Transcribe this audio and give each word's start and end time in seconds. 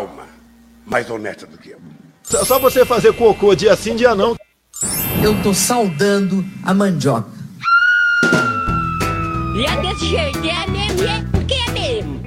Alma 0.00 0.24
mais 0.86 1.10
honesta 1.10 1.46
do 1.46 1.58
que 1.58 1.70
eu. 1.70 1.78
Só 2.22 2.58
você 2.58 2.86
fazer 2.86 3.12
cocô 3.12 3.54
dia 3.54 3.76
sim, 3.76 3.94
dia 3.94 4.14
não. 4.14 4.34
Eu 5.22 5.42
tô 5.42 5.52
saudando 5.52 6.42
a 6.64 6.72
mandioca. 6.72 7.28
E 9.54 9.66
é 9.66 9.76
desse 9.82 10.06
jeito, 10.06 10.38
é 10.38 10.66
mesmo, 10.68 11.02
é 11.02 11.22
porque 11.30 11.52
é 11.52 11.70
mesmo. 11.70 12.20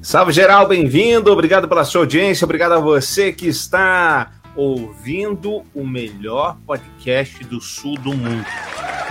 Salve 0.00 0.32
geral, 0.32 0.68
bem-vindo, 0.68 1.32
obrigado 1.32 1.66
pela 1.66 1.84
sua 1.84 2.02
audiência, 2.02 2.44
obrigado 2.44 2.72
a 2.72 2.78
você 2.78 3.32
que 3.32 3.48
está 3.48 4.30
ouvindo 4.54 5.64
o 5.74 5.84
melhor 5.84 6.58
podcast 6.64 7.42
do 7.44 7.60
sul 7.60 7.98
do 7.98 8.14
mundo. 8.14 8.46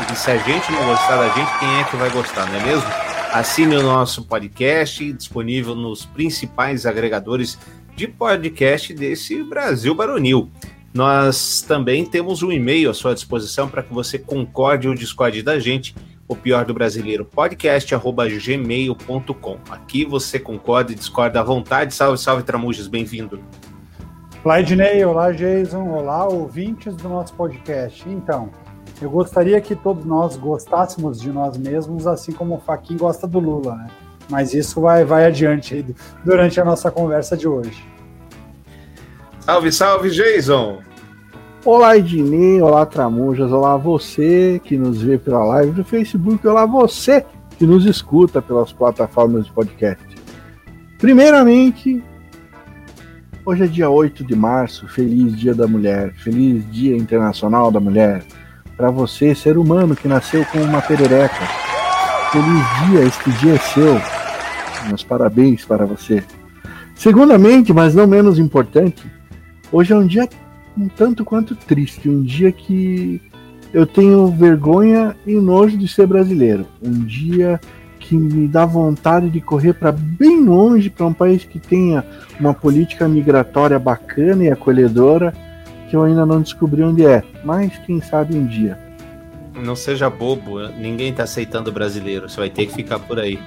E 0.09 0.15
se 0.15 0.31
a 0.31 0.37
gente 0.37 0.71
não 0.71 0.85
gostar 0.85 1.17
da 1.17 1.27
gente, 1.29 1.59
quem 1.59 1.79
é 1.81 1.83
que 1.83 1.97
vai 1.97 2.09
gostar, 2.11 2.45
não 2.45 2.61
é 2.61 2.63
mesmo? 2.63 2.89
Assine 3.33 3.75
o 3.75 3.83
nosso 3.83 4.23
podcast, 4.23 5.13
disponível 5.13 5.75
nos 5.75 6.05
principais 6.05 6.85
agregadores 6.85 7.59
de 7.99 8.07
podcast 8.07 8.93
desse 8.93 9.43
Brasil 9.43 9.93
Baronil. 9.93 10.49
Nós 10.93 11.61
também 11.67 12.05
temos 12.05 12.41
um 12.41 12.49
e-mail 12.49 12.89
à 12.89 12.93
sua 12.93 13.13
disposição 13.13 13.67
para 13.67 13.83
que 13.83 13.93
você 13.93 14.17
concorde 14.17 14.87
ou 14.87 14.95
discorde 14.95 15.43
da 15.43 15.59
gente, 15.59 15.93
o 16.25 16.33
pior 16.33 16.63
do 16.63 16.73
brasileiro, 16.73 17.25
podcast.gmail.com. 17.25 19.57
Aqui 19.69 20.05
você 20.05 20.39
concorda 20.39 20.93
e 20.93 20.95
discorda 20.95 21.41
à 21.41 21.43
vontade. 21.43 21.93
Salve, 21.93 22.17
salve, 22.17 22.43
Tramujas, 22.43 22.87
bem-vindo. 22.87 23.41
Olá, 24.45 24.61
Ednei, 24.61 25.03
olá, 25.03 25.33
Jason, 25.33 25.85
olá, 25.89 26.25
ouvintes 26.25 26.95
do 26.95 27.09
nosso 27.09 27.33
podcast. 27.33 28.07
Então, 28.07 28.49
eu 29.01 29.09
gostaria 29.09 29.59
que 29.59 29.75
todos 29.75 30.05
nós 30.05 30.37
gostássemos 30.37 31.19
de 31.19 31.33
nós 31.33 31.57
mesmos, 31.57 32.07
assim 32.07 32.31
como 32.31 32.55
o 32.55 32.61
Faquin 32.61 32.95
gosta 32.95 33.27
do 33.27 33.39
Lula, 33.39 33.75
né? 33.75 33.89
Mas 34.29 34.53
isso 34.53 34.79
vai, 34.81 35.03
vai 35.03 35.25
adiante 35.25 35.85
durante 36.23 36.61
a 36.61 36.65
nossa 36.65 36.91
conversa 36.91 37.35
de 37.35 37.47
hoje. 37.47 37.83
Salve, 39.39 39.71
salve, 39.71 40.09
Jason! 40.11 40.79
Olá, 41.65 41.97
Ednei, 41.97 42.61
olá, 42.61 42.85
Tramujas, 42.85 43.51
olá 43.51 43.75
você 43.75 44.61
que 44.63 44.77
nos 44.77 45.01
vê 45.01 45.17
pela 45.17 45.43
live 45.43 45.71
do 45.71 45.83
Facebook, 45.83 46.47
olá 46.47 46.65
você 46.65 47.25
que 47.57 47.65
nos 47.65 47.85
escuta 47.85 48.41
pelas 48.41 48.71
plataformas 48.71 49.45
de 49.45 49.51
podcast. 49.51 50.05
Primeiramente, 50.97 52.01
hoje 53.45 53.63
é 53.65 53.67
dia 53.67 53.89
8 53.89 54.23
de 54.23 54.35
março, 54.35 54.87
feliz 54.87 55.37
Dia 55.37 55.53
da 55.53 55.67
Mulher, 55.67 56.13
feliz 56.13 56.63
Dia 56.71 56.95
Internacional 56.95 57.71
da 57.71 57.79
Mulher. 57.79 58.23
Para 58.77 58.89
você, 58.89 59.35
ser 59.35 59.57
humano 59.57 59.95
que 59.95 60.07
nasceu 60.07 60.45
com 60.45 60.59
uma 60.59 60.81
perereca, 60.81 61.45
feliz 62.31 62.89
dia, 62.89 63.01
este 63.01 63.31
dia 63.31 63.55
é 63.55 63.57
seu. 63.57 64.18
Meus 64.87 65.03
parabéns 65.03 65.65
para 65.65 65.85
você. 65.85 66.23
Segundamente, 66.95 67.71
mas 67.71 67.95
não 67.95 68.07
menos 68.07 68.39
importante, 68.39 69.05
hoje 69.71 69.93
é 69.93 69.95
um 69.95 70.05
dia 70.05 70.27
um 70.77 70.87
tanto 70.87 71.25
quanto 71.25 71.55
triste, 71.55 72.09
um 72.09 72.21
dia 72.21 72.51
que 72.51 73.21
eu 73.73 73.85
tenho 73.85 74.27
vergonha 74.27 75.15
e 75.27 75.33
nojo 75.33 75.77
de 75.77 75.87
ser 75.87 76.07
brasileiro, 76.07 76.65
um 76.81 76.91
dia 76.91 77.59
que 77.99 78.15
me 78.15 78.47
dá 78.47 78.65
vontade 78.65 79.29
de 79.29 79.41
correr 79.41 79.73
para 79.73 79.91
bem 79.91 80.43
longe 80.43 80.89
para 80.89 81.05
um 81.05 81.13
país 81.13 81.43
que 81.43 81.59
tenha 81.59 82.03
uma 82.39 82.53
política 82.53 83.07
migratória 83.07 83.77
bacana 83.77 84.45
e 84.45 84.49
acolhedora 84.49 85.33
que 85.89 85.95
eu 85.95 86.03
ainda 86.03 86.25
não 86.25 86.41
descobri 86.41 86.81
onde 86.81 87.05
é, 87.05 87.23
mas 87.43 87.77
quem 87.79 88.01
sabe 88.01 88.35
um 88.35 88.45
dia. 88.45 88.88
Não 89.59 89.75
seja 89.75 90.09
bobo, 90.09 90.59
ninguém 90.69 91.13
tá 91.13 91.23
aceitando 91.23 91.71
brasileiro, 91.71 92.29
você 92.29 92.39
vai 92.39 92.49
ter 92.49 92.65
que 92.65 92.73
ficar 92.73 92.99
por 92.99 93.19
aí. 93.19 93.39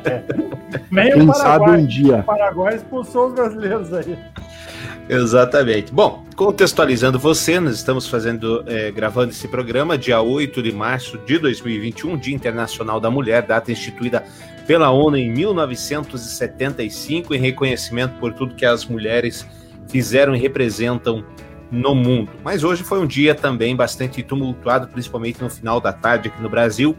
Nem 0.90 1.12
Quem 1.12 1.28
o 1.28 1.34
sabe 1.34 1.64
Paraguai, 1.64 1.80
um 1.80 1.86
dia. 1.86 2.16
o 2.16 2.22
Paraguai 2.22 2.76
expulsou 2.76 3.28
os 3.28 3.34
brasileiros 3.34 3.92
aí. 3.92 4.18
Exatamente. 5.08 5.92
Bom, 5.92 6.24
contextualizando 6.36 7.18
você, 7.18 7.58
nós 7.60 7.74
estamos 7.74 8.08
fazendo, 8.08 8.64
é, 8.66 8.90
gravando 8.90 9.30
esse 9.30 9.48
programa 9.48 9.98
dia 9.98 10.20
8 10.20 10.62
de 10.62 10.72
março 10.72 11.18
de 11.18 11.38
2021, 11.38 12.16
Dia 12.16 12.34
Internacional 12.34 13.00
da 13.00 13.10
Mulher, 13.10 13.42
data 13.42 13.72
instituída 13.72 14.24
pela 14.66 14.90
ONU 14.90 15.16
em 15.16 15.30
1975, 15.30 17.34
em 17.34 17.38
reconhecimento 17.38 18.18
por 18.18 18.32
tudo 18.32 18.54
que 18.54 18.64
as 18.64 18.84
mulheres 18.84 19.46
fizeram 19.88 20.34
e 20.34 20.38
representam 20.38 21.24
no 21.72 21.94
mundo. 21.94 22.30
Mas 22.44 22.62
hoje 22.62 22.84
foi 22.84 23.00
um 23.00 23.06
dia 23.06 23.34
também 23.34 23.74
bastante 23.74 24.22
tumultuado, 24.22 24.86
principalmente 24.88 25.42
no 25.42 25.48
final 25.48 25.80
da 25.80 25.92
tarde 25.92 26.28
aqui 26.28 26.40
no 26.40 26.50
Brasil. 26.50 26.94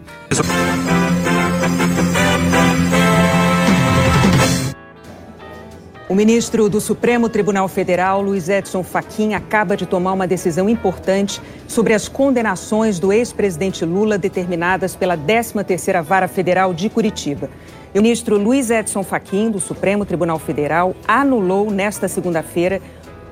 O 6.09 6.15
ministro 6.15 6.69
do 6.69 6.81
Supremo 6.81 7.29
Tribunal 7.29 7.67
Federal, 7.67 8.21
Luiz 8.21 8.49
Edson 8.49 8.83
Fachin, 8.83 9.33
acaba 9.33 9.75
de 9.75 9.85
tomar 9.85 10.13
uma 10.13 10.27
decisão 10.27 10.69
importante 10.69 11.41
sobre 11.67 11.93
as 11.93 12.07
condenações 12.07 12.99
do 12.99 13.11
ex-presidente 13.11 13.85
Lula 13.85 14.17
determinadas 14.17 14.95
pela 14.95 15.17
13ª 15.17 16.03
Vara 16.03 16.27
Federal 16.27 16.73
de 16.73 16.89
Curitiba. 16.89 17.49
O 17.95 18.01
ministro 18.01 18.37
Luiz 18.37 18.69
Edson 18.69 19.01
Fachin, 19.01 19.49
do 19.49 19.59
Supremo 19.59 20.05
Tribunal 20.05 20.37
Federal, 20.37 20.95
anulou 21.07 21.71
nesta 21.71 22.07
segunda-feira 22.07 22.81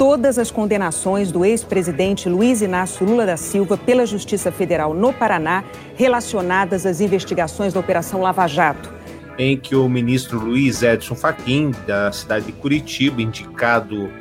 todas 0.01 0.39
as 0.39 0.49
condenações 0.49 1.31
do 1.31 1.45
ex-presidente 1.45 2.27
Luiz 2.27 2.63
Inácio 2.63 3.05
Lula 3.05 3.23
da 3.23 3.37
Silva 3.37 3.77
pela 3.77 4.03
Justiça 4.03 4.51
Federal 4.51 4.95
no 4.95 5.13
Paraná 5.13 5.63
relacionadas 5.95 6.87
às 6.87 7.01
investigações 7.01 7.71
da 7.71 7.79
Operação 7.79 8.19
Lava 8.19 8.47
Jato 8.47 8.91
em 9.37 9.55
que 9.55 9.75
o 9.75 9.87
ministro 9.87 10.39
Luiz 10.39 10.81
Edson 10.81 11.13
Fachin, 11.13 11.69
da 11.85 12.11
cidade 12.11 12.47
de 12.47 12.51
Curitiba, 12.51 13.21
indicado 13.21 14.11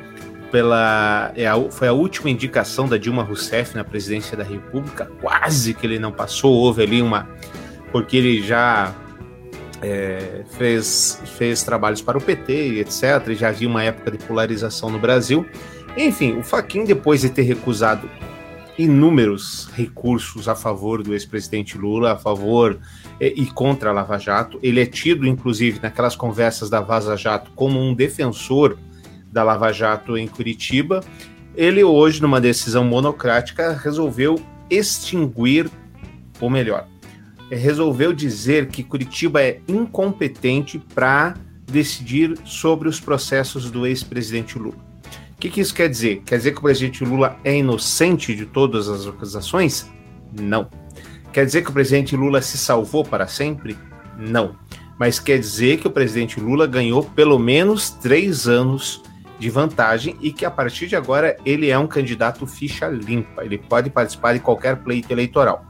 pela. 0.51 1.31
É 1.35 1.47
a, 1.47 1.59
foi 1.71 1.87
a 1.87 1.93
última 1.93 2.29
indicação 2.29 2.87
da 2.87 2.97
Dilma 2.97 3.23
Rousseff 3.23 3.75
na 3.75 3.83
presidência 3.83 4.37
da 4.37 4.43
República, 4.43 5.09
quase 5.19 5.73
que 5.73 5.85
ele 5.87 5.97
não 5.97 6.11
passou, 6.11 6.53
houve 6.53 6.83
ali 6.83 7.01
uma. 7.01 7.27
Porque 7.91 8.17
ele 8.17 8.41
já 8.41 8.93
é, 9.81 10.43
fez, 10.57 11.21
fez 11.37 11.63
trabalhos 11.63 12.01
para 12.01 12.17
o 12.17 12.21
PT 12.21 12.79
etc. 12.79 13.33
Já 13.33 13.49
havia 13.49 13.67
uma 13.67 13.83
época 13.83 14.11
de 14.11 14.17
polarização 14.19 14.89
no 14.89 14.99
Brasil. 14.99 15.45
Enfim, 15.97 16.37
o 16.37 16.43
Fachin, 16.43 16.85
depois 16.85 17.21
de 17.21 17.29
ter 17.29 17.41
recusado 17.41 18.09
inúmeros 18.77 19.69
recursos 19.75 20.47
a 20.47 20.55
favor 20.55 21.03
do 21.03 21.13
ex-presidente 21.13 21.77
Lula, 21.77 22.13
a 22.13 22.17
favor 22.17 22.79
e 23.19 23.45
contra 23.47 23.89
a 23.89 23.93
Lava 23.93 24.17
Jato. 24.17 24.57
Ele 24.63 24.81
é 24.81 24.85
tido, 24.85 25.27
inclusive, 25.27 25.79
naquelas 25.81 26.15
conversas 26.15 26.69
da 26.69 26.79
Vaza 26.79 27.15
Jato, 27.17 27.51
como 27.55 27.79
um 27.79 27.93
defensor 27.93 28.77
da 29.31 29.43
Lava 29.43 29.71
Jato 29.71 30.17
em 30.17 30.27
Curitiba. 30.27 31.03
Ele, 31.55 31.83
hoje, 31.83 32.21
numa 32.21 32.39
decisão 32.39 32.83
monocrática, 32.83 33.73
resolveu 33.73 34.41
extinguir, 34.69 35.69
ou 36.39 36.49
melhor, 36.49 36.87
resolveu 37.51 38.13
dizer 38.13 38.67
que 38.69 38.81
Curitiba 38.81 39.41
é 39.41 39.59
incompetente 39.67 40.79
para 40.95 41.35
decidir 41.69 42.37
sobre 42.45 42.87
os 42.87 42.99
processos 42.99 43.69
do 43.69 43.85
ex-presidente 43.85 44.57
Lula. 44.57 44.90
Que, 45.41 45.49
que 45.49 45.59
isso 45.59 45.73
quer 45.73 45.89
dizer? 45.89 46.21
Quer 46.23 46.37
dizer 46.37 46.51
que 46.51 46.59
o 46.59 46.61
presidente 46.61 47.03
Lula 47.03 47.35
é 47.43 47.57
inocente 47.57 48.35
de 48.35 48.45
todas 48.45 48.87
as 48.87 49.07
acusações? 49.07 49.91
Não. 50.39 50.69
Quer 51.33 51.47
dizer 51.47 51.63
que 51.63 51.71
o 51.71 51.73
presidente 51.73 52.15
Lula 52.15 52.43
se 52.43 52.59
salvou 52.59 53.03
para 53.03 53.25
sempre? 53.25 53.75
Não. 54.15 54.55
Mas 54.99 55.19
quer 55.19 55.39
dizer 55.39 55.79
que 55.79 55.87
o 55.87 55.91
presidente 55.91 56.39
Lula 56.39 56.67
ganhou 56.67 57.03
pelo 57.03 57.39
menos 57.39 57.89
três 57.89 58.47
anos 58.47 59.01
de 59.39 59.49
vantagem 59.49 60.15
e 60.21 60.31
que 60.31 60.45
a 60.45 60.51
partir 60.51 60.85
de 60.85 60.95
agora 60.95 61.35
ele 61.43 61.71
é 61.71 61.79
um 61.79 61.87
candidato 61.87 62.45
ficha 62.45 62.87
limpa. 62.87 63.43
Ele 63.43 63.57
pode 63.57 63.89
participar 63.89 64.33
de 64.33 64.41
qualquer 64.41 64.75
pleito 64.83 65.11
eleitoral. 65.11 65.65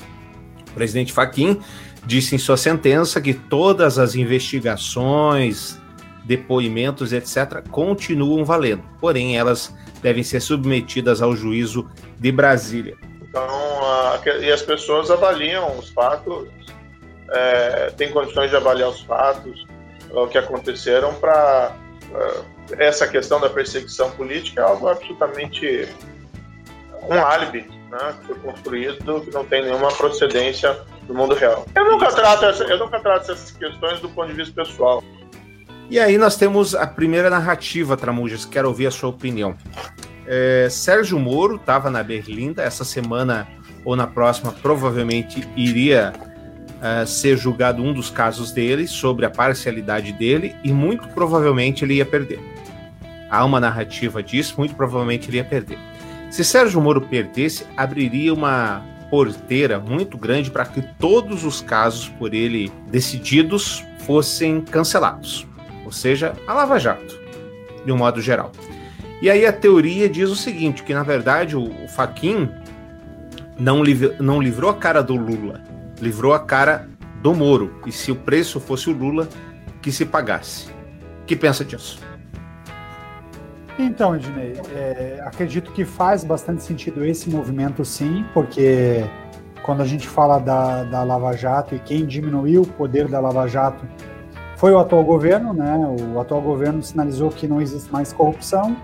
O 0.70 0.74
presidente 0.74 1.14
Faquim 1.14 1.58
disse 2.06 2.36
em 2.36 2.38
sua 2.38 2.58
sentença 2.58 3.22
que 3.22 3.34
todas 3.34 3.98
as 3.98 4.16
investigações, 4.16 5.81
depoimentos, 6.24 7.14
etc., 7.14 7.62
continuam 7.70 8.46
valendo, 8.46 8.84
porém 9.00 9.38
elas 9.38 9.74
devem 10.02 10.24
ser 10.24 10.40
submetidas 10.40 11.22
ao 11.22 11.36
juízo 11.36 11.90
de 12.20 12.32
Brasília. 12.32 12.98
Então, 13.22 13.44
a, 13.44 14.20
e 14.42 14.52
as 14.52 14.62
pessoas 14.62 15.10
avaliam 15.10 15.78
os 15.78 15.90
fatos, 15.90 16.48
é, 17.30 17.92
têm 17.98 18.12
condições 18.12 18.50
de 18.50 18.56
avaliar 18.56 18.90
os 18.90 19.02
fatos, 19.02 19.66
o 20.12 20.28
que 20.28 20.38
aconteceram 20.38 21.14
para 21.16 21.76
é, 22.14 22.88
essa 22.88 23.08
questão 23.08 23.40
da 23.40 23.50
perseguição 23.50 24.12
política 24.12 24.62
é 24.62 24.64
algo 24.64 24.88
absolutamente 24.88 25.88
um 27.10 27.14
álibi, 27.14 27.68
né, 27.90 28.16
que 28.20 28.28
foi 28.28 28.36
construído, 28.36 29.22
que 29.22 29.32
não 29.32 29.46
tem 29.46 29.64
nenhuma 29.64 29.92
procedência 29.94 30.78
do 31.08 31.14
mundo 31.14 31.36
real. 31.36 31.66
Eu 31.76 31.86
nunca 31.92 32.12
trato, 32.12 32.46
essa, 32.46 32.64
eu 32.64 32.78
nunca 32.78 33.00
trato 33.00 33.32
essas 33.32 33.52
questões 33.52 34.00
do 34.00 34.10
ponto 34.10 34.28
de 34.28 34.34
vista 34.34 34.54
pessoal. 34.54 35.04
E 35.92 36.00
aí 36.00 36.18
nós 36.18 36.38
temos 36.38 36.74
a 36.74 36.88
primeira 36.88 37.30
narrativa, 37.30 37.98
Tramujas, 37.98 38.46
quero 38.46 38.70
ouvir 38.70 38.88
a 38.88 38.92
sua 38.92 39.10
opinião. 39.10 39.58
É, 40.26 40.70
Sérgio 40.72 41.20
Moro 41.20 41.58
estava 41.58 41.90
na 41.90 42.02
Berlinda 42.02 42.64
essa 42.64 42.86
semana 42.86 43.46
ou 43.84 43.94
na 43.94 44.08
próxima, 44.08 44.54
provavelmente 44.54 45.46
iria 45.54 46.14
uh, 46.16 47.06
ser 47.06 47.36
julgado 47.36 47.84
um 47.84 47.92
dos 47.92 48.10
casos 48.10 48.54
dele 48.54 48.88
sobre 48.88 49.26
a 49.26 49.30
parcialidade 49.30 50.14
dele 50.14 50.56
e 50.64 50.72
muito 50.72 51.10
provavelmente 51.10 51.84
ele 51.84 51.96
ia 51.96 52.06
perder. 52.06 52.40
há 53.30 53.44
uma 53.44 53.60
narrativa 53.60 54.24
disso, 54.24 54.56
muito 54.58 54.74
provavelmente 54.76 55.30
ele 55.30 55.38
ia 55.38 55.44
perder. 55.44 55.78
Se 56.30 56.46
Sérgio 56.46 56.80
Moro 56.80 57.02
perdesse, 57.02 57.66
abriria 57.76 58.34
uma 58.34 58.82
porteira 59.10 59.78
muito 59.78 60.18
grande 60.18 60.50
para 60.50 60.64
que 60.64 60.82
todos 60.98 61.44
os 61.44 61.60
casos 61.60 62.08
por 62.08 62.34
ele 62.34 62.72
decididos 62.90 63.84
fossem 64.06 64.62
cancelados, 64.62 65.46
ou 65.86 65.92
seja, 65.92 66.34
a 66.48 66.54
Lava 66.54 66.80
Jato, 66.80 67.20
de 67.86 67.92
um 67.92 67.98
modo 67.98 68.22
geral. 68.22 68.52
E 69.22 69.30
aí 69.30 69.46
a 69.46 69.54
teoria 69.54 70.10
diz 70.10 70.30
o 70.30 70.36
seguinte, 70.36 70.84
que 70.84 70.94
na 70.94 71.04
verdade 71.04 71.56
o, 71.56 71.64
o 71.64 71.88
Faquin 71.88 72.50
não, 73.60 73.84
liv 73.84 74.16
não 74.20 74.42
livrou 74.42 74.70
a 74.70 74.76
cara 74.76 75.04
do 75.04 75.16
Lula, 75.16 75.62
livrou 76.00 76.34
a 76.34 76.40
cara 76.40 76.88
do 77.22 77.34
Moro. 77.34 77.80
E 77.86 77.92
se 77.92 78.12
o 78.12 78.16
preço 78.16 78.60
fosse 78.60 78.90
o 78.90 78.94
Lula, 78.94 79.28
que 79.82 79.92
se 79.92 80.06
pagasse. 80.06 80.70
Que 81.28 81.36
pensa 81.36 81.64
disso? 81.64 82.00
Então, 83.78 84.16
Ednei, 84.16 84.54
é, 84.76 85.22
acredito 85.24 85.72
que 85.72 85.86
faz 85.86 86.24
bastante 86.24 86.64
sentido 86.64 87.06
esse 87.06 87.30
movimento, 87.30 87.86
sim, 87.86 88.26
porque 88.34 89.04
quando 89.64 89.82
a 89.82 89.86
gente 89.86 90.08
fala 90.08 90.40
da, 90.40 90.84
da 90.84 91.04
Lava 91.04 91.34
Jato 91.34 91.76
e 91.76 91.80
quem 91.80 92.06
diminuiu 92.06 92.64
o 92.64 92.68
poder 92.68 93.08
da 93.08 93.20
Lava 93.20 93.48
Jato 93.48 93.86
foi 94.62 94.72
o 94.74 94.78
atual 94.78 95.04
governo, 95.04 95.54
né? 95.54 95.76
O 96.14 96.20
atual 96.20 96.40
governo 96.40 96.84
sinalizou 96.84 97.32
que 97.32 97.48
não 97.48 97.60
existe 97.60 97.92
mais 97.92 98.14
corrupção. 98.14 98.78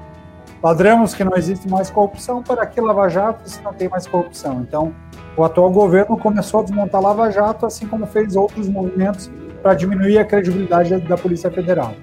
Ladramos 0.63 1.13
que 1.13 1.23
não 1.23 1.37
existe 1.37 1.69
mais 1.69 1.91
corrupção, 1.91 2.41
para 2.41 2.65
que 2.65 2.81
Lava 2.81 3.07
Jato 3.07 3.47
se 3.47 3.61
não 3.61 3.71
tem 3.71 3.87
mais 3.87 4.07
corrupção? 4.07 4.65
Então, 4.67 4.91
o 5.37 5.43
atual 5.43 5.69
governo 5.69 6.17
começou 6.17 6.61
a 6.61 6.63
desmontar 6.63 6.99
Lava 6.99 7.29
Jato, 7.29 7.67
assim 7.67 7.85
como 7.85 8.07
fez 8.07 8.35
outros 8.35 8.67
movimentos 8.67 9.29
para 9.61 9.75
diminuir 9.75 10.17
a 10.17 10.25
credibilidade 10.25 10.97
da 11.01 11.15
Polícia 11.15 11.51
Federal. 11.51 11.93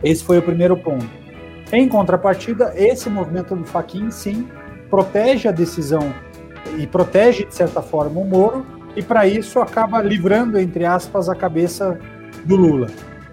Esse 0.00 0.22
foi 0.22 0.38
o 0.38 0.42
primeiro 0.42 0.76
ponto. 0.76 1.08
Em 1.72 1.88
contrapartida, 1.88 2.74
esse 2.76 3.10
movimento 3.10 3.56
do 3.56 3.64
Faquin, 3.64 4.08
sim, 4.12 4.46
protege 4.88 5.48
a 5.48 5.52
decisão 5.52 6.14
e 6.78 6.86
protege, 6.86 7.44
de 7.44 7.54
certa 7.56 7.82
forma, 7.82 8.20
o 8.20 8.24
Moro, 8.24 8.64
e 8.94 9.02
para 9.02 9.26
isso 9.26 9.58
acaba 9.58 10.00
livrando, 10.00 10.60
entre 10.60 10.84
aspas, 10.84 11.28
a 11.28 11.34
cabeça 11.34 11.98
do 12.44 12.56
Lula. 12.56 12.88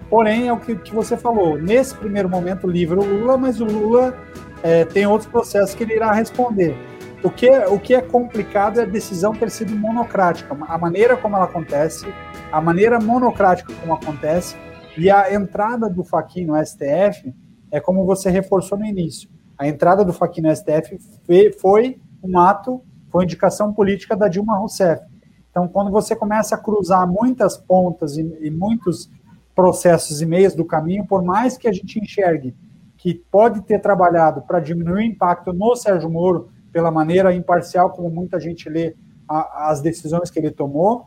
Porém, 0.08 0.48
é 0.48 0.52
o 0.52 0.58
que, 0.58 0.76
que 0.76 0.94
você 0.94 1.16
falou, 1.16 1.56
nesse 1.56 1.94
primeiro 1.94 2.28
momento 2.28 2.66
livra 2.66 3.00
o 3.00 3.04
Lula, 3.04 3.36
mas 3.36 3.60
o 3.60 3.64
Lula 3.64 4.14
é, 4.62 4.84
tem 4.84 5.06
outros 5.06 5.30
processos 5.30 5.74
que 5.74 5.82
ele 5.82 5.94
irá 5.94 6.12
responder. 6.12 6.76
O 7.22 7.30
que, 7.30 7.48
é, 7.48 7.66
o 7.68 7.78
que 7.78 7.94
é 7.94 8.02
complicado 8.02 8.80
é 8.80 8.82
a 8.82 8.86
decisão 8.86 9.32
ter 9.32 9.50
sido 9.50 9.74
monocrática, 9.74 10.56
a 10.68 10.76
maneira 10.76 11.16
como 11.16 11.36
ela 11.36 11.44
acontece, 11.44 12.06
a 12.50 12.60
maneira 12.60 13.00
monocrática 13.00 13.72
como 13.80 13.94
acontece, 13.94 14.56
e 14.96 15.10
a 15.10 15.32
entrada 15.32 15.88
do 15.88 16.04
Faquin 16.04 16.44
no 16.44 16.56
STF 16.66 17.32
é 17.70 17.80
como 17.80 18.04
você 18.04 18.28
reforçou 18.28 18.76
no 18.76 18.84
início. 18.84 19.30
A 19.56 19.66
entrada 19.66 20.04
do 20.04 20.12
Faquin 20.12 20.42
no 20.42 20.54
STF 20.54 20.98
foi 21.58 22.00
um 22.22 22.38
ato, 22.38 22.82
foi 23.10 23.24
indicação 23.24 23.72
política 23.72 24.16
da 24.16 24.28
Dilma 24.28 24.58
Rousseff. 24.58 25.02
Então, 25.52 25.68
quando 25.68 25.90
você 25.90 26.16
começa 26.16 26.54
a 26.54 26.58
cruzar 26.58 27.06
muitas 27.06 27.58
pontas 27.58 28.16
e, 28.16 28.22
e 28.40 28.50
muitos 28.50 29.08
processos 29.54 30.22
e 30.22 30.26
meios 30.26 30.54
do 30.54 30.64
caminho, 30.64 31.06
por 31.06 31.22
mais 31.22 31.58
que 31.58 31.68
a 31.68 31.72
gente 31.72 32.00
enxergue 32.00 32.56
que 32.96 33.14
pode 33.14 33.60
ter 33.62 33.78
trabalhado 33.80 34.42
para 34.42 34.60
diminuir 34.60 35.02
o 35.02 35.02
impacto 35.02 35.52
no 35.52 35.76
Sérgio 35.76 36.08
Moro, 36.08 36.48
pela 36.72 36.90
maneira 36.90 37.34
imparcial 37.34 37.90
como 37.90 38.08
muita 38.08 38.40
gente 38.40 38.68
lê 38.68 38.96
a, 39.28 39.70
as 39.70 39.82
decisões 39.82 40.30
que 40.30 40.38
ele 40.38 40.50
tomou. 40.50 41.06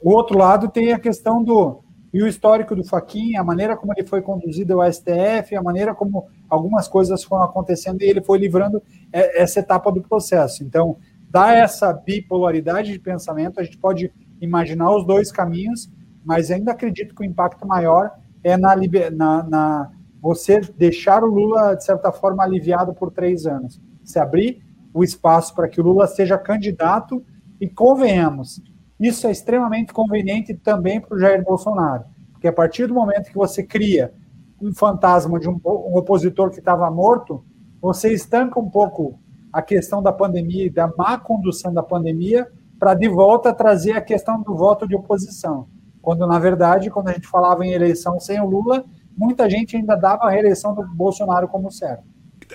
O 0.00 0.12
outro 0.12 0.38
lado 0.38 0.68
tem 0.68 0.92
a 0.92 0.98
questão 0.98 1.42
do 1.42 1.82
e 2.12 2.22
o 2.22 2.26
histórico 2.26 2.74
do 2.74 2.84
Faquin, 2.84 3.36
a 3.36 3.44
maneira 3.44 3.76
como 3.76 3.92
ele 3.96 4.06
foi 4.06 4.20
conduzido 4.20 4.80
ao 4.80 4.92
STF, 4.92 5.54
a 5.54 5.62
maneira 5.62 5.94
como 5.94 6.26
algumas 6.48 6.88
coisas 6.88 7.22
foram 7.22 7.44
acontecendo 7.44 8.02
e 8.02 8.04
ele 8.04 8.20
foi 8.20 8.38
livrando 8.38 8.82
essa 9.12 9.60
etapa 9.60 9.92
do 9.92 10.02
processo. 10.02 10.64
Então, 10.64 10.96
dá 11.30 11.52
essa 11.52 11.92
bipolaridade 11.92 12.92
de 12.92 12.98
pensamento, 12.98 13.60
a 13.60 13.62
gente 13.62 13.78
pode 13.78 14.12
imaginar 14.40 14.94
os 14.94 15.06
dois 15.06 15.30
caminhos, 15.30 15.90
mas 16.24 16.50
ainda 16.50 16.72
acredito 16.72 17.14
que 17.14 17.22
o 17.22 17.24
impacto 17.24 17.66
maior 17.66 18.10
é 18.42 18.56
na, 18.56 18.74
na, 19.12 19.42
na 19.44 19.90
você 20.20 20.60
deixar 20.60 21.22
o 21.22 21.26
Lula, 21.26 21.74
de 21.74 21.84
certa 21.84 22.10
forma, 22.10 22.42
aliviado 22.42 22.92
por 22.92 23.10
três 23.10 23.46
anos. 23.46 23.80
Se 24.02 24.18
abrir 24.18 24.62
o 24.92 25.04
espaço 25.04 25.54
para 25.54 25.68
que 25.68 25.80
o 25.80 25.84
Lula 25.84 26.06
seja 26.06 26.36
candidato 26.36 27.24
e 27.60 27.68
convenhamos, 27.68 28.60
isso 28.98 29.26
é 29.26 29.30
extremamente 29.30 29.92
conveniente 29.92 30.52
também 30.54 31.00
para 31.00 31.14
o 31.14 31.18
Jair 31.18 31.42
Bolsonaro, 31.44 32.04
porque 32.32 32.48
a 32.48 32.52
partir 32.52 32.86
do 32.86 32.94
momento 32.94 33.30
que 33.30 33.36
você 33.36 33.62
cria 33.62 34.12
um 34.60 34.74
fantasma 34.74 35.38
de 35.38 35.48
um, 35.48 35.58
um 35.64 35.96
opositor 35.96 36.50
que 36.50 36.58
estava 36.58 36.90
morto, 36.90 37.44
você 37.80 38.12
estanca 38.12 38.58
um 38.58 38.68
pouco 38.68 39.18
a 39.52 39.62
questão 39.62 40.02
da 40.02 40.12
pandemia 40.12 40.66
e 40.66 40.70
da 40.70 40.88
má 40.96 41.18
condução 41.18 41.72
da 41.72 41.82
pandemia 41.82 42.50
para 42.78 42.94
de 42.94 43.08
volta 43.08 43.52
trazer 43.52 43.92
a 43.92 44.00
questão 44.00 44.42
do 44.42 44.56
voto 44.56 44.86
de 44.88 44.94
oposição. 44.94 45.68
Quando, 46.00 46.26
na 46.26 46.38
verdade, 46.38 46.90
quando 46.90 47.08
a 47.08 47.12
gente 47.12 47.26
falava 47.26 47.64
em 47.64 47.72
eleição 47.72 48.18
sem 48.18 48.40
o 48.40 48.46
Lula, 48.46 48.84
muita 49.16 49.50
gente 49.50 49.76
ainda 49.76 49.94
dava 49.96 50.24
a 50.24 50.30
reeleição 50.30 50.74
do 50.74 50.82
Bolsonaro 50.94 51.46
como 51.46 51.70
certo. 51.70 52.04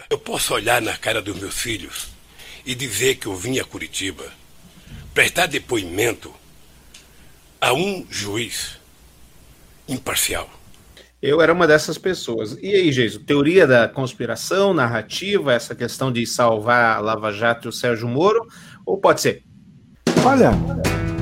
Eu 0.09 0.17
posso 0.17 0.53
olhar 0.53 0.81
na 0.81 0.97
cara 0.97 1.21
dos 1.21 1.39
meus 1.39 1.55
filhos 1.55 2.09
e 2.65 2.73
dizer 2.73 3.15
que 3.15 3.27
eu 3.27 3.35
vim 3.35 3.59
a 3.59 3.63
Curitiba 3.63 4.25
prestar 5.13 5.45
depoimento 5.45 6.33
a 7.61 7.73
um 7.73 8.05
juiz 8.09 8.77
imparcial. 9.87 10.49
Eu 11.25 11.41
era 11.41 11.51
uma 11.51 11.65
dessas 11.65 11.97
pessoas. 11.97 12.55
E 12.61 12.67
aí, 12.67 12.91
Jesus, 12.91 13.19
teoria 13.25 13.65
da 13.65 13.87
conspiração, 13.87 14.75
narrativa, 14.75 15.51
essa 15.51 15.73
questão 15.73 16.11
de 16.11 16.23
salvar 16.27 16.97
a 16.97 16.99
Lava 16.99 17.31
Jato 17.31 17.67
e 17.67 17.69
o 17.69 17.71
Sérgio 17.71 18.07
Moro, 18.07 18.45
ou 18.85 18.99
pode 18.99 19.21
ser? 19.21 19.41
Olha, 20.23 20.51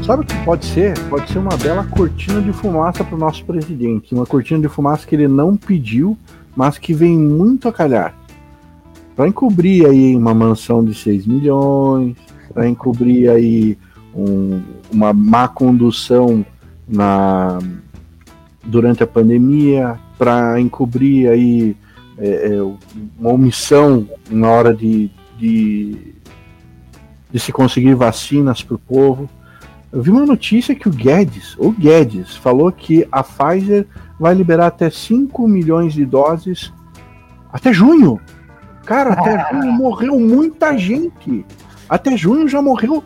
sabe 0.05 0.23
o 0.23 0.25
que 0.25 0.35
pode 0.43 0.65
ser? 0.65 0.93
Pode 1.07 1.31
ser 1.31 1.37
uma 1.37 1.55
bela 1.55 1.85
cortina 1.85 2.41
de 2.41 2.51
fumaça 2.51 3.01
para 3.01 3.15
o 3.15 3.17
nosso 3.17 3.45
presidente. 3.45 4.13
Uma 4.13 4.25
cortina 4.25 4.59
de 4.59 4.67
fumaça 4.67 5.07
que 5.07 5.15
ele 5.15 5.29
não 5.29 5.55
pediu, 5.55 6.17
mas 6.53 6.77
que 6.77 6.93
vem 6.93 7.17
muito 7.17 7.69
a 7.69 7.71
calhar 7.71 8.13
para 9.15 9.25
encobrir 9.25 9.85
aí 9.85 10.17
uma 10.17 10.33
mansão 10.33 10.83
de 10.83 10.93
6 10.93 11.25
milhões, 11.27 12.17
para 12.53 12.67
encobrir 12.67 13.29
aí 13.29 13.77
um, 14.13 14.61
uma 14.91 15.13
má 15.13 15.47
condução 15.47 16.45
na 16.85 17.59
durante 18.63 19.03
a 19.03 19.07
pandemia, 19.07 19.99
para 20.17 20.59
encobrir 20.59 21.29
aí 21.29 21.75
é, 22.17 22.55
é, 22.55 22.61
uma 23.19 23.31
omissão 23.31 24.07
na 24.29 24.49
hora 24.49 24.73
de, 24.73 25.09
de, 25.37 26.13
de 27.31 27.39
se 27.39 27.51
conseguir 27.51 27.95
vacinas 27.95 28.61
para 28.61 28.75
o 28.75 28.79
povo. 28.79 29.29
Eu 29.91 30.01
vi 30.01 30.09
uma 30.09 30.25
notícia 30.25 30.73
que 30.73 30.87
o 30.87 30.91
Guedes, 30.91 31.55
o 31.57 31.71
Guedes, 31.71 32.35
falou 32.35 32.71
que 32.71 33.07
a 33.11 33.23
Pfizer 33.23 33.85
vai 34.19 34.33
liberar 34.33 34.67
até 34.67 34.89
5 34.89 35.47
milhões 35.47 35.93
de 35.93 36.05
doses 36.05 36.71
até 37.51 37.71
junho. 37.71 38.19
Cara, 38.85 39.13
até 39.13 39.45
junho 39.53 39.71
morreu 39.71 40.19
muita 40.19 40.77
gente. 40.77 41.45
Até 41.87 42.17
junho 42.17 42.47
já 42.47 42.61
morreu. 42.61 43.03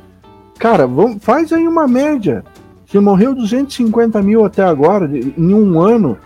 Cara, 0.58 0.88
vamos, 0.88 1.22
faz 1.22 1.52
aí 1.52 1.68
uma 1.68 1.88
média. 1.88 2.44
Se 2.88 2.98
morreu 3.00 3.36
250 3.36 4.22
mil 4.22 4.46
até 4.46 4.64
agora, 4.64 5.06
em 5.06 5.54
um 5.54 5.80
ano, 5.80 6.18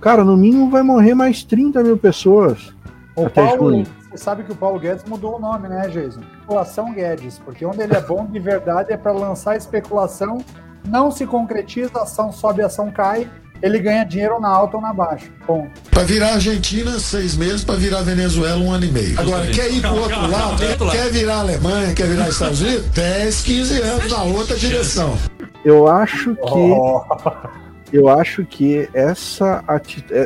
cara, 0.00 0.24
no 0.24 0.36
mínimo 0.36 0.68
vai 0.68 0.82
morrer 0.82 1.14
mais 1.14 1.44
30 1.44 1.82
mil 1.84 1.96
pessoas. 1.96 2.74
O 3.14 3.26
até 3.26 3.46
Paulo, 3.46 3.70
junho. 3.70 3.86
Você 4.10 4.18
sabe 4.18 4.42
que 4.42 4.50
o 4.50 4.56
Paulo 4.56 4.80
Guedes 4.80 5.04
mudou 5.04 5.36
o 5.36 5.38
nome, 5.38 5.68
né, 5.68 5.86
Jason? 5.88 6.20
Especulação 6.20 6.92
Guedes, 6.92 7.40
porque 7.44 7.64
onde 7.64 7.82
ele 7.82 7.94
é 7.94 8.00
bom 8.00 8.26
de 8.26 8.40
verdade 8.40 8.92
é 8.92 8.96
para 8.96 9.12
lançar 9.12 9.56
especulação, 9.56 10.44
não 10.84 11.08
se 11.10 11.24
concretiza, 11.24 11.92
ação 12.00 12.32
sobe, 12.32 12.62
ação 12.62 12.90
cai, 12.90 13.30
ele 13.62 13.78
ganha 13.78 14.02
dinheiro 14.02 14.40
na 14.40 14.48
alta 14.48 14.76
ou 14.76 14.82
na 14.82 14.92
baixa. 14.92 15.26
Bom. 15.46 15.68
Para 15.90 16.02
virar 16.02 16.34
Argentina, 16.34 16.98
seis 16.98 17.36
meses, 17.36 17.62
para 17.62 17.76
virar 17.76 18.02
Venezuela, 18.02 18.58
um 18.58 18.72
ano 18.72 18.86
e 18.86 18.90
meio. 18.90 19.20
Agora, 19.20 19.46
quer 19.52 19.70
ir 19.70 19.80
para 19.80 19.92
o 19.92 20.00
outro 20.00 20.30
lado, 20.30 20.56
quer 20.90 21.10
virar 21.10 21.40
Alemanha, 21.40 21.94
quer 21.94 22.08
virar 22.08 22.28
Estados 22.28 22.60
Unidos, 22.60 22.86
10, 22.86 23.42
15 23.42 23.80
anos 23.82 24.10
na 24.10 24.22
outra 24.24 24.56
direção. 24.56 25.16
Eu 25.64 25.88
acho 25.88 26.34
que. 26.34 26.72
Oh. 26.72 27.02
Eu 27.90 28.06
acho 28.06 28.44
que 28.44 28.86
essa, 28.92 29.64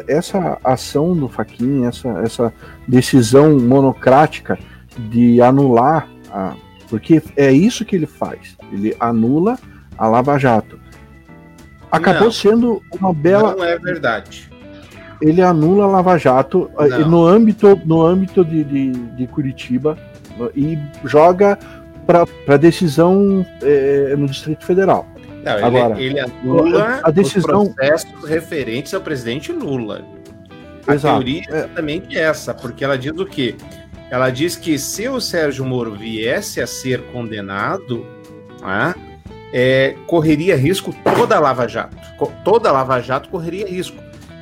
essa 0.09 0.59
ação 0.65 1.15
do 1.15 1.29
Faquin, 1.29 1.87
essa, 1.87 2.09
essa 2.25 2.53
decisão 2.89 3.57
monocrática 3.57 4.59
de 4.99 5.41
anular, 5.41 6.09
a, 6.33 6.55
porque 6.91 7.23
é 7.37 7.53
isso 7.53 7.85
que 7.85 7.95
ele 7.95 8.07
faz. 8.07 8.57
Ele 8.73 8.97
anula 8.99 9.57
a 9.97 10.09
Lava 10.09 10.37
Jato 10.39 10.83
acabou 11.93 12.25
não, 12.25 12.33
sendo 12.33 12.83
uma 12.91 13.13
bela. 13.13 13.55
Não 13.55 13.65
é 13.65 13.79
verdade. 13.79 14.51
Ele 15.21 15.43
anula 15.43 15.85
a 15.85 15.87
Lava 15.87 16.17
Jato 16.17 16.71
eh, 16.79 16.89
não. 16.89 17.09
no 17.09 17.27
âmbito, 17.27 17.79
no 17.85 18.03
âmbito 18.03 18.43
de, 18.45 18.65
de, 18.65 18.91
de 18.93 19.27
Curitiba 19.27 19.97
e 20.57 20.79
joga 21.05 21.59
para 22.07 22.57
decisão 22.57 23.47
é, 23.63 24.17
no 24.17 24.27
Distrito 24.27 24.65
Federal. 24.65 25.07
Não, 25.43 25.65
Agora, 25.65 26.01
ele, 26.01 26.19
ele 26.19 26.21
anula 26.21 27.01
a 27.03 27.11
decisão... 27.11 27.63
os 27.63 27.75
processos 27.75 28.29
referentes 28.29 28.95
ao 28.95 29.01
presidente 29.01 29.53
Lula. 29.53 30.05
A 30.87 30.95
Exato. 30.95 31.17
teoria 31.17 31.43
é 31.49 31.57
exatamente 31.59 32.19
essa, 32.19 32.55
porque 32.55 32.85
ela 32.85 32.97
diz 32.97 33.13
o 33.13 33.27
quê? 33.27 33.57
Ela 34.11 34.31
diz 34.31 34.57
que 34.57 34.79
se 34.79 35.09
o 35.09 35.21
Sérgio 35.21 35.65
Moro 35.65 35.93
viesse 35.95 36.61
a 36.61 36.67
ser 36.67 37.03
condenado, 37.13 38.07
né, 38.61 38.95
é, 39.53 39.97
correria 40.07 40.57
risco 40.57 40.95
toda 41.17 41.37
a 41.37 41.41
Lava 41.41 41.67
Jato. 41.67 41.97
Toda 42.45 42.69
a 42.69 42.73
Lava 42.73 43.01
Jato 43.01 43.29
correria 43.29 43.67
risco. 43.67 43.97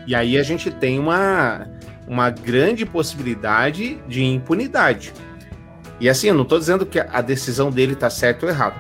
E 0.07 0.15
aí 0.15 0.39
a 0.39 0.43
gente 0.43 0.71
tem 0.71 0.99
uma, 0.99 1.67
uma 2.07 2.31
grande 2.31 2.85
possibilidade 2.85 4.01
de 4.09 4.25
impunidade. 4.25 5.13
E 6.01 6.09
assim, 6.09 6.29
eu 6.29 6.35
não 6.35 6.43
estou 6.43 6.59
dizendo 6.59 6.87
que 6.87 6.99
a 6.99 7.21
decisão 7.21 7.71
dele 7.71 7.93
está 7.93 8.09
certa 8.09 8.47
ou 8.47 8.51
errada. 8.51 8.75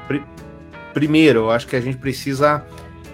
Primeiro, 0.92 1.40
eu 1.40 1.50
acho 1.50 1.66
que 1.66 1.76
a 1.76 1.80
gente 1.80 1.98
precisa 1.98 2.64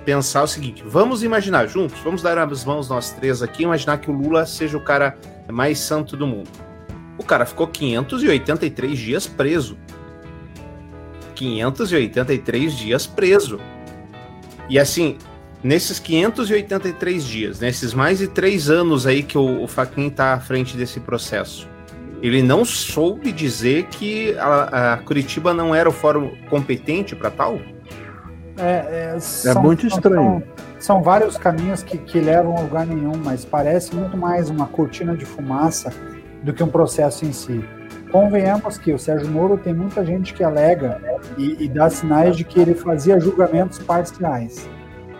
pensar 0.05 0.43
o 0.43 0.47
seguinte: 0.47 0.83
vamos 0.87 1.23
imaginar 1.23 1.67
juntos, 1.67 1.99
vamos 2.01 2.23
dar 2.23 2.39
as 2.39 2.65
mãos 2.65 2.89
nós 2.89 3.11
três 3.11 3.43
aqui, 3.43 3.65
imaginar 3.65 3.99
que 3.99 4.11
o 4.11 4.15
Lula 4.15 4.47
seja 4.47 4.77
o 4.77 4.81
cara 4.81 5.19
mais 5.51 5.79
santo 5.79 6.17
do 6.17 6.27
mundo. 6.27 6.49
O 7.19 7.25
cara 7.25 7.45
ficou 7.45 7.67
583 7.67 8.99
dias 8.99 9.27
preso. 9.27 9.77
583 11.35 12.77
dias 12.77 13.07
preso. 13.07 13.61
E 14.69 14.79
assim, 14.79 15.19
nesses 15.63 15.99
583 15.99 17.25
dias, 17.25 17.61
nesses 17.61 17.95
mais 17.95 18.19
de 18.19 18.29
três 18.29 18.71
anos 18.71 19.07
aí 19.07 19.23
que 19.23 19.37
o, 19.37 19.63
o 19.63 19.67
está 19.67 20.35
à 20.35 20.41
frente 20.41 20.77
desse 20.77 21.01
processo, 21.01 21.69
ele 22.23 22.43
não 22.43 22.65
soube 22.65 23.33
dizer 23.33 23.85
que 23.87 24.37
a, 24.39 24.95
a 24.95 24.97
Curitiba 24.99 25.53
não 25.53 25.75
era 25.75 25.89
o 25.89 25.93
fórum 25.93 26.33
competente 26.49 27.15
para 27.15 27.31
tal? 27.31 27.59
É, 28.59 29.13
é, 29.15 29.21
são, 29.21 29.53
é 29.53 29.55
muito 29.55 29.87
estranho. 29.87 30.43
São, 30.79 30.97
são, 30.97 31.03
vários 31.03 31.37
caminhos 31.37 31.83
que, 31.83 31.99
que 31.99 32.19
levam 32.19 32.57
a 32.57 32.61
lugar 32.61 32.87
nenhum, 32.87 33.13
mas 33.23 33.45
parece 33.45 33.95
muito 33.95 34.17
mais 34.17 34.49
uma 34.49 34.67
cortina 34.67 35.15
de 35.15 35.27
fumaça 35.27 35.93
do 36.43 36.55
que 36.55 36.63
um 36.63 36.69
processo 36.69 37.25
em 37.27 37.33
si. 37.33 37.63
Convenhamos 38.11 38.79
que 38.79 38.93
o 38.93 38.99
Sérgio 38.99 39.29
Moro 39.29 39.59
tem 39.59 39.75
muita 39.75 40.05
gente 40.05 40.33
que 40.33 40.43
alega 40.43 41.01
e, 41.37 41.65
e 41.65 41.69
dá 41.69 41.91
sinais 41.91 42.37
de 42.37 42.45
que 42.45 42.59
ele 42.59 42.75
fazia 42.75 43.21
julgamentos 43.21 43.79
parciais. 43.79 44.69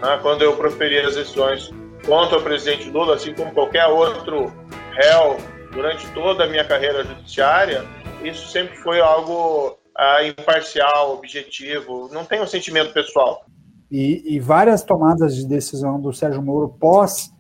Ah, 0.01 0.19
quando 0.23 0.43
eu 0.43 0.57
proferi 0.57 0.99
as 1.01 1.15
decisões 1.15 1.73
contra 2.07 2.39
o 2.39 2.43
presidente 2.43 2.89
Lula, 2.89 3.17
assim 3.17 3.35
como 3.35 3.51
qualquer 3.53 3.87
outro 3.87 4.53
réu 4.93 5.37
durante 5.77 6.11
toda 6.15 6.45
a 6.45 6.49
minha 6.49 6.65
carreira 6.65 7.05
judiciária, 7.05 7.85
isso 8.25 8.49
sempre 8.49 8.75
foi 8.79 8.99
algo 8.99 9.79
ah, 9.95 10.25
imparcial, 10.25 11.13
objetivo, 11.15 12.09
não 12.11 12.25
tem 12.25 12.41
um 12.43 12.47
sentimento 12.47 12.95
pessoal. 12.95 13.45
E, 13.91 14.35
e, 14.35 14.41
várias 14.41 14.83
tomadas 14.83 15.37
de 15.37 15.47
decisão 15.47 16.01
do 16.01 16.13
Sérgio 16.13 16.43
Moro 16.43 16.71
pós. 16.81 17.31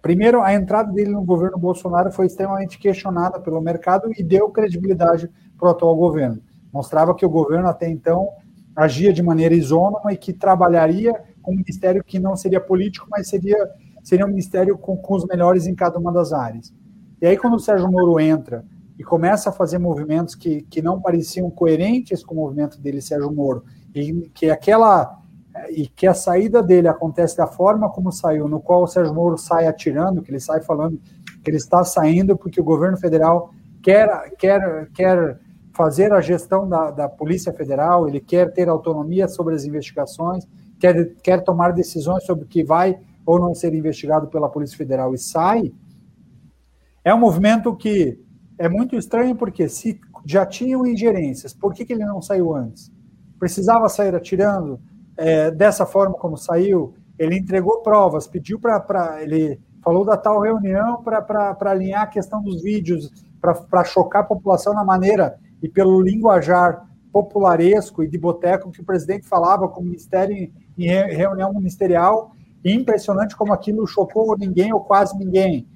Primeiro, 0.00 0.40
a 0.40 0.52
entrada 0.54 0.90
dele 0.90 1.10
no 1.10 1.22
governo 1.22 1.58
Bolsonaro 1.58 2.10
foi 2.10 2.26
extremamente 2.26 2.78
questionada 2.78 3.38
pelo 3.38 3.60
mercado 3.60 4.10
e 4.16 4.24
deu 4.24 4.48
credibilidade 4.48 5.30
para 5.58 5.68
o 5.68 5.70
atual 5.70 5.94
governo. 5.94 6.42
Mostrava 6.72 7.14
que 7.14 7.24
o 7.24 7.30
governo 7.30 7.68
até 7.68 7.88
então 7.88 8.28
agia 8.74 9.12
de 9.12 9.22
maneira 9.22 9.54
isônoma 9.54 10.12
e 10.12 10.16
que 10.16 10.32
trabalharia 10.32 11.12
com 11.42 11.52
um 11.52 11.56
ministério 11.56 12.02
que 12.02 12.18
não 12.18 12.34
seria 12.34 12.60
político, 12.60 13.06
mas 13.10 13.28
seria, 13.28 13.58
seria 14.02 14.24
um 14.24 14.30
ministério 14.30 14.76
com, 14.78 14.96
com 14.96 15.14
os 15.14 15.26
melhores 15.26 15.66
em 15.66 15.74
cada 15.74 15.98
uma 15.98 16.10
das 16.10 16.32
áreas. 16.32 16.72
E 17.24 17.26
aí, 17.26 17.38
quando 17.38 17.54
o 17.54 17.58
Sérgio 17.58 17.90
Moro 17.90 18.20
entra 18.20 18.66
e 18.98 19.02
começa 19.02 19.48
a 19.48 19.52
fazer 19.52 19.78
movimentos 19.78 20.34
que, 20.34 20.60
que 20.60 20.82
não 20.82 21.00
pareciam 21.00 21.50
coerentes 21.50 22.22
com 22.22 22.34
o 22.34 22.36
movimento 22.36 22.78
dele, 22.78 23.00
Sérgio 23.00 23.32
Moro, 23.32 23.64
e 23.94 24.28
que 24.34 24.50
aquela 24.50 25.22
e 25.70 25.86
que 25.86 26.06
a 26.06 26.12
saída 26.12 26.62
dele 26.62 26.86
acontece 26.86 27.34
da 27.34 27.46
forma 27.46 27.88
como 27.88 28.12
saiu, 28.12 28.46
no 28.46 28.60
qual 28.60 28.82
o 28.82 28.86
Sérgio 28.86 29.14
Moro 29.14 29.38
sai 29.38 29.66
atirando, 29.66 30.20
que 30.20 30.30
ele 30.30 30.38
sai 30.38 30.60
falando 30.60 31.00
que 31.42 31.48
ele 31.48 31.56
está 31.56 31.82
saindo 31.82 32.36
porque 32.36 32.60
o 32.60 32.64
governo 32.64 32.98
federal 32.98 33.54
quer, 33.82 34.30
quer, 34.36 34.90
quer 34.92 35.40
fazer 35.72 36.12
a 36.12 36.20
gestão 36.20 36.68
da, 36.68 36.90
da 36.90 37.08
Polícia 37.08 37.54
Federal, 37.54 38.06
ele 38.06 38.20
quer 38.20 38.52
ter 38.52 38.68
autonomia 38.68 39.28
sobre 39.28 39.54
as 39.54 39.64
investigações, 39.64 40.46
quer, 40.78 41.14
quer 41.22 41.42
tomar 41.42 41.72
decisões 41.72 42.22
sobre 42.24 42.44
o 42.44 42.48
que 42.48 42.62
vai 42.62 42.98
ou 43.24 43.38
não 43.38 43.54
ser 43.54 43.72
investigado 43.72 44.26
pela 44.26 44.50
Polícia 44.50 44.76
Federal 44.76 45.14
e 45.14 45.18
sai, 45.18 45.72
é 47.04 47.14
um 47.14 47.18
movimento 47.18 47.76
que 47.76 48.18
é 48.58 48.68
muito 48.68 48.96
estranho 48.96 49.36
porque 49.36 49.68
se 49.68 50.00
já 50.24 50.46
tinham 50.46 50.86
ingerências, 50.86 51.52
por 51.52 51.74
que, 51.74 51.84
que 51.84 51.92
ele 51.92 52.04
não 52.04 52.22
saiu 52.22 52.54
antes? 52.54 52.90
Precisava 53.38 53.88
sair 53.90 54.14
atirando 54.14 54.80
é, 55.16 55.50
dessa 55.50 55.84
forma 55.84 56.14
como 56.14 56.36
saiu? 56.36 56.94
Ele 57.18 57.36
entregou 57.36 57.82
provas, 57.82 58.26
pediu 58.26 58.58
para. 58.58 59.22
Ele 59.22 59.60
falou 59.82 60.04
da 60.04 60.16
tal 60.16 60.40
reunião 60.40 61.02
para 61.02 61.56
alinhar 61.60 62.02
a 62.02 62.06
questão 62.06 62.42
dos 62.42 62.62
vídeos, 62.62 63.12
para 63.70 63.84
chocar 63.84 64.22
a 64.22 64.26
população 64.26 64.72
na 64.72 64.82
maneira 64.82 65.38
e 65.62 65.68
pelo 65.68 66.00
linguajar 66.00 66.88
popularesco 67.12 68.02
e 68.02 68.08
de 68.08 68.18
boteco 68.18 68.70
que 68.72 68.80
o 68.80 68.84
presidente 68.84 69.28
falava 69.28 69.68
com 69.68 69.82
o 69.82 69.84
ministério 69.84 70.34
em, 70.34 70.50
em 70.78 71.14
reunião 71.14 71.52
ministerial. 71.52 72.32
E 72.64 72.72
impressionante 72.72 73.36
como 73.36 73.52
aquilo 73.52 73.86
chocou 73.86 74.36
ninguém 74.38 74.72
ou 74.72 74.80
quase 74.80 75.16
ninguém. 75.18 75.68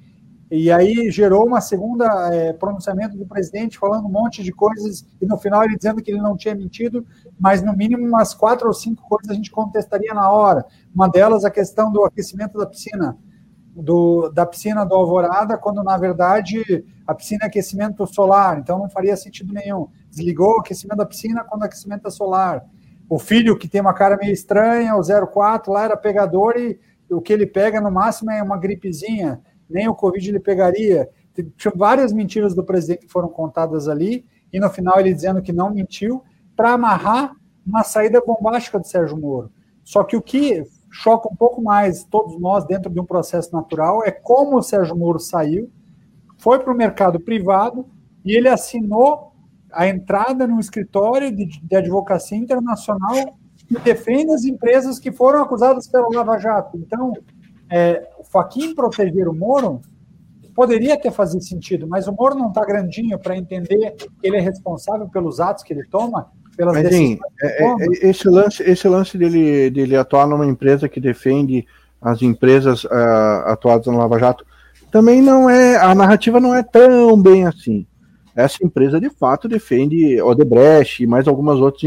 E 0.51 0.71
aí 0.71 1.11
gerou 1.11 1.47
uma 1.47 1.61
segunda 1.61 2.07
é, 2.35 2.55
pronunciamento 2.55 3.19
do 3.19 3.27
presidente 3.27 3.79
falando 3.79 4.07
um 4.07 4.11
monte 4.11 4.43
de 4.43 4.51
coisas 4.51 5.07
e 5.21 5.27
no 5.27 5.37
final 5.37 5.63
ele 5.63 5.77
dizendo 5.77 6.03
que 6.03 6.11
ele 6.11 6.23
não 6.23 6.37
tinha 6.39 6.55
mentido, 6.55 7.07
mas 7.39 7.63
no 7.63 7.77
mínimo 7.77 8.07
umas 8.07 8.33
quatro 8.33 8.67
ou 8.67 8.73
cinco 8.73 9.07
coisas 9.07 9.31
a 9.31 9.35
gente 9.35 9.51
contestaria 9.51 10.15
na 10.15 10.31
hora. 10.31 10.65
Uma 10.95 11.07
delas 11.07 11.45
a 11.45 11.51
questão 11.51 11.93
do 11.93 12.03
aquecimento 12.03 12.57
da 12.57 12.65
piscina, 12.65 13.19
do, 13.77 14.31
da 14.31 14.47
piscina 14.47 14.87
do 14.87 14.95
Alvorada, 14.95 15.59
quando 15.59 15.83
na 15.83 15.99
verdade 15.99 16.85
a 17.07 17.15
piscina 17.15 17.41
é 17.43 17.47
aquecimento 17.47 18.07
solar, 18.07 18.59
então 18.59 18.79
não 18.79 18.89
faria 18.89 19.17
sentido 19.19 19.53
nenhum. 19.53 19.89
Desligou 20.09 20.57
o 20.57 20.61
aquecimento 20.61 20.97
da 20.97 21.07
piscina 21.07 21.45
quando 21.45 21.61
o 21.61 21.65
aquecimento 21.67 22.09
é 22.09 22.11
solar. 22.11 22.65
O 23.07 23.19
filho 23.19 23.57
que 23.59 23.69
tem 23.69 23.83
uma 23.83 23.93
cara 23.93 24.17
meio 24.17 24.33
estranha, 24.33 24.97
o 24.97 25.03
04 25.27 25.71
lá 25.71 25.85
era 25.85 25.97
pegador 25.97 26.55
e 26.57 26.79
o 27.11 27.21
que 27.21 27.35
ele 27.35 27.47
pega 27.47 27.83
no 27.83 27.91
máximo 27.91 28.31
é 28.31 28.43
uma 28.43 28.57
gripezinha 28.57 29.43
nem 29.69 29.89
o 29.89 29.95
Covid 29.95 30.29
ele 30.29 30.41
pegaria. 30.41 31.09
Tinha 31.57 31.73
várias 31.75 32.13
mentiras 32.13 32.55
do 32.55 32.65
presidente 32.65 33.07
que 33.07 33.13
foram 33.13 33.29
contadas 33.29 33.89
ali, 33.89 34.25
e 34.53 34.59
no 34.59 34.71
final 34.71 34.99
ele 34.99 35.13
dizendo 35.13 35.43
que 35.43 35.53
não 35.53 35.73
mentiu, 35.73 36.23
para 36.57 36.73
amarrar 36.73 37.37
uma 37.67 37.85
saída 37.85 38.21
bombástica 38.21 38.79
do 38.79 38.87
Sérgio 38.87 39.17
Moro. 39.17 39.51
Só 39.85 40.03
que 40.03 40.17
o 40.17 40.23
que 40.23 40.65
choca 40.91 41.29
um 41.29 41.37
pouco 41.37 41.63
mais 41.63 42.05
todos 42.05 42.41
nós 42.41 42.65
dentro 42.65 42.91
de 42.91 42.99
um 42.99 43.05
processo 43.05 43.55
natural 43.55 44.03
é 44.05 44.11
como 44.11 44.57
o 44.57 44.63
Sérgio 44.63 44.97
Moro 44.97 45.19
saiu, 45.19 45.71
foi 46.39 46.59
para 46.59 46.73
o 46.73 46.77
mercado 46.77 47.21
privado 47.21 47.87
e 48.25 48.37
ele 48.37 48.49
assinou 48.49 49.33
a 49.71 49.87
entrada 49.87 50.47
no 50.47 50.59
escritório 50.59 51.35
de, 51.35 51.47
de 51.47 51.77
advocacia 51.77 52.39
internacional 52.39 53.37
que 53.67 53.79
defende 53.81 54.33
as 54.33 54.45
empresas 54.45 54.99
que 54.99 55.13
foram 55.13 55.43
acusadas 55.43 55.87
pelo 55.87 56.11
Lava 56.11 56.39
Jato. 56.39 56.79
Então, 56.79 57.13
é, 57.71 58.09
o 58.19 58.25
Faquin 58.25 58.75
proteger 58.75 59.29
o 59.29 59.35
Moro 59.35 59.81
poderia 60.55 60.99
ter 60.99 61.13
fazido 61.13 61.43
sentido, 61.43 61.87
mas 61.87 62.09
o 62.09 62.13
Moro 62.13 62.35
não 62.35 62.49
está 62.49 62.65
grandinho 62.65 63.19
para 63.19 63.37
entender 63.37 63.93
que 63.93 64.09
ele 64.23 64.37
é 64.39 64.41
responsável 64.41 65.09
pelos 65.09 65.39
atos 65.39 65.63
que 65.63 65.73
ele 65.73 65.85
toma, 65.89 66.31
pelas 66.57 66.75
mas, 66.75 66.85
decisões. 66.85 67.19
É, 67.41 67.65
é, 67.65 68.09
esse 68.09 68.29
lance, 68.29 68.63
esse 68.63 68.89
lance 68.89 69.17
dele, 69.17 69.71
dele 69.71 69.97
atuar 69.97 70.27
numa 70.27 70.47
empresa 70.47 70.89
que 70.89 71.01
defende 71.01 71.65
as 72.01 72.23
empresas 72.23 72.85
uh, 72.85 73.47
atuadas 73.47 73.87
no 73.87 73.99
Lava 73.99 74.19
Jato 74.19 74.45
também 74.91 75.21
não 75.21 75.49
é 75.49 75.77
a 75.77 75.95
narrativa 75.95 76.41
não 76.41 76.55
é 76.55 76.63
tão 76.63 77.21
bem 77.21 77.47
assim. 77.47 77.87
Essa 78.35 78.65
empresa 78.65 79.01
de 79.01 79.11
fato 79.11 79.49
defende 79.49 80.21
Odebrecht 80.23 81.03
e 81.03 81.07
mais 81.07 81.27
algumas 81.27 81.59
outras 81.59 81.83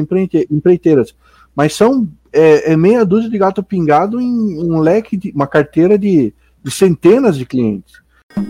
empreiteiras, 0.50 1.16
mas 1.56 1.74
são 1.74 2.08
é, 2.34 2.74
é 2.74 2.78
meia 2.78 3.06
dúzia 3.06 3.30
de 3.30 3.38
gato 3.38 3.64
pingado 3.64 4.20
em 4.20 4.60
um 4.64 4.80
leque, 4.80 5.18
de, 5.18 5.32
uma 5.32 5.48
carteira 5.48 5.98
de, 5.98 6.34
de 6.64 6.72
centenas 6.72 7.38
de 7.38 7.46
clientes. 7.46 8.02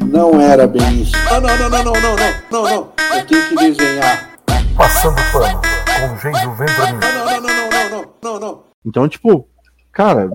Não 0.07 0.39
era 0.39 0.67
bem 0.67 1.01
isso. 1.01 1.13
Não, 1.29 1.41
não, 1.41 1.57
não, 1.57 1.69
não, 1.69 1.83
não, 1.83 1.93
não, 1.93 2.15
não, 2.51 2.63
não, 2.63 2.93
Eu 3.15 3.25
tenho 3.25 3.49
que 3.49 3.55
desenhar. 3.55 4.31
Passando 4.77 5.15
pano, 5.31 5.61
com 5.99 6.17
jeito 6.17 6.51
vem 6.53 6.67
pra 6.67 6.93
mim. 6.93 6.99
Não, 6.99 7.13
não, 7.13 7.25
não, 7.25 7.41
não, 7.41 7.69
não, 7.69 7.89
não, 7.89 8.13
não, 8.23 8.39
não. 8.39 8.63
Então, 8.85 9.07
tipo, 9.07 9.47
cara, 9.91 10.29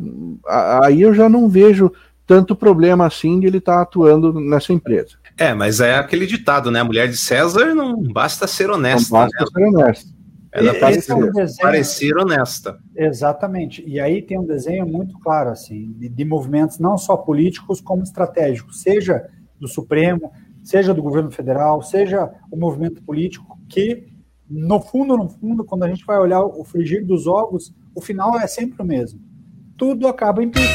aí 0.82 1.02
eu 1.02 1.14
já 1.14 1.28
não 1.28 1.48
vejo 1.48 1.92
tanto 2.26 2.56
problema 2.56 3.06
assim 3.06 3.40
de 3.40 3.46
ele 3.46 3.58
estar 3.58 3.76
tá 3.76 3.82
atuando 3.82 4.38
nessa 4.40 4.72
empresa. 4.72 5.16
É, 5.38 5.52
mas 5.54 5.80
é 5.80 5.96
aquele 5.96 6.26
ditado, 6.26 6.70
né? 6.70 6.80
A 6.80 6.84
mulher 6.84 7.08
de 7.08 7.16
César 7.16 7.74
não 7.74 8.02
basta 8.02 8.46
ser 8.46 8.70
honesta. 8.70 9.12
Não 9.12 9.20
basta 9.20 9.44
né? 9.44 9.46
ser 9.52 9.64
honesta. 9.64 10.15
Ela 10.56 10.74
parecer, 10.78 11.12
é 11.12 11.14
um 11.14 11.30
desenho, 11.30 11.60
parecer 11.60 12.16
honesta. 12.16 12.78
Exatamente. 12.96 13.84
E 13.86 14.00
aí 14.00 14.22
tem 14.22 14.38
um 14.38 14.46
desenho 14.46 14.86
muito 14.86 15.18
claro, 15.18 15.50
assim, 15.50 15.92
de, 15.92 16.08
de, 16.08 16.24
movimentos 16.24 16.78
não 16.78 16.96
só 16.96 17.14
políticos, 17.14 17.80
como 17.80 18.02
estratégicos, 18.02 18.80
seja 18.80 19.28
do 19.60 19.68
Supremo, 19.68 20.32
seja 20.64 20.94
do 20.94 21.02
governo 21.02 21.30
federal, 21.30 21.82
seja 21.82 22.32
o 22.50 22.56
movimento 22.56 23.02
político, 23.02 23.58
que, 23.68 24.06
no 24.48 24.80
fundo, 24.80 25.14
no 25.16 25.28
fundo, 25.28 25.62
quando 25.62 25.84
a 25.84 25.88
gente 25.88 26.06
vai 26.06 26.18
olhar 26.18 26.42
o 26.42 26.64
frigir 26.64 27.04
dos 27.04 27.26
ovos, 27.26 27.74
o 27.94 28.00
final 28.00 28.38
é 28.40 28.46
sempre 28.46 28.82
o 28.82 28.84
mesmo. 28.84 29.20
Tudo 29.76 30.08
acaba 30.08 30.42
em 30.42 30.48
pizza. 30.48 30.72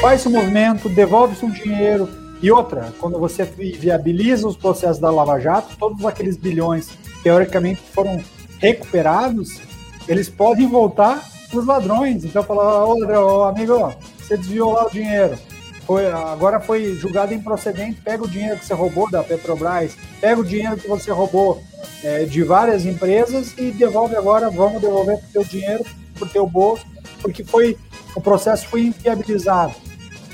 Faz-se 0.00 0.28
um 0.28 0.32
movimento, 0.32 0.88
devolve-se 0.88 1.44
um 1.44 1.50
dinheiro, 1.50 2.08
E 2.42 2.50
outra, 2.50 2.92
quando 3.00 3.18
você 3.18 3.42
viabiliza 3.44 4.46
os 4.46 4.56
processos 4.56 4.98
da 4.98 5.10
Lava 5.10 5.40
Jato, 5.40 5.78
todos 5.78 6.04
aqueles 6.04 6.36
bilhões 6.36 6.90
teoricamente 7.22 7.80
foram 7.80 8.20
recuperados, 8.64 9.60
eles 10.08 10.30
podem 10.30 10.66
voltar 10.66 11.22
para 11.50 11.58
os 11.58 11.66
ladrões. 11.66 12.24
Então, 12.24 12.42
falar, 12.42 12.86
ô, 12.86 13.44
amigo, 13.44 13.94
você 14.18 14.38
desviou 14.38 14.72
lá 14.72 14.86
o 14.86 14.90
dinheiro. 14.90 15.38
Foi, 15.86 16.10
agora 16.10 16.58
foi 16.60 16.94
julgado 16.94 17.34
improcedente, 17.34 18.00
pega 18.00 18.24
o 18.24 18.28
dinheiro 18.28 18.58
que 18.58 18.64
você 18.64 18.72
roubou 18.72 19.10
da 19.10 19.22
Petrobras, 19.22 19.94
pega 20.18 20.40
o 20.40 20.44
dinheiro 20.44 20.78
que 20.78 20.88
você 20.88 21.10
roubou 21.10 21.62
é, 22.02 22.24
de 22.24 22.42
várias 22.42 22.86
empresas 22.86 23.52
e 23.58 23.70
devolve 23.70 24.16
agora, 24.16 24.48
vamos 24.48 24.80
devolver 24.80 25.16
o 25.16 25.32
teu 25.32 25.44
dinheiro 25.44 25.84
para 26.14 26.26
o 26.26 26.30
teu 26.30 26.46
bolso, 26.46 26.86
porque 27.20 27.44
foi 27.44 27.76
o 28.16 28.20
processo 28.20 28.66
foi 28.68 28.86
inviabilizado. 28.86 29.74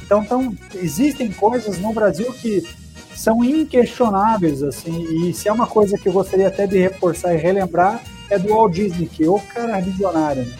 Então, 0.04 0.22
então, 0.22 0.54
existem 0.76 1.32
coisas 1.32 1.78
no 1.78 1.92
Brasil 1.92 2.32
que 2.34 2.62
são 3.16 3.44
inquestionáveis, 3.44 4.62
assim, 4.62 5.28
e 5.28 5.34
se 5.34 5.48
é 5.48 5.52
uma 5.52 5.66
coisa 5.66 5.98
que 5.98 6.08
eu 6.08 6.12
gostaria 6.12 6.46
até 6.46 6.64
de 6.64 6.78
reforçar 6.78 7.34
e 7.34 7.38
relembrar, 7.38 8.00
é 8.30 8.38
do 8.38 8.48
Walt 8.48 8.72
Disney, 8.72 9.06
que 9.06 9.24
é 9.24 9.28
o 9.28 9.38
cara 9.38 9.80
visionário, 9.80 10.44
né? 10.44 10.54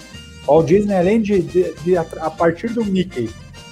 Walt 0.47 0.67
Disney, 0.67 0.97
além 0.97 1.23
de, 1.23 1.41
de, 1.41 1.73
de 1.83 1.97
a 1.97 2.05
partir 2.05 2.69
do 2.71 2.85
Mickey, 2.85 3.31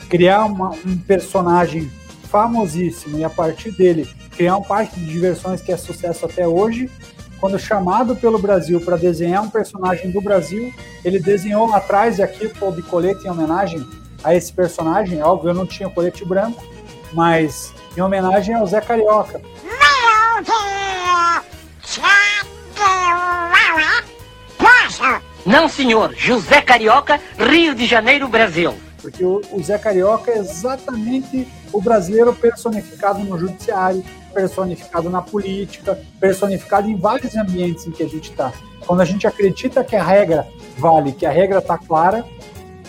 criar 0.08 0.44
uma, 0.44 0.70
um 0.70 0.96
personagem 0.98 1.90
famosíssimo 2.30 3.18
e 3.18 3.24
a 3.24 3.30
partir 3.30 3.72
dele 3.72 4.08
criar 4.36 4.56
um 4.56 4.62
parque 4.62 5.00
de 5.00 5.06
diversões 5.06 5.60
que 5.60 5.72
é 5.72 5.76
sucesso 5.76 6.24
até 6.24 6.46
hoje, 6.46 6.88
quando 7.40 7.58
chamado 7.58 8.14
pelo 8.14 8.38
Brasil 8.38 8.80
para 8.80 8.96
desenhar 8.96 9.42
um 9.42 9.50
personagem 9.50 10.12
do 10.12 10.20
Brasil, 10.20 10.72
ele 11.04 11.18
desenhou 11.18 11.68
lá 11.68 11.78
atrás, 11.78 12.18
e 12.18 12.22
aqui 12.22 12.46
estou 12.46 12.70
de 12.70 12.82
colete 12.82 13.26
em 13.26 13.30
homenagem 13.30 13.84
a 14.22 14.34
esse 14.34 14.52
personagem. 14.52 15.22
Óbvio, 15.22 15.50
eu 15.50 15.54
não 15.54 15.66
tinha 15.66 15.88
colete 15.88 16.24
branco, 16.24 16.64
mas 17.12 17.72
em 17.96 18.00
homenagem 18.00 18.54
ao 18.54 18.66
Zé 18.66 18.80
Carioca. 18.80 19.40
Não, 19.64 20.44
senhor. 25.68 26.14
José 26.14 26.60
Carioca, 26.60 27.18
Rio 27.38 27.74
de 27.74 27.86
Janeiro, 27.86 28.28
Brasil. 28.28 28.74
Porque 29.00 29.24
o 29.24 29.62
Zé 29.62 29.78
Carioca 29.78 30.30
é 30.30 30.38
exatamente 30.38 31.48
o 31.72 31.80
brasileiro 31.80 32.34
personificado 32.34 33.20
no 33.20 33.38
judiciário, 33.38 34.04
personificado 34.34 35.08
na 35.08 35.22
política, 35.22 35.98
personificado 36.20 36.90
em 36.90 36.96
vários 36.96 37.34
ambientes 37.34 37.86
em 37.86 37.92
que 37.92 38.02
a 38.02 38.08
gente 38.08 38.30
está. 38.30 38.52
Quando 38.86 39.00
a 39.00 39.04
gente 39.04 39.26
acredita 39.26 39.82
que 39.82 39.96
a 39.96 40.02
regra 40.02 40.46
vale, 40.76 41.12
que 41.12 41.24
a 41.24 41.30
regra 41.30 41.60
está 41.60 41.78
clara, 41.78 42.26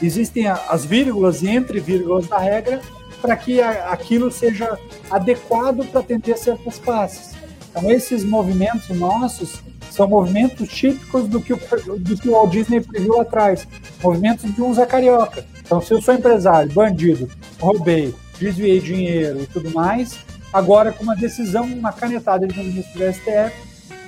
existem 0.02 0.48
as 0.48 0.84
vírgulas 0.84 1.42
e 1.44 1.48
entre 1.48 1.80
vírgulas 1.80 2.28
da 2.28 2.40
regra 2.40 2.82
para 3.22 3.36
que 3.38 3.62
aquilo 3.62 4.32
seja 4.32 4.78
adequado 5.10 5.86
para 5.86 6.02
atender 6.02 6.38
certas 6.38 6.78
classes. 6.80 7.36
Então, 7.70 7.90
esses 7.90 8.24
movimentos 8.24 8.90
nossos 8.90 9.62
são 9.92 10.08
movimentos 10.08 10.70
típicos 10.70 11.28
do 11.28 11.42
que 11.42 11.54
o, 11.54 11.60
do 11.98 12.18
que 12.18 12.30
o 12.30 12.32
Walt 12.32 12.52
Disney 12.52 12.82
previu 12.82 13.20
atrás, 13.20 13.68
movimentos 14.02 14.54
de 14.54 14.62
um 14.62 14.74
Zé 14.74 14.86
Carioca. 14.86 15.46
Então, 15.62 15.82
se 15.82 15.94
eu 15.94 16.02
sou 16.02 16.14
empresário, 16.14 16.72
bandido, 16.72 17.30
roubei, 17.60 18.14
desviei 18.40 18.80
dinheiro 18.80 19.42
e 19.42 19.48
tudo 19.48 19.72
mais, 19.72 20.20
agora 20.54 20.92
com 20.92 21.04
uma 21.04 21.16
decisão, 21.16 21.66
uma 21.66 21.92
canetada 21.92 22.48
de 22.48 22.60
um 22.60 22.64
ministro 22.64 23.00
do 23.00 23.14
STF, 23.14 23.54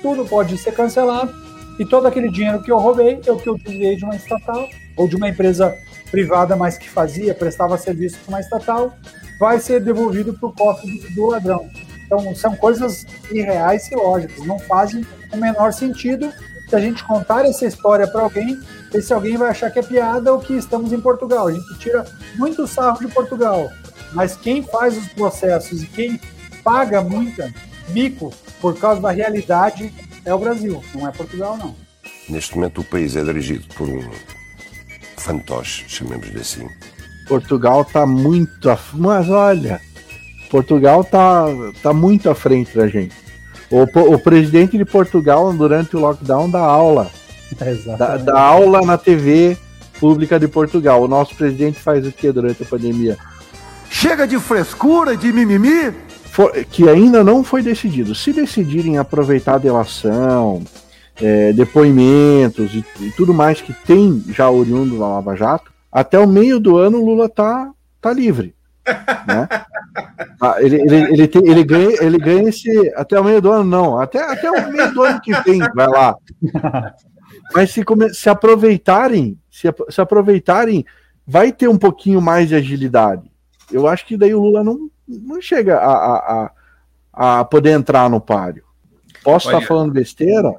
tudo 0.00 0.24
pode 0.24 0.56
ser 0.58 0.72
cancelado 0.72 1.32
e 1.78 1.84
todo 1.84 2.06
aquele 2.06 2.30
dinheiro 2.30 2.62
que 2.62 2.70
eu 2.70 2.78
roubei, 2.78 3.20
eu 3.26 3.36
que 3.36 3.48
eu 3.48 3.56
desviei 3.56 3.96
de 3.96 4.04
uma 4.04 4.16
estatal 4.16 4.68
ou 4.96 5.08
de 5.08 5.16
uma 5.16 5.28
empresa 5.28 5.74
privada, 6.10 6.54
mas 6.56 6.76
que 6.76 6.88
fazia, 6.88 7.34
prestava 7.34 7.78
serviço 7.78 8.18
para 8.18 8.34
uma 8.34 8.40
estatal, 8.40 8.92
vai 9.38 9.58
ser 9.58 9.80
devolvido 9.80 10.34
para 10.34 10.48
o 10.48 10.52
cofre 10.52 10.98
do 11.14 11.26
ladrão. 11.26 11.68
Então, 12.12 12.34
são 12.34 12.54
coisas 12.54 13.06
irreais 13.30 13.90
e 13.90 13.94
lógicas, 13.94 14.44
não 14.44 14.58
fazem 14.58 15.06
o 15.32 15.36
menor 15.38 15.72
sentido 15.72 16.30
se 16.68 16.76
a 16.76 16.78
gente 16.78 17.02
contar 17.04 17.46
essa 17.46 17.64
história 17.64 18.06
para 18.06 18.20
alguém, 18.20 18.60
esse 18.92 19.14
alguém 19.14 19.38
vai 19.38 19.48
achar 19.48 19.70
que 19.70 19.78
é 19.78 19.82
piada 19.82 20.30
ou 20.30 20.38
que 20.38 20.52
estamos 20.52 20.92
em 20.92 21.00
Portugal. 21.00 21.48
A 21.48 21.52
gente 21.52 21.78
tira 21.78 22.04
muito 22.36 22.66
sarro 22.66 22.98
de 22.98 23.08
Portugal, 23.08 23.70
mas 24.12 24.36
quem 24.36 24.62
faz 24.62 24.96
os 24.96 25.08
processos 25.08 25.82
e 25.82 25.86
quem 25.86 26.20
paga 26.62 27.00
muita 27.00 27.50
mico 27.88 28.30
por 28.60 28.78
causa 28.78 29.00
da 29.00 29.10
realidade 29.10 29.92
é 30.22 30.34
o 30.34 30.38
Brasil, 30.38 30.84
não 30.94 31.08
é 31.08 31.12
Portugal, 31.12 31.56
não. 31.56 31.74
Neste 32.28 32.54
momento 32.54 32.82
o 32.82 32.84
país 32.84 33.16
é 33.16 33.24
dirigido 33.24 33.66
por 33.74 33.88
um 33.88 34.10
fantoche, 35.16 35.84
chamemos-lhe 35.88 36.40
assim. 36.40 36.68
Portugal 37.26 37.82
está 37.82 38.06
muito. 38.06 38.70
À... 38.70 38.78
Mas 38.94 39.28
olha, 39.30 39.80
Portugal 40.52 41.00
está 41.00 41.46
tá 41.82 41.94
muito 41.94 42.28
à 42.28 42.34
frente 42.34 42.76
da 42.76 42.86
gente. 42.86 43.16
O, 43.70 43.84
o 44.14 44.18
presidente 44.18 44.76
de 44.76 44.84
Portugal, 44.84 45.50
durante 45.50 45.96
o 45.96 45.98
lockdown, 45.98 46.50
dá 46.50 46.60
aula. 46.60 47.10
dá, 47.98 48.18
dá 48.18 48.38
aula 48.38 48.82
na 48.82 48.98
TV 48.98 49.56
pública 49.98 50.38
de 50.38 50.46
Portugal. 50.46 51.02
O 51.02 51.08
nosso 51.08 51.34
presidente 51.34 51.80
faz 51.80 52.06
o 52.06 52.12
que 52.12 52.30
durante 52.30 52.62
a 52.62 52.66
pandemia? 52.66 53.16
Chega 53.88 54.26
de 54.26 54.38
frescura, 54.38 55.16
de 55.16 55.32
mimimi? 55.32 55.90
For, 56.26 56.52
que 56.66 56.86
ainda 56.86 57.24
não 57.24 57.42
foi 57.42 57.62
decidido. 57.62 58.14
Se 58.14 58.30
decidirem 58.30 58.98
aproveitar 58.98 59.54
a 59.54 59.58
delação, 59.58 60.62
é, 61.18 61.54
depoimentos 61.54 62.74
e, 62.74 62.84
e, 63.00 63.10
tudo 63.12 63.32
mais 63.32 63.62
que 63.62 63.72
tem 63.72 64.22
já 64.28 64.50
oriundo 64.50 64.98
da 64.98 65.08
Lava 65.08 65.34
Jato, 65.34 65.72
até 65.90 66.18
o 66.18 66.26
meio 66.26 66.60
do 66.60 66.76
ano 66.76 66.98
o 66.98 67.06
Lula 67.06 67.26
tá, 67.26 67.70
tá 68.02 68.12
livre. 68.12 68.54
Né? 69.26 69.48
Ah, 70.40 70.56
ele, 70.58 70.76
ele, 70.76 70.96
ele, 71.12 71.28
tem, 71.28 71.48
ele, 71.48 71.64
ganha, 71.64 71.96
ele 72.00 72.18
ganha 72.18 72.48
esse. 72.48 72.70
Até 72.94 73.18
o 73.18 73.24
meio 73.24 73.40
do 73.40 73.50
ano, 73.50 73.64
não. 73.64 74.00
Até, 74.00 74.22
até 74.22 74.50
o 74.50 74.72
meio 74.72 74.92
do 74.92 75.02
ano 75.02 75.20
que 75.20 75.32
vem, 75.42 75.58
vai 75.74 75.86
lá. 75.86 76.16
Mas 77.54 77.70
se, 77.70 77.84
come, 77.84 78.12
se 78.12 78.28
aproveitarem, 78.28 79.38
se, 79.50 79.68
se 79.88 80.00
aproveitarem, 80.00 80.84
vai 81.26 81.52
ter 81.52 81.68
um 81.68 81.78
pouquinho 81.78 82.20
mais 82.20 82.48
de 82.48 82.54
agilidade. 82.54 83.30
Eu 83.70 83.86
acho 83.86 84.06
que 84.06 84.16
daí 84.16 84.34
o 84.34 84.40
Lula 84.40 84.64
não, 84.64 84.90
não 85.06 85.40
chega 85.40 85.78
a, 85.78 85.92
a, 85.92 86.50
a, 87.12 87.40
a 87.40 87.44
poder 87.44 87.70
entrar 87.70 88.08
no 88.08 88.20
páreo. 88.20 88.64
Posso 89.22 89.48
estar 89.48 89.60
falando 89.62 89.92
besteira? 89.92 90.54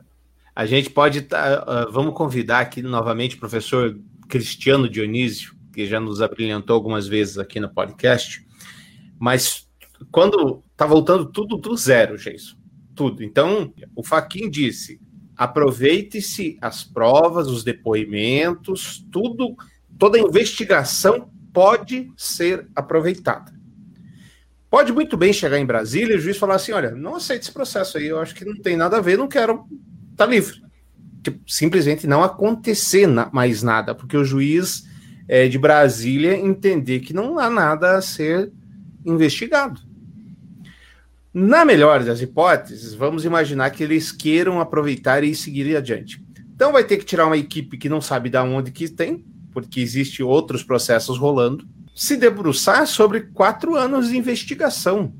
A 0.56 0.65
gente 0.65 0.89
pode. 0.89 1.24
Tá, 1.24 1.88
uh, 1.88 1.91
vamos 1.91 2.13
convidar 2.13 2.60
aqui 2.60 2.82
novamente 2.82 3.36
o 3.36 3.39
professor 3.39 3.98
Cristiano 4.30 4.88
Dionísio, 4.88 5.54
que 5.74 5.86
já 5.86 6.00
nos 6.00 6.22
abrilhantou 6.22 6.76
algumas 6.76 7.08
vezes 7.08 7.38
aqui 7.38 7.60
no 7.60 7.69
podcast. 7.69 8.46
Mas 9.23 9.69
quando 10.12 10.62
tá 10.75 10.86
voltando 10.86 11.25
tudo 11.25 11.55
do 11.55 11.77
zero, 11.77 12.17
Jason. 12.17 12.57
Tudo. 12.93 13.23
Então, 13.23 13.73
o 13.95 14.03
Faquin 14.03 14.49
disse: 14.49 14.99
aproveite-se 15.38 16.57
as 16.59 16.83
provas, 16.83 17.47
os 17.47 17.63
depoimentos, 17.63 19.07
tudo, 19.09 19.55
toda 19.97 20.19
investigação 20.19 21.31
pode 21.53 22.12
ser 22.17 22.67
aproveitada. 22.75 23.53
Pode 24.69 24.91
muito 24.91 25.15
bem 25.15 25.31
chegar 25.31 25.57
em 25.57 25.65
Brasília 25.65 26.15
e 26.15 26.17
o 26.17 26.21
juiz 26.21 26.36
falar 26.36 26.55
assim: 26.55 26.73
olha, 26.73 26.91
não 26.91 27.15
aceite 27.15 27.43
esse 27.43 27.51
processo 27.53 27.97
aí, 27.97 28.07
eu 28.07 28.19
acho 28.19 28.36
que 28.36 28.43
não 28.43 28.57
tem 28.57 28.75
nada 28.75 28.97
a 28.97 29.01
ver, 29.01 29.17
não 29.17 29.29
quero, 29.29 29.65
tá 30.17 30.25
livre. 30.25 30.62
Simplesmente 31.47 32.05
não 32.05 32.25
acontecer 32.25 33.07
mais 33.31 33.63
nada, 33.63 33.95
porque 33.95 34.17
o 34.17 34.25
juiz 34.25 34.83
é, 35.29 35.47
de 35.47 35.57
Brasília 35.57 36.38
entender 36.38 36.99
que 36.99 37.13
não 37.13 37.39
há 37.39 37.49
nada 37.49 37.95
a 37.95 38.01
ser 38.01 38.51
investigado. 39.05 39.81
Na 41.33 41.65
melhor 41.65 42.03
das 42.03 42.21
hipóteses, 42.21 42.93
vamos 42.93 43.25
imaginar 43.25 43.71
que 43.71 43.83
eles 43.83 44.11
queiram 44.11 44.59
aproveitar 44.59 45.23
e 45.23 45.33
seguir 45.33 45.75
adiante. 45.75 46.23
Então 46.53 46.71
vai 46.71 46.83
ter 46.83 46.97
que 46.97 47.05
tirar 47.05 47.25
uma 47.25 47.37
equipe 47.37 47.77
que 47.77 47.89
não 47.89 47.99
sabe 47.99 48.29
de 48.29 48.37
onde 48.37 48.71
que 48.71 48.87
tem, 48.87 49.25
porque 49.51 49.79
existe 49.79 50.21
outros 50.21 50.63
processos 50.63 51.17
rolando 51.17 51.65
se 51.95 52.17
debruçar 52.17 52.87
sobre 52.87 53.21
quatro 53.21 53.75
anos 53.75 54.09
de 54.09 54.17
investigação, 54.17 55.13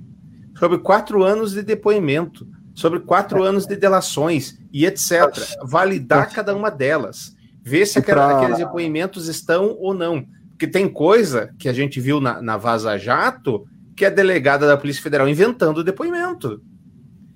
sobre 0.57 0.79
quatro 0.79 1.23
anos 1.23 1.53
de 1.53 1.61
depoimento, 1.61 2.47
sobre 2.73 2.99
quatro 2.99 3.43
anos 3.43 3.65
de 3.65 3.75
delações 3.75 4.57
e 4.71 4.85
etc. 4.85 5.21
Validar 5.63 6.33
cada 6.33 6.55
uma 6.55 6.71
delas, 6.71 7.35
ver 7.61 7.85
se 7.85 7.99
aquela, 7.99 8.37
aqueles 8.37 8.57
depoimentos 8.57 9.27
estão 9.27 9.77
ou 9.79 9.93
não. 9.93 10.25
Porque 10.49 10.67
tem 10.67 10.87
coisa 10.87 11.53
que 11.59 11.69
a 11.69 11.73
gente 11.73 11.99
viu 11.99 12.19
na, 12.19 12.41
na 12.41 12.57
Vaza 12.57 12.97
Jato 12.97 13.67
que 13.95 14.06
é 14.06 14.12
delegada 14.12 14.67
da 14.67 14.77
Polícia 14.77 15.03
Federal 15.03 15.27
inventando 15.27 15.79
o 15.79 15.84
depoimento. 15.84 16.62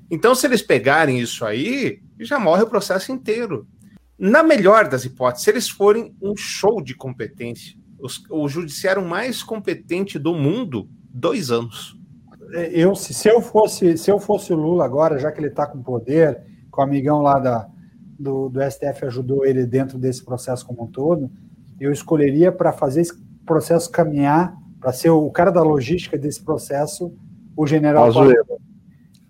Então, 0.10 0.34
se 0.34 0.48
eles 0.48 0.62
pegarem 0.62 1.20
isso 1.20 1.46
aí, 1.46 2.02
já 2.20 2.40
morre 2.40 2.64
o 2.64 2.70
processo 2.70 3.12
inteiro. 3.12 3.68
Na 4.18 4.42
melhor 4.42 4.88
das 4.88 5.06
hipóteses, 5.06 5.44
se 5.44 5.52
eles 5.52 5.70
forem 5.70 6.16
um 6.22 6.36
show 6.36 6.82
de 6.82 6.96
competência, 6.96 7.78
os, 8.00 8.24
o 8.30 8.48
judiciário 8.48 9.04
mais 9.04 9.44
competente 9.44 10.18
do 10.18 10.34
mundo, 10.34 10.90
dois 11.10 11.52
anos. 11.52 11.98
É, 12.54 12.70
eu, 12.72 12.96
se, 12.96 13.14
se 13.14 13.30
eu 13.30 13.42
fosse, 13.42 13.98
se 13.98 14.10
eu 14.10 14.20
fosse 14.20 14.54
o 14.54 14.56
Lula 14.56 14.86
agora, 14.86 15.20
já 15.20 15.32
que 15.32 15.40
ele 15.40 15.48
está 15.48 15.68
com 15.68 15.84
poder, 15.84 16.42
com 16.72 16.82
o 16.82 16.84
amigão 16.84 17.22
lá 17.22 17.38
da, 17.40 17.68
do, 18.18 18.50
do 18.50 18.60
STF 18.62 19.06
ajudou 19.06 19.46
ele 19.46 19.66
dentro 19.66 19.98
desse 19.98 20.24
processo 20.24 20.66
como 20.66 20.84
um 20.84 20.88
todo, 20.88 21.30
eu 21.80 21.92
escolheria 21.92 22.52
para 22.52 22.72
fazer 22.72 23.02
esse 23.02 23.14
processo 23.46 23.92
caminhar, 23.92 24.56
para 24.80 24.94
ser 24.94 25.10
o 25.10 25.30
cara 25.32 25.52
da 25.52 25.62
logística 25.62 26.18
desse 26.18 26.44
processo, 26.44 27.14
o 27.56 27.66
general 27.66 28.06
Pazuello. 28.06 28.60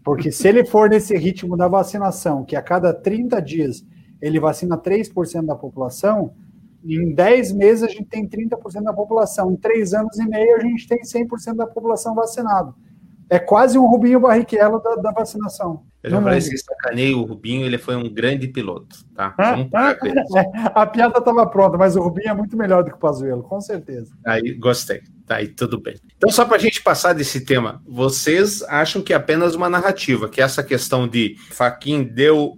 Porque 0.03 0.31
se 0.31 0.47
ele 0.47 0.65
for 0.65 0.89
nesse 0.89 1.15
ritmo 1.17 1.57
da 1.57 1.67
vacinação, 1.67 2.45
que 2.45 2.55
a 2.55 2.61
cada 2.61 2.93
30 2.93 3.41
dias 3.41 3.85
ele 4.21 4.39
vacina 4.39 4.77
3% 4.77 5.45
da 5.45 5.55
população, 5.55 6.33
em 6.83 7.13
10 7.13 7.51
meses 7.53 7.83
a 7.83 7.87
gente 7.87 8.05
tem 8.05 8.27
30% 8.27 8.83
da 8.83 8.93
população. 8.93 9.51
Em 9.51 9.57
3 9.57 9.93
anos 9.93 10.17
e 10.17 10.25
meio 10.25 10.55
a 10.55 10.59
gente 10.59 10.87
tem 10.87 11.01
100% 11.01 11.55
da 11.55 11.67
população 11.67 12.15
vacinada. 12.15 12.73
É 13.29 13.37
quase 13.37 13.77
um 13.77 13.85
Rubinho 13.85 14.21
Barrichello 14.21 14.81
da, 14.81 14.95
da 14.95 15.11
vacinação. 15.11 15.83
Eu 16.01 16.11
já 16.11 16.21
falei 16.21 16.39
é? 16.39 16.41
que 16.41 16.57
sacanei 16.57 17.13
o 17.13 17.23
Rubinho, 17.23 17.65
ele 17.65 17.77
foi 17.77 17.97
um 17.97 18.09
grande 18.09 18.47
piloto, 18.47 19.03
tá? 19.13 19.35
Ah, 19.37 19.55
Vamos 19.55 19.67
isso. 20.03 20.37
A 20.73 20.85
piada 20.85 21.19
estava 21.19 21.45
pronta, 21.45 21.77
mas 21.77 21.97
o 21.97 22.01
Rubinho 22.01 22.29
é 22.29 22.33
muito 22.33 22.55
melhor 22.55 22.83
do 22.83 22.91
que 22.91 22.95
o 22.95 22.99
Pazuello, 22.99 23.43
com 23.43 23.59
certeza. 23.59 24.15
Aí, 24.25 24.53
gostei. 24.53 25.01
Tá 25.27 25.35
aí, 25.35 25.49
tudo 25.49 25.79
bem. 25.79 25.95
Então, 26.15 26.29
só 26.31 26.45
para 26.45 26.55
a 26.55 26.59
gente 26.59 26.81
passar 26.81 27.11
desse 27.13 27.41
tema, 27.43 27.81
vocês 27.85 28.63
acham 28.63 29.01
que 29.01 29.11
é 29.11 29.15
apenas 29.17 29.55
uma 29.55 29.67
narrativa, 29.69 30.29
que 30.29 30.41
essa 30.41 30.63
questão 30.63 31.05
de 31.05 31.35
Faquin 31.51 32.01
deu 32.03 32.53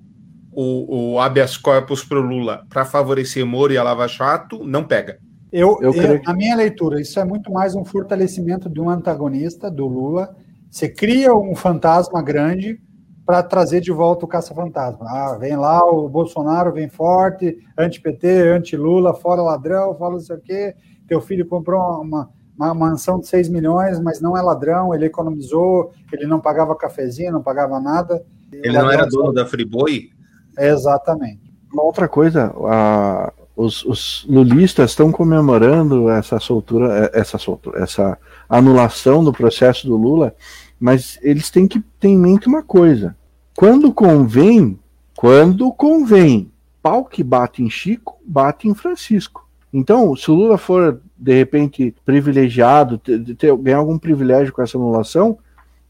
o, 0.51 1.13
o 1.15 1.19
habeas 1.19 1.57
corpus 1.57 2.03
para 2.03 2.19
o 2.19 2.21
Lula 2.21 2.63
para 2.69 2.85
favorecer 2.85 3.43
Moro 3.45 3.73
e 3.73 3.77
a 3.77 3.81
Lava 3.83 4.07
Jato, 4.07 4.63
não 4.63 4.83
pega. 4.83 5.17
Eu, 5.51 5.79
Eu 5.81 5.91
eu- 5.95 6.19
que- 6.19 6.27
na 6.27 6.33
minha 6.35 6.55
leitura, 6.55 7.01
isso 7.01 7.19
é 7.19 7.25
muito 7.25 7.51
mais 7.51 7.73
um 7.73 7.83
fortalecimento 7.83 8.69
de 8.69 8.79
um 8.79 8.87
antagonista, 8.87 9.69
do 9.71 9.87
Lula. 9.87 10.35
Você 10.69 10.87
cria 10.87 11.33
um 11.33 11.55
fantasma 11.55 12.21
grande 12.21 12.79
para 13.25 13.41
trazer 13.41 13.81
de 13.81 13.91
volta 13.91 14.25
o 14.25 14.27
caça-fantasma. 14.27 15.05
Ah, 15.07 15.37
vem 15.39 15.55
lá 15.55 15.83
o 15.83 16.07
Bolsonaro, 16.07 16.71
vem 16.71 16.87
forte, 16.87 17.57
anti-PT, 17.75 18.27
anti-Lula, 18.51 19.15
fora 19.15 19.41
ladrão, 19.41 19.95
fala 19.97 20.13
não 20.13 20.19
sei 20.19 20.35
o 20.35 20.41
quê. 20.41 20.75
Teu 21.07 21.19
filho 21.19 21.47
comprou 21.47 21.79
uma, 22.01 22.29
uma 22.59 22.73
mansão 22.73 23.19
de 23.19 23.27
6 23.27 23.47
milhões, 23.47 23.99
mas 24.01 24.19
não 24.19 24.35
é 24.37 24.41
ladrão, 24.41 24.93
ele 24.93 25.05
economizou, 25.05 25.91
ele 26.11 26.27
não 26.27 26.41
pagava 26.41 26.75
cafezinho, 26.75 27.31
não 27.31 27.41
pagava 27.41 27.79
nada. 27.79 28.21
Ele 28.51 28.77
não 28.77 28.91
era 28.91 29.05
dono 29.05 29.31
da 29.31 29.45
Friboi? 29.45 30.09
Exatamente. 30.57 31.39
Uma 31.71 31.83
outra 31.83 32.07
coisa, 32.07 32.53
a- 32.65 33.31
os, 33.55 33.83
os 33.85 34.25
lulistas 34.29 34.91
estão 34.91 35.11
comemorando 35.11 36.09
essa 36.09 36.39
soltura, 36.39 37.09
essa 37.13 37.37
soltura, 37.37 37.81
essa 37.81 38.17
anulação 38.49 39.23
do 39.23 39.31
processo 39.31 39.87
do 39.87 39.95
Lula, 39.95 40.33
mas 40.79 41.17
eles 41.21 41.49
têm 41.49 41.67
que 41.67 41.79
ter 41.99 42.07
em 42.09 42.17
mente 42.17 42.47
uma 42.47 42.63
coisa: 42.63 43.15
quando 43.55 43.93
convém, 43.93 44.79
quando 45.15 45.71
convém, 45.71 46.51
pau 46.81 47.05
que 47.05 47.23
bate 47.23 47.61
em 47.61 47.69
Chico, 47.69 48.17
bate 48.25 48.67
em 48.67 48.73
Francisco. 48.73 49.47
Então, 49.71 50.15
se 50.15 50.31
o 50.31 50.33
Lula 50.33 50.57
for 50.57 50.99
de 51.19 51.33
repente 51.33 51.93
privilegiado, 52.05 52.97
ter, 52.97 53.35
ter- 53.35 53.55
ganhar 53.57 53.77
algum 53.77 53.99
privilégio 53.99 54.53
com 54.53 54.61
essa 54.61 54.77
anulação, 54.77 55.37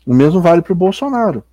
o 0.06 0.14
mesmo 0.14 0.42
vale 0.42 0.62
para 0.62 0.74
o 0.74 0.76
Bolsonaro. 0.76 1.44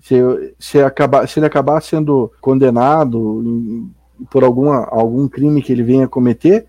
Se, 0.00 0.16
se, 0.58 0.80
acabar, 0.80 1.26
se 1.26 1.38
ele 1.38 1.46
acabar 1.46 1.80
sendo 1.82 2.32
condenado 2.40 3.42
em- 3.44 3.90
por 4.30 4.44
alguma, 4.44 4.84
algum 4.86 5.28
crime 5.28 5.60
que 5.62 5.72
ele 5.72 5.82
venha 5.82 6.06
cometer, 6.06 6.66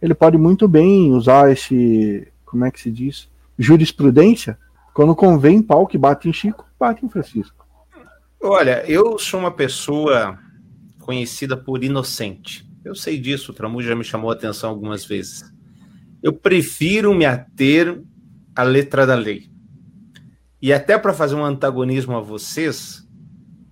ele 0.00 0.14
pode 0.14 0.38
muito 0.38 0.66
bem 0.66 1.12
usar 1.12 1.52
esse, 1.52 2.26
como 2.44 2.64
é 2.64 2.70
que 2.70 2.80
se 2.80 2.90
diz, 2.90 3.28
jurisprudência, 3.58 4.58
quando 4.94 5.14
convém 5.14 5.62
pau 5.62 5.86
que 5.86 5.96
bate 5.98 6.28
em 6.28 6.32
Chico, 6.32 6.66
bate 6.78 7.04
em 7.04 7.08
Francisco. 7.08 7.66
Olha, 8.42 8.84
eu 8.90 9.18
sou 9.18 9.40
uma 9.40 9.50
pessoa 9.52 10.38
conhecida 11.00 11.56
por 11.56 11.84
inocente. 11.84 12.68
Eu 12.84 12.94
sei 12.94 13.18
disso, 13.18 13.52
o 13.52 13.54
Tramu 13.54 13.80
já 13.80 13.94
me 13.94 14.02
chamou 14.02 14.30
a 14.30 14.34
atenção 14.34 14.70
algumas 14.70 15.04
vezes. 15.04 15.51
Eu 16.22 16.32
prefiro 16.32 17.14
me 17.14 17.24
ater 17.24 18.00
à 18.54 18.62
letra 18.62 19.06
da 19.06 19.14
lei. 19.14 19.50
E 20.60 20.72
até 20.72 20.96
para 20.96 21.12
fazer 21.12 21.34
um 21.34 21.44
antagonismo 21.44 22.16
a 22.16 22.20
vocês, 22.20 23.06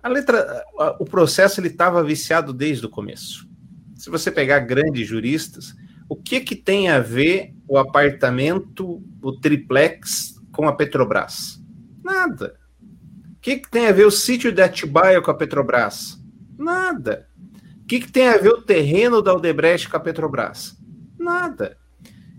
a 0.03 0.09
letra, 0.09 0.63
o 0.99 1.05
processo 1.05 1.61
ele 1.61 1.67
estava 1.67 2.03
viciado 2.03 2.51
desde 2.51 2.85
o 2.85 2.89
começo. 2.89 3.47
Se 3.95 4.09
você 4.09 4.31
pegar 4.31 4.59
grandes 4.59 5.07
juristas, 5.07 5.75
o 6.09 6.15
que 6.15 6.41
que 6.41 6.55
tem 6.55 6.89
a 6.89 6.99
ver 6.99 7.53
o 7.67 7.77
apartamento, 7.77 9.01
o 9.21 9.31
triplex 9.31 10.35
com 10.51 10.67
a 10.67 10.75
Petrobras? 10.75 11.61
Nada. 12.03 12.59
O 13.37 13.39
que, 13.41 13.57
que 13.57 13.71
tem 13.71 13.87
a 13.87 13.91
ver 13.91 14.05
o 14.05 14.11
sítio 14.11 14.51
de 14.51 14.61
Atibaia 14.61 15.21
com 15.21 15.31
a 15.31 15.33
Petrobras? 15.33 16.19
Nada. 16.57 17.27
O 17.81 17.85
que, 17.87 18.01
que 18.01 18.11
tem 18.11 18.27
a 18.27 18.37
ver 18.37 18.49
o 18.49 18.61
terreno 18.61 19.21
da 19.21 19.33
Odebrecht 19.33 19.89
com 19.89 19.97
a 19.97 19.99
Petrobras? 19.99 20.77
Nada. 21.17 21.77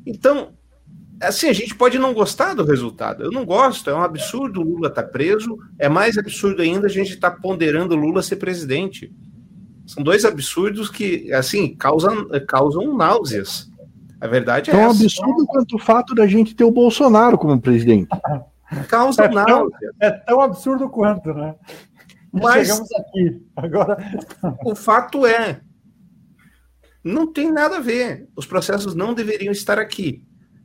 Então, 0.06 0.50
assim, 1.20 1.48
a 1.48 1.52
gente 1.52 1.74
pode 1.74 1.98
não 1.98 2.12
gostar 2.14 2.54
do 2.54 2.64
resultado. 2.64 3.22
Eu 3.22 3.30
não 3.30 3.44
gosto, 3.44 3.88
é 3.90 3.94
um 3.94 4.02
absurdo 4.02 4.60
o 4.60 4.64
Lula 4.64 4.88
estar 4.88 5.04
preso. 5.04 5.58
É 5.78 5.88
mais 5.88 6.18
absurdo 6.18 6.62
ainda 6.62 6.86
a 6.86 6.90
gente 6.90 7.10
estar 7.14 7.30
ponderando 7.32 7.94
o 7.94 7.98
Lula 7.98 8.22
ser 8.22 8.36
presidente. 8.36 9.12
São 9.86 10.02
dois 10.02 10.24
absurdos 10.24 10.88
que, 10.88 11.32
assim, 11.32 11.74
causam, 11.76 12.28
causam 12.46 12.96
náuseas. 12.96 13.70
A 14.20 14.26
verdade 14.28 14.70
é 14.70 14.72
Tão 14.72 14.82
essa. 14.90 15.02
absurdo 15.02 15.46
quanto 15.46 15.74
o 15.76 15.78
fato 15.80 16.14
da 16.14 16.26
gente 16.26 16.54
ter 16.54 16.62
o 16.64 16.70
Bolsonaro 16.70 17.36
como 17.36 17.60
presidente. 17.60 18.08
Causam 18.88 19.24
É 19.24 19.28
tão, 19.28 19.34
náuseas. 19.44 19.92
é 20.00 20.10
tão 20.10 20.40
absurdo 20.40 20.88
quanto, 20.88 21.34
né? 21.34 21.54
Mas- 22.32 22.68
Chegamos 22.68 22.88
aqui. 22.94 23.42
Agora, 23.56 23.98
O 24.64 24.74
fato 24.76 25.26
é, 25.26 25.60
não 27.02 27.32
tem 27.32 27.50
nada 27.50 27.76
a 27.76 27.80
ver. 27.80 28.28
Os 28.36 28.46
processos 28.46 28.94
não 28.94 29.14
deveriam 29.14 29.52
estar 29.52 29.78
aqui. 29.78 30.22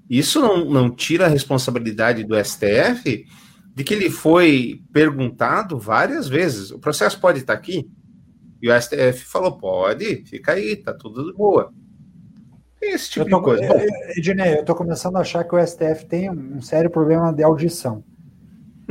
Isso 0.09 0.39
não, 0.39 0.65
não 0.65 0.89
tira 0.89 1.25
a 1.25 1.29
responsabilidade 1.29 2.23
do 2.23 2.35
STF 2.43 3.25
de 3.75 3.83
que 3.83 3.93
ele 3.93 4.09
foi 4.09 4.81
perguntado 4.91 5.77
várias 5.77 6.27
vezes. 6.27 6.71
O 6.71 6.79
processo 6.79 7.19
pode 7.19 7.39
estar 7.39 7.53
aqui? 7.53 7.89
E 8.61 8.69
o 8.69 8.81
STF 8.81 9.25
falou: 9.25 9.57
pode, 9.57 10.23
fica 10.25 10.53
aí, 10.53 10.75
tá 10.75 10.93
tudo 10.93 11.25
de 11.25 11.37
boa. 11.37 11.71
Esse 12.81 13.11
tipo 13.11 13.29
tô, 13.29 13.37
de 13.37 13.43
coisa. 13.43 13.63
eh, 13.63 13.87
eh, 13.87 14.19
Ednei, 14.19 14.59
eu 14.59 14.65
tô 14.65 14.75
começando 14.75 15.17
a 15.17 15.21
achar 15.21 15.43
que 15.43 15.55
o 15.55 15.67
STF 15.67 16.05
tem 16.07 16.29
um, 16.29 16.57
um 16.57 16.61
sério 16.61 16.89
problema 16.89 17.33
de 17.33 17.43
audição. 17.43 18.03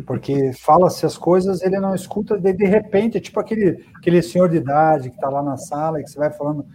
Porque 0.05 0.53
fala-se 0.53 1.07
as 1.07 1.17
coisas, 1.17 1.63
ele 1.63 1.81
não 1.81 1.95
escuta, 1.95 2.39
de, 2.39 2.53
de 2.53 2.67
repente, 2.67 3.17
é 3.17 3.21
tipo 3.21 3.41
aquele, 3.41 3.85
aquele 3.97 4.23
senhor 4.23 4.49
de 4.49 4.59
idade 4.59 5.09
que 5.09 5.17
está 5.17 5.29
lá 5.29 5.43
na 5.43 5.57
sala 5.57 6.01
e 6.01 6.05
que 6.05 6.11
você 6.11 6.19
vai 6.19 6.31
falando 6.33 6.67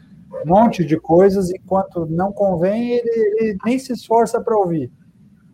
um 0.45 0.49
monte 0.49 0.85
de 0.85 0.99
coisas, 0.99 1.51
enquanto 1.51 2.05
não 2.05 2.31
convém, 2.31 2.91
ele, 2.91 3.35
ele 3.39 3.57
nem 3.65 3.79
se 3.79 3.93
esforça 3.93 4.41
para 4.41 4.57
ouvir. 4.57 4.91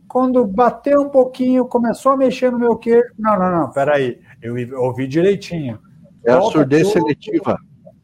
Quando 0.08 0.46
bateu 0.46 1.02
um 1.02 1.10
pouquinho, 1.10 1.66
começou 1.66 2.14
a 2.14 2.18
mexer 2.18 2.52
no 2.52 2.60
meu 2.60 2.78
queijo, 2.78 3.10
não, 3.18 3.38
não, 3.38 3.52
não, 3.52 3.72
peraí, 3.72 4.20
eu 4.42 4.56
ouvi 4.82 5.08
direitinho. 5.08 5.80
É 6.26 6.32
a 6.32 6.42
surdez 6.42 6.92
tudo. 6.92 7.02
seletiva. 7.02 7.58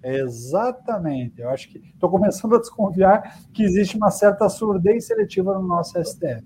Exatamente. 0.04 1.42
Eu 1.42 1.50
acho 1.50 1.70
que 1.70 1.78
estou 1.78 2.10
começando 2.10 2.56
a 2.56 2.60
desconfiar 2.60 3.38
que 3.54 3.64
existe 3.64 3.96
uma 3.96 4.12
certa 4.12 4.50
surdez 4.50 5.08
seletiva 5.08 5.54
no 5.54 5.66
nosso 5.66 5.94
STF. 6.04 6.44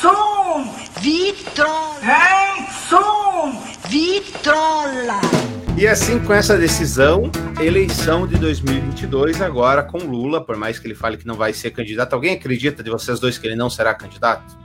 Som! 0.00 0.64
Vitrola! 1.00 2.68
Som! 2.88 3.52
Vitrola! 3.88 5.57
E 5.78 5.86
assim, 5.86 6.18
com 6.18 6.32
essa 6.32 6.58
decisão, 6.58 7.30
eleição 7.62 8.26
de 8.26 8.36
2022 8.36 9.40
agora 9.40 9.80
com 9.80 9.98
Lula, 9.98 10.44
por 10.44 10.56
mais 10.56 10.76
que 10.76 10.88
ele 10.88 10.94
fale 10.96 11.16
que 11.16 11.24
não 11.24 11.36
vai 11.36 11.52
ser 11.52 11.70
candidato. 11.70 12.14
Alguém 12.14 12.34
acredita 12.34 12.82
de 12.82 12.90
vocês 12.90 13.20
dois 13.20 13.38
que 13.38 13.46
ele 13.46 13.54
não 13.54 13.70
será 13.70 13.94
candidato? 13.94 14.58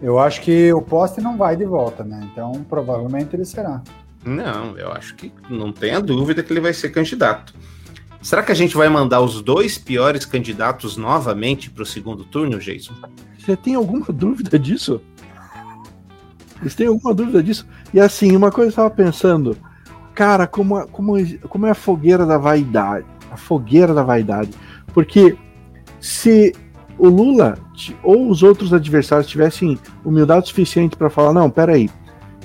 Eu 0.00 0.18
acho 0.18 0.40
que 0.40 0.72
o 0.72 0.80
poste 0.80 1.20
não 1.20 1.36
vai 1.36 1.54
de 1.54 1.66
volta, 1.66 2.02
né? 2.02 2.26
Então 2.32 2.64
provavelmente 2.66 3.36
ele 3.36 3.44
será. 3.44 3.82
Não, 4.24 4.74
eu 4.78 4.90
acho 4.90 5.14
que 5.16 5.30
não 5.50 5.70
tenha 5.70 6.00
dúvida 6.00 6.42
que 6.42 6.50
ele 6.50 6.62
vai 6.62 6.72
ser 6.72 6.88
candidato. 6.88 7.52
Será 8.22 8.42
que 8.42 8.52
a 8.52 8.56
gente 8.56 8.74
vai 8.74 8.88
mandar 8.88 9.20
os 9.20 9.42
dois 9.42 9.76
piores 9.76 10.24
candidatos 10.24 10.96
novamente 10.96 11.68
para 11.68 11.82
o 11.82 11.86
segundo 11.86 12.24
turno, 12.24 12.58
Jason? 12.58 12.94
Você 13.38 13.54
tem 13.54 13.74
alguma 13.74 14.06
dúvida 14.06 14.58
disso? 14.58 14.98
Vocês 16.58 16.74
têm 16.74 16.86
alguma 16.86 17.12
dúvida 17.12 17.42
disso? 17.42 17.66
E 17.92 18.00
assim, 18.00 18.34
uma 18.34 18.50
coisa 18.50 18.68
eu 18.68 18.70
estava 18.70 18.90
pensando, 18.90 19.58
cara, 20.14 20.46
como, 20.46 20.86
como, 20.88 21.14
como 21.48 21.66
é 21.66 21.70
a 21.70 21.74
fogueira 21.74 22.24
da 22.26 22.38
vaidade? 22.38 23.06
A 23.30 23.36
fogueira 23.36 23.94
da 23.94 24.02
vaidade. 24.02 24.50
Porque 24.92 25.36
se 26.00 26.54
o 26.98 27.08
Lula 27.08 27.58
ou 28.02 28.28
os 28.28 28.42
outros 28.42 28.72
adversários 28.72 29.26
tivessem 29.26 29.78
humildade 30.04 30.48
suficiente 30.48 30.96
para 30.96 31.10
falar, 31.10 31.32
não, 31.32 31.50
peraí, 31.50 31.90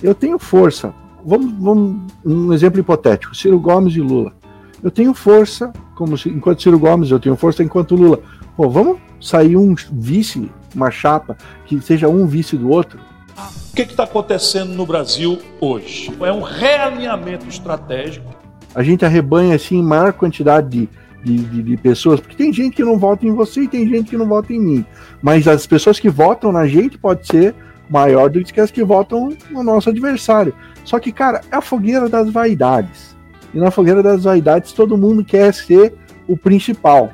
eu 0.02 0.16
tenho 0.16 0.40
força. 0.40 0.94
Vamos, 1.26 1.54
vamos 1.60 2.12
um 2.26 2.54
exemplo 2.54 2.80
hipotético, 2.80 3.36
Ciro 3.36 3.60
Gomes 3.60 3.96
e 3.96 4.02
Lula. 4.02 4.34
Eu 4.82 4.92
tenho 4.92 5.14
força, 5.14 5.74
como 5.96 6.16
enquanto 6.28 6.62
Ciro 6.62 6.80
Gomes, 6.80 7.12
eu 7.12 7.20
tenho 7.20 7.36
força 7.36 7.64
enquanto 7.64 7.96
Lula. 7.96 8.20
Pô, 8.56 8.70
vamos 8.70 9.00
sair 9.20 9.58
um 9.58 9.76
vice, 9.92 10.50
uma 10.74 10.90
chapa, 10.92 11.36
que 11.66 11.82
seja 11.82 12.08
um 12.08 12.26
vice 12.26 12.56
do 12.56 12.70
outro? 12.70 13.00
O 13.38 13.76
que 13.76 13.84
está 13.84 14.04
acontecendo 14.04 14.74
no 14.74 14.86
Brasil 14.86 15.38
hoje? 15.62 16.12
É 16.22 16.32
um 16.32 16.42
realinhamento 16.42 17.48
estratégico. 17.48 18.36
A 18.74 18.82
gente 18.82 19.06
arrebanha 19.06 19.56
assim 19.56 19.82
maior 19.84 20.12
quantidade 20.14 20.68
de, 20.70 20.90
de, 21.24 21.38
de- 21.44 21.64
de 21.64 21.78
pessoas, 21.78 22.20
porque 22.20 22.36
tem 22.36 22.52
gente 22.52 22.76
que 22.76 22.84
não 22.84 22.98
vota 22.98 23.28
em 23.28 23.32
você 23.34 23.62
e 23.62 23.68
tem 23.68 23.88
gente 23.88 24.10
que 24.10 24.18
não 24.18 24.28
vota 24.28 24.52
em 24.52 24.60
mim. 24.60 24.86
Mas 25.22 25.48
as 25.48 25.68
pessoas 25.68 26.00
que 26.00 26.10
votam 26.10 26.52
na 26.52 26.68
gente 26.68 26.98
pode 26.98 27.28
ser 27.28 27.54
maior 27.90 28.28
do 28.30 28.44
que 28.44 28.60
as 28.60 28.72
que 28.72 28.84
votam 28.84 29.30
no 29.52 29.62
nosso 29.64 29.90
adversário. 29.90 30.54
Só 30.84 31.00
que, 31.00 31.12
cara, 31.12 31.42
é 31.52 31.56
a 31.58 31.62
fogueira 31.62 32.10
das 32.10 32.32
vaidades. 32.32 33.16
E 33.54 33.60
na 33.60 33.70
fogueira 33.70 34.02
das 34.02 34.24
vaidades 34.24 34.74
todo 34.74 34.98
mundo 34.98 35.24
quer 35.24 35.54
ser 35.54 35.94
o 36.28 36.36
principal. 36.36 37.12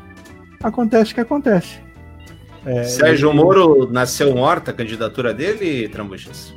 Acontece 0.64 1.12
o 1.12 1.16
que 1.16 1.22
acontece. 1.22 1.83
É, 2.66 2.84
Sérgio 2.84 3.32
e... 3.32 3.36
Moro 3.36 3.92
nasceu 3.92 4.34
morta 4.36 4.72
a 4.72 4.74
candidatura 4.74 5.34
dele, 5.34 5.88
Trambuchas? 5.90 6.54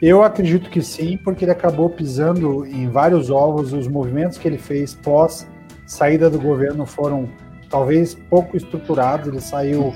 Eu 0.00 0.22
acredito 0.22 0.70
que 0.70 0.80
sim, 0.80 1.18
porque 1.18 1.44
ele 1.44 1.52
acabou 1.52 1.90
pisando 1.90 2.64
em 2.66 2.88
vários 2.88 3.30
ovos. 3.30 3.72
Os 3.72 3.86
movimentos 3.86 4.38
que 4.38 4.48
ele 4.48 4.56
fez 4.56 4.94
pós 4.94 5.46
saída 5.86 6.30
do 6.30 6.40
governo 6.40 6.86
foram 6.86 7.28
talvez 7.68 8.14
pouco 8.14 8.56
estruturados. 8.56 9.28
Ele 9.28 9.40
saiu 9.40 9.92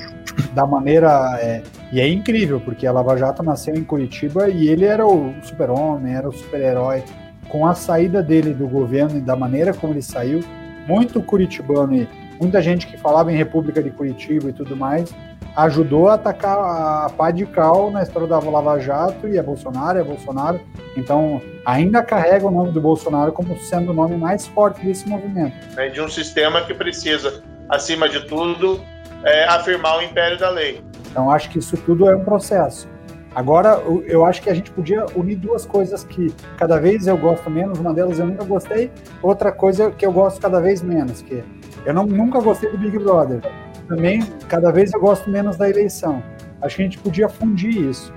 da 0.52 0.66
maneira. 0.66 1.38
É, 1.40 1.62
e 1.90 2.00
é 2.00 2.08
incrível, 2.08 2.60
porque 2.60 2.86
a 2.86 2.92
Lava 2.92 3.16
Jato 3.16 3.42
nasceu 3.42 3.74
em 3.74 3.84
Curitiba 3.84 4.50
e 4.50 4.68
ele 4.68 4.84
era 4.84 5.06
o 5.06 5.32
super-homem, 5.42 6.14
era 6.14 6.28
o 6.28 6.32
super-herói. 6.32 7.02
Com 7.48 7.66
a 7.66 7.74
saída 7.74 8.22
dele 8.22 8.52
do 8.52 8.66
governo 8.66 9.18
e 9.18 9.20
da 9.20 9.36
maneira 9.36 9.72
como 9.72 9.92
ele 9.92 10.02
saiu, 10.02 10.40
muito 10.86 11.22
curitibano 11.22 11.94
e 11.94 12.08
muita 12.40 12.60
gente 12.60 12.86
que 12.86 12.98
falava 12.98 13.32
em 13.32 13.36
República 13.36 13.82
de 13.82 13.90
Curitiba 13.90 14.50
e 14.50 14.52
tudo 14.52 14.76
mais, 14.76 15.14
ajudou 15.56 16.08
a 16.08 16.14
atacar 16.14 16.58
a 16.58 17.10
pá 17.10 17.30
de 17.30 17.46
cal 17.46 17.90
na 17.90 18.02
história 18.02 18.26
da 18.26 18.38
Lava 18.38 18.78
Jato 18.80 19.28
e 19.28 19.38
é 19.38 19.42
Bolsonaro, 19.42 19.98
é 19.98 20.02
Bolsonaro. 20.02 20.60
Então, 20.96 21.40
ainda 21.64 22.02
carrega 22.02 22.46
o 22.46 22.50
nome 22.50 22.72
do 22.72 22.80
Bolsonaro 22.80 23.32
como 23.32 23.56
sendo 23.58 23.92
o 23.92 23.94
nome 23.94 24.16
mais 24.16 24.46
forte 24.46 24.84
desse 24.84 25.08
movimento. 25.08 25.54
É 25.76 25.88
de 25.88 26.00
um 26.00 26.08
sistema 26.08 26.62
que 26.62 26.74
precisa, 26.74 27.42
acima 27.68 28.08
de 28.08 28.26
tudo, 28.26 28.80
é, 29.24 29.44
afirmar 29.44 29.98
o 29.98 30.02
império 30.02 30.38
da 30.38 30.50
lei. 30.50 30.82
Então, 31.10 31.30
acho 31.30 31.48
que 31.50 31.58
isso 31.58 31.76
tudo 31.76 32.08
é 32.08 32.16
um 32.16 32.24
processo. 32.24 32.88
Agora, 33.34 33.82
eu 34.06 34.24
acho 34.24 34.40
que 34.40 34.48
a 34.48 34.54
gente 34.54 34.70
podia 34.70 35.06
unir 35.16 35.36
duas 35.36 35.66
coisas 35.66 36.04
que 36.04 36.32
cada 36.56 36.78
vez 36.78 37.06
eu 37.06 37.16
gosto 37.16 37.50
menos, 37.50 37.80
uma 37.80 37.92
delas 37.92 38.18
eu 38.18 38.26
nunca 38.26 38.44
gostei, 38.44 38.92
outra 39.20 39.50
coisa 39.50 39.90
que 39.90 40.06
eu 40.06 40.12
gosto 40.12 40.40
cada 40.40 40.60
vez 40.60 40.82
menos, 40.82 41.20
que 41.20 41.42
eu 41.84 41.92
não, 41.92 42.06
nunca 42.06 42.40
gostei 42.40 42.70
do 42.70 42.78
Big 42.78 42.96
Brother 42.96 43.40
também, 43.84 44.22
cada 44.48 44.70
vez 44.70 44.92
eu 44.92 45.00
gosto 45.00 45.30
menos 45.30 45.56
da 45.56 45.68
eleição. 45.68 46.22
Acho 46.60 46.76
que 46.76 46.82
a 46.82 46.84
gente 46.84 46.98
podia 46.98 47.28
fundir 47.28 47.76
isso 47.76 48.12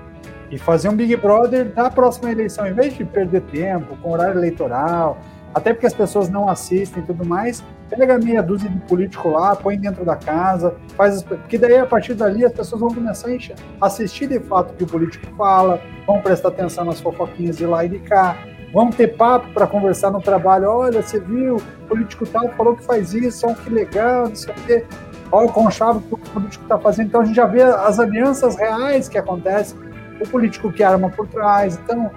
e 0.49 0.58
fazer 0.58 0.89
um 0.89 0.95
Big 0.95 1.15
Brother 1.17 1.65
da 1.73 1.89
próxima 1.89 2.32
eleição, 2.32 2.65
em 2.67 2.73
vez 2.73 2.95
de 2.95 3.03
perder 3.03 3.41
tempo 3.41 3.97
com 3.97 4.12
horário 4.12 4.39
eleitoral, 4.39 5.17
até 5.53 5.73
porque 5.73 5.88
as 5.88 5.93
pessoas 5.93 6.30
não 6.30 6.47
assistem 6.47 7.03
e 7.03 7.06
tudo 7.06 7.25
mais, 7.25 7.63
pega 7.89 8.17
meia 8.17 8.43
dúzia 8.43 8.69
de 8.69 8.80
político 8.82 9.30
lá, 9.30 9.56
põe 9.56 9.77
dentro 9.77 10.06
da 10.06 10.15
casa, 10.15 10.75
faz 10.95 11.15
as... 11.15 11.23
porque 11.23 11.58
daí 11.58 11.77
a 11.77 11.86
partir 11.86 12.13
dali 12.13 12.45
as 12.45 12.53
pessoas 12.53 12.80
vão 12.80 12.93
começar 12.93 13.27
a 13.30 13.86
assistir 13.86 14.27
de 14.27 14.39
fato 14.39 14.71
o 14.71 14.73
que 14.75 14.84
o 14.84 14.88
político 14.88 15.25
fala, 15.36 15.82
vão 16.06 16.21
prestar 16.21 16.49
atenção 16.49 16.86
nas 16.86 17.01
fofoquinhas 17.01 17.58
de 17.58 17.65
lá 17.65 17.84
e 17.84 17.89
de 17.89 17.99
cá, 17.99 18.38
vão 18.71 18.89
ter 18.89 19.15
papo 19.15 19.47
para 19.53 19.65
conversar 19.65 20.12
no 20.12 20.21
trabalho, 20.21 20.69
olha, 20.69 21.01
você 21.01 21.19
viu, 21.19 21.56
o 21.56 21.88
político 21.88 22.25
tal 22.25 22.49
falou 22.49 22.75
que 22.75 22.84
faz 22.84 23.13
isso, 23.13 23.47
olha 23.47 23.56
que 23.56 23.69
legal, 23.69 24.27
não 24.27 24.36
sei 24.36 24.53
o 24.53 24.58
quê 24.65 24.86
olha 25.32 25.48
o 25.48 25.52
conchavo 25.52 26.02
que 26.02 26.13
o 26.13 26.18
político 26.18 26.63
está 26.63 26.78
fazendo. 26.78 27.08
Então 27.08 27.22
a 27.22 27.26
gente 27.26 27.36
já 27.36 27.46
vê 27.46 27.62
as 27.62 28.00
alianças 28.00 28.56
reais 28.56 29.08
que 29.08 29.18
acontecem, 29.18 29.78
o 30.20 30.28
político 30.28 30.72
que 30.72 30.84
arma 30.84 31.10
por 31.10 31.28
trás. 31.28 31.80
Então, 31.84 32.12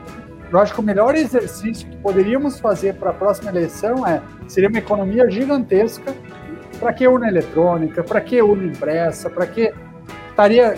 eu 0.50 0.58
acho 0.58 0.74
que 0.74 0.80
o 0.80 0.82
melhor 0.82 1.14
exercício 1.14 1.88
que 1.88 1.96
poderíamos 1.98 2.58
fazer 2.58 2.94
para 2.94 3.10
a 3.10 3.14
próxima 3.14 3.50
eleição 3.50 4.06
é 4.06 4.20
seria 4.48 4.68
uma 4.68 4.78
economia 4.78 5.30
gigantesca. 5.30 6.14
Para 6.78 6.92
que 6.92 7.06
urna 7.06 7.28
eletrônica? 7.28 8.02
Para 8.02 8.20
que 8.20 8.40
urna 8.40 8.64
impressa? 8.64 9.28
Para 9.28 9.46
que 9.46 9.72
estaria 10.30 10.74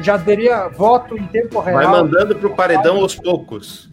já 0.00 0.18
teria 0.18 0.68
voto 0.68 1.16
em 1.16 1.26
tempo 1.26 1.60
real? 1.60 1.76
Vai 1.76 1.86
mandando 1.86 2.36
para 2.36 2.46
o 2.46 2.54
paredão 2.54 2.98
aos 2.98 3.14
poucos. 3.14 3.90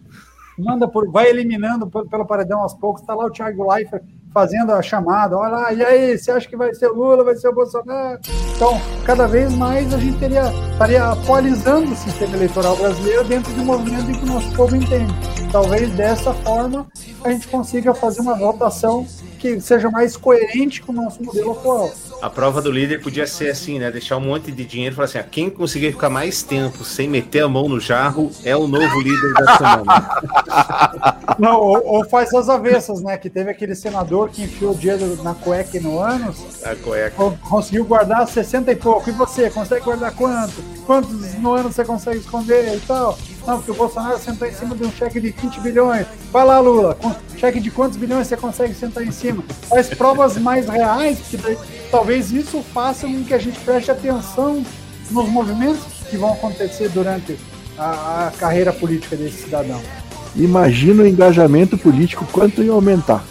Manda 0.59 0.87
por, 0.87 1.09
vai 1.09 1.29
eliminando 1.29 1.89
pelo 1.89 2.25
paredão 2.25 2.59
aos 2.59 2.73
poucos. 2.73 3.01
Está 3.01 3.15
lá 3.15 3.25
o 3.25 3.31
Thiago 3.31 3.71
Leifert 3.71 4.03
fazendo 4.33 4.71
a 4.71 4.81
chamada, 4.81 5.37
olha 5.37 5.49
lá, 5.49 5.73
e 5.73 5.83
aí, 5.83 6.17
você 6.17 6.31
acha 6.31 6.47
que 6.47 6.57
vai 6.57 6.73
ser 6.73 6.87
o 6.87 6.95
Lula, 6.95 7.23
vai 7.23 7.35
ser 7.35 7.49
o 7.49 7.53
Bolsonaro? 7.53 8.19
Então, 8.55 8.81
cada 9.05 9.27
vez 9.27 9.53
mais 9.53 9.93
a 9.93 9.97
gente 9.97 10.17
teria, 10.17 10.51
estaria 10.71 11.05
atualizando 11.05 11.91
o 11.91 11.95
sistema 11.95 12.35
eleitoral 12.35 12.75
brasileiro 12.75 13.23
dentro 13.25 13.53
de 13.53 13.59
um 13.59 13.65
movimento 13.65 14.09
em 14.09 14.13
que 14.13 14.23
o 14.23 14.27
nosso 14.27 14.51
povo 14.55 14.75
entende. 14.75 15.13
Talvez 15.51 15.91
dessa 15.91 16.33
forma 16.33 16.87
a 17.23 17.29
gente 17.29 17.47
consiga 17.47 17.93
fazer 17.93 18.21
uma 18.21 18.35
votação 18.35 19.05
que 19.37 19.59
seja 19.61 19.89
mais 19.89 20.17
coerente 20.17 20.81
com 20.81 20.91
o 20.91 20.95
nosso 20.95 21.21
modelo 21.23 21.51
atual. 21.51 21.91
A 22.23 22.29
prova 22.29 22.61
do 22.61 22.71
líder 22.71 23.01
podia 23.01 23.27
ser 23.27 23.49
assim, 23.49 23.77
né? 23.77 23.91
Deixar 23.91 24.15
um 24.15 24.21
monte 24.21 24.49
de 24.49 24.63
dinheiro 24.63 24.93
e 24.93 24.95
falar 24.95 25.07
assim: 25.07 25.17
ah, 25.17 25.23
quem 25.23 25.49
conseguir 25.49 25.91
ficar 25.91 26.09
mais 26.09 26.41
tempo 26.41 26.85
sem 26.85 27.05
meter 27.05 27.41
a 27.41 27.49
mão 27.49 27.67
no 27.67 27.81
jarro 27.81 28.31
é 28.45 28.55
o 28.55 28.65
novo 28.65 29.01
líder 29.01 29.33
da 29.33 29.57
semana. 29.57 31.25
Não, 31.37 31.59
ou, 31.59 31.85
ou, 31.85 32.05
faz 32.05 32.33
as 32.33 32.47
avessas, 32.47 33.01
né? 33.01 33.17
Que 33.17 33.29
teve 33.29 33.51
aquele 33.51 33.75
senador 33.75 34.29
que 34.29 34.43
enfiou 34.43 34.71
o 34.71 34.77
dinheiro 34.77 35.21
na 35.21 35.33
cueca 35.33 35.77
no 35.81 35.99
ânus. 35.99 36.63
A 36.63 36.73
cueca. 36.77 37.37
Conseguiu 37.41 37.83
guardar 37.83 38.25
60 38.25 38.71
e 38.71 38.75
pouco. 38.77 39.09
E 39.09 39.11
você, 39.11 39.49
consegue 39.49 39.83
guardar 39.83 40.15
quanto? 40.15 40.63
Quantos 40.85 41.33
no 41.33 41.51
ano 41.51 41.73
você 41.73 41.83
consegue 41.83 42.19
esconder 42.19 42.73
e 42.73 42.79
tal? 42.79 43.19
Não, 43.45 43.57
porque 43.57 43.71
o 43.71 43.75
Bolsonaro 43.75 44.17
sentou 44.17 44.47
em 44.47 44.53
cima 44.53 44.73
de 44.77 44.85
um 44.85 44.91
cheque 44.93 45.19
de 45.19 45.31
20 45.31 45.59
bilhões. 45.59 46.07
Vai 46.31 46.45
lá, 46.45 46.59
Lula, 46.61 46.97
cheque 47.37 47.59
de 47.59 47.69
quantos 47.69 47.97
bilhões 47.97 48.27
você 48.27 48.37
consegue 48.37 48.73
sentar 48.73 49.03
em 49.03 49.11
cima? 49.11 49.43
Faz 49.67 49.89
provas 49.89 50.37
mais 50.37 50.69
reais, 50.69 51.19
que 51.29 51.37
talvez 51.93 52.31
isso 52.31 52.63
faça 52.73 53.05
com 53.05 53.23
que 53.23 53.35
a 53.35 53.37
gente 53.37 53.59
preste 53.59 53.91
atenção 53.91 54.65
nos 55.11 55.29
movimentos 55.29 55.83
que 56.09 56.17
vão 56.17 56.33
acontecer 56.33 56.89
durante 56.89 57.37
a, 57.77 58.29
a 58.29 58.31
carreira 58.31 58.73
política 58.73 59.15
desse 59.15 59.43
cidadão. 59.43 59.79
Imagina 60.35 61.03
o 61.03 61.07
engajamento 61.07 61.77
político 61.77 62.25
quanto 62.31 62.63
ia 62.63 62.71
aumentar. 62.71 63.23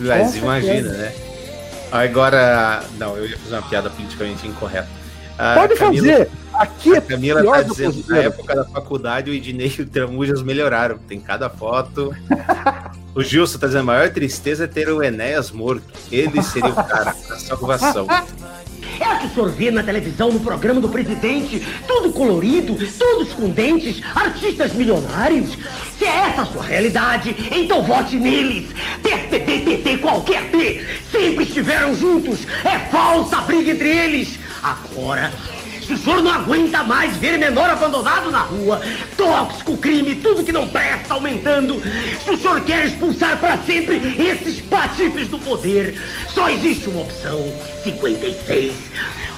Mas 0.00 0.36
imagina, 0.36 0.90
né? 0.90 1.12
Agora, 1.92 2.82
não, 2.98 3.14
eu 3.14 3.26
ia 3.26 3.36
fazer 3.36 3.56
uma 3.56 3.68
piada 3.68 3.90
politicamente 3.90 4.46
incorreta. 4.46 4.88
A 5.36 5.54
Pode 5.54 5.76
Camila, 5.76 6.08
fazer! 6.08 6.30
Aqui 6.54 6.94
é 6.94 6.98
a 6.98 7.02
Camila 7.02 7.44
tá 7.44 7.62
dizendo 7.62 8.02
que 8.02 8.10
na 8.10 8.18
época 8.18 8.56
da 8.56 8.64
faculdade 8.64 9.30
o 9.30 9.34
Ednei 9.34 9.72
e 9.78 9.82
o 9.82 9.86
Tramujas 9.86 10.42
melhoraram. 10.42 10.96
Tem 10.96 11.20
cada 11.20 11.50
foto. 11.50 12.14
o 13.18 13.24
Gilson 13.24 13.58
tá 13.58 13.66
dizendo: 13.66 13.80
a 13.80 13.84
maior 13.84 14.10
tristeza 14.10 14.64
é 14.64 14.66
ter 14.68 14.88
o 14.88 15.02
Enéas 15.02 15.50
morto. 15.50 15.82
Ele 16.10 16.40
seria 16.40 16.70
o 16.70 16.74
cara, 16.74 17.10
a 17.10 17.38
salvação. 17.38 18.06
É 19.00 19.14
o 19.14 19.18
que 19.20 19.26
o 19.26 19.30
senhor 19.30 19.50
vê 19.50 19.70
na 19.70 19.82
televisão, 19.82 20.32
no 20.32 20.40
programa 20.40 20.80
do 20.80 20.88
presidente, 20.88 21.64
tudo 21.86 22.10
colorido, 22.10 22.76
todos 22.98 23.32
com 23.32 23.48
dentes, 23.48 24.02
artistas 24.12 24.72
milionários. 24.72 25.56
Se 25.96 26.04
é 26.04 26.30
essa 26.30 26.42
a 26.42 26.46
sua 26.46 26.64
realidade, 26.64 27.36
então 27.52 27.84
vote 27.84 28.16
neles. 28.16 28.70
PSDB, 29.00 29.60
PT, 29.60 29.98
qualquer 29.98 30.50
P, 30.50 30.84
sempre 31.12 31.44
estiveram 31.44 31.94
juntos. 31.94 32.40
É 32.64 32.78
falsa 32.90 33.36
a 33.36 33.42
briga 33.42 33.70
entre 33.70 33.88
eles. 33.88 34.36
Agora, 34.60 35.32
se 35.88 35.94
o 35.94 35.96
senhor 35.96 36.22
não 36.22 36.30
aguenta 36.30 36.84
mais 36.84 37.16
ver 37.16 37.38
menor 37.38 37.70
abandonado 37.70 38.30
na 38.30 38.40
rua, 38.40 38.78
tóxico, 39.16 39.74
crime, 39.78 40.16
tudo 40.16 40.44
que 40.44 40.52
não 40.52 40.68
presta 40.68 41.14
aumentando, 41.14 41.80
se 42.22 42.30
o 42.30 42.36
senhor 42.36 42.60
quer 42.60 42.88
expulsar 42.88 43.38
para 43.38 43.56
sempre 43.56 43.96
esses 43.96 44.60
patifes 44.60 45.28
do 45.28 45.38
poder, 45.38 45.98
só 46.28 46.50
existe 46.50 46.90
uma 46.90 47.00
opção: 47.00 47.42
56. 47.82 48.74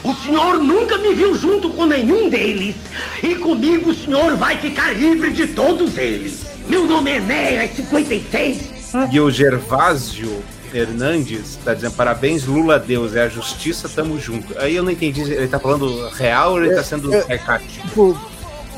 O 0.02 0.12
senhor 0.12 0.58
nunca 0.58 0.98
me 0.98 1.14
viu 1.14 1.36
junto 1.36 1.70
com 1.70 1.86
nenhum 1.86 2.28
deles. 2.28 2.74
E 3.22 3.36
comigo 3.36 3.90
o 3.90 3.94
senhor 3.94 4.36
vai 4.36 4.56
ficar 4.56 4.92
livre 4.96 5.30
de 5.30 5.46
todos 5.46 5.96
eles. 5.96 6.46
Meu 6.66 6.84
nome 6.84 7.12
é 7.12 7.16
Enéas 7.18 7.76
56. 7.76 8.70
E 9.12 9.20
o 9.20 9.30
Gervásio 9.30 10.42
Hernandes 10.72 11.58
tá 11.64 11.74
dizendo 11.74 11.94
parabéns, 11.94 12.44
Lula 12.44 12.78
Deus, 12.78 13.14
é 13.14 13.22
a 13.22 13.28
justiça, 13.28 13.88
tamo 13.88 14.18
junto. 14.20 14.58
Aí 14.58 14.76
eu 14.76 14.82
não 14.82 14.90
entendi, 14.90 15.20
ele 15.22 15.48
tá 15.48 15.58
falando 15.58 16.08
real 16.10 16.52
ou 16.52 16.64
ele 16.64 16.74
tá 16.74 16.82
sendo 16.82 17.12
é, 17.14 17.38
Tipo, 17.82 18.18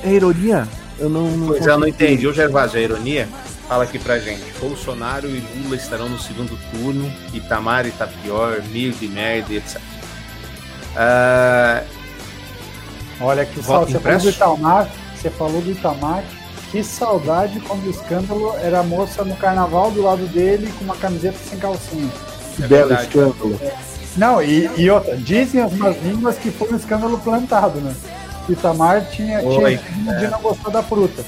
é 0.02 0.12
ironia? 0.12 0.66
Eu 0.98 1.08
não. 1.08 1.30
não 1.30 1.46
pois 1.48 1.66
eu 1.66 1.78
não 1.78 1.86
entendi. 1.86 2.26
O 2.26 2.32
Gervásio, 2.32 2.78
é 2.78 2.82
ironia? 2.82 3.28
Fala 3.68 3.84
aqui 3.84 3.98
pra 3.98 4.18
gente. 4.18 4.42
Bolsonaro 4.60 5.28
e 5.28 5.42
Lula 5.56 5.76
estarão 5.76 6.08
no 6.08 6.18
segundo 6.18 6.58
turno, 6.70 7.10
Itamar 7.32 7.90
tá 7.92 8.06
pior, 8.06 8.62
mil 8.70 8.92
de 8.92 9.08
merda, 9.08 9.54
etc. 9.54 9.80
Uh... 10.96 12.02
Olha 13.20 13.46
que 13.46 13.62
só, 13.62 13.84
você 13.84 13.98
falou 13.98 14.18
do 14.18 14.28
Itamar, 14.28 14.90
você 15.14 15.30
falou 15.30 15.62
do 15.62 15.70
Itamar, 15.70 16.24
que 16.72 16.82
saudade 16.82 17.60
quando 17.60 17.84
o 17.84 17.90
escândalo 17.90 18.56
era 18.56 18.80
a 18.80 18.82
moça 18.82 19.22
no 19.22 19.36
carnaval 19.36 19.90
do 19.90 20.02
lado 20.02 20.26
dele 20.28 20.72
com 20.78 20.84
uma 20.84 20.96
camiseta 20.96 21.36
sem 21.48 21.58
calcinha. 21.58 22.10
Que 22.56 22.64
é 22.64 22.66
belo 22.66 22.88
verdade. 22.88 23.08
escândalo. 23.08 23.58
É. 23.60 23.74
Não, 24.16 24.42
e, 24.42 24.70
e, 24.78 24.90
outra, 24.90 25.14
dizem 25.16 25.60
as 25.60 25.72
más 25.74 26.02
línguas 26.02 26.38
que 26.38 26.50
foi 26.50 26.72
um 26.72 26.76
escândalo 26.76 27.18
plantado, 27.18 27.78
né? 27.78 27.94
Itamar 28.48 29.04
tinha, 29.10 29.42
Oi, 29.42 29.78
tinha 29.78 30.12
é. 30.12 30.18
de 30.18 30.28
não 30.28 30.40
gostar 30.40 30.70
da 30.70 30.82
fruta. 30.82 31.22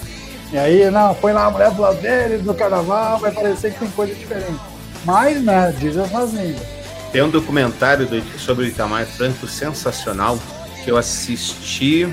E 0.50 0.56
aí, 0.56 0.90
não, 0.90 1.14
põe 1.14 1.32
lá 1.32 1.46
a 1.46 1.50
mulher 1.50 1.70
do 1.72 1.82
lado 1.82 2.00
dele, 2.00 2.42
no 2.42 2.54
carnaval, 2.54 3.18
vai 3.18 3.30
parecer 3.30 3.72
que 3.72 3.80
tem 3.80 3.90
coisa 3.90 4.14
diferente. 4.14 4.60
Mas, 5.04 5.42
né, 5.42 5.74
diz 5.78 5.96
as 5.96 6.10
más 6.10 6.32
línguas. 6.32 6.66
Tem 7.12 7.22
um 7.22 7.30
documentário 7.30 8.06
do, 8.06 8.22
sobre 8.38 8.64
o 8.64 8.68
Itamar 8.68 9.04
Franco 9.04 9.46
sensacional 9.46 10.38
que 10.82 10.90
eu 10.90 10.96
assisti 10.96 12.08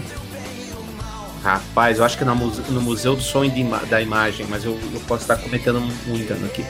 Rapaz, 1.43 1.97
eu 1.97 2.05
acho 2.05 2.17
que 2.17 2.23
no, 2.25 2.35
muse- 2.35 2.61
no 2.69 2.81
Museu 2.81 3.15
do 3.15 3.21
Som 3.21 3.43
e 3.43 3.47
Ima- 3.59 3.81
da 3.89 3.99
Imagem, 4.01 4.45
mas 4.49 4.63
eu, 4.63 4.77
eu 4.93 4.99
posso 5.07 5.23
estar 5.23 5.37
cometendo 5.37 5.79
um, 5.79 5.91
um 6.11 6.15
engano 6.15 6.45
aqui. 6.45 6.63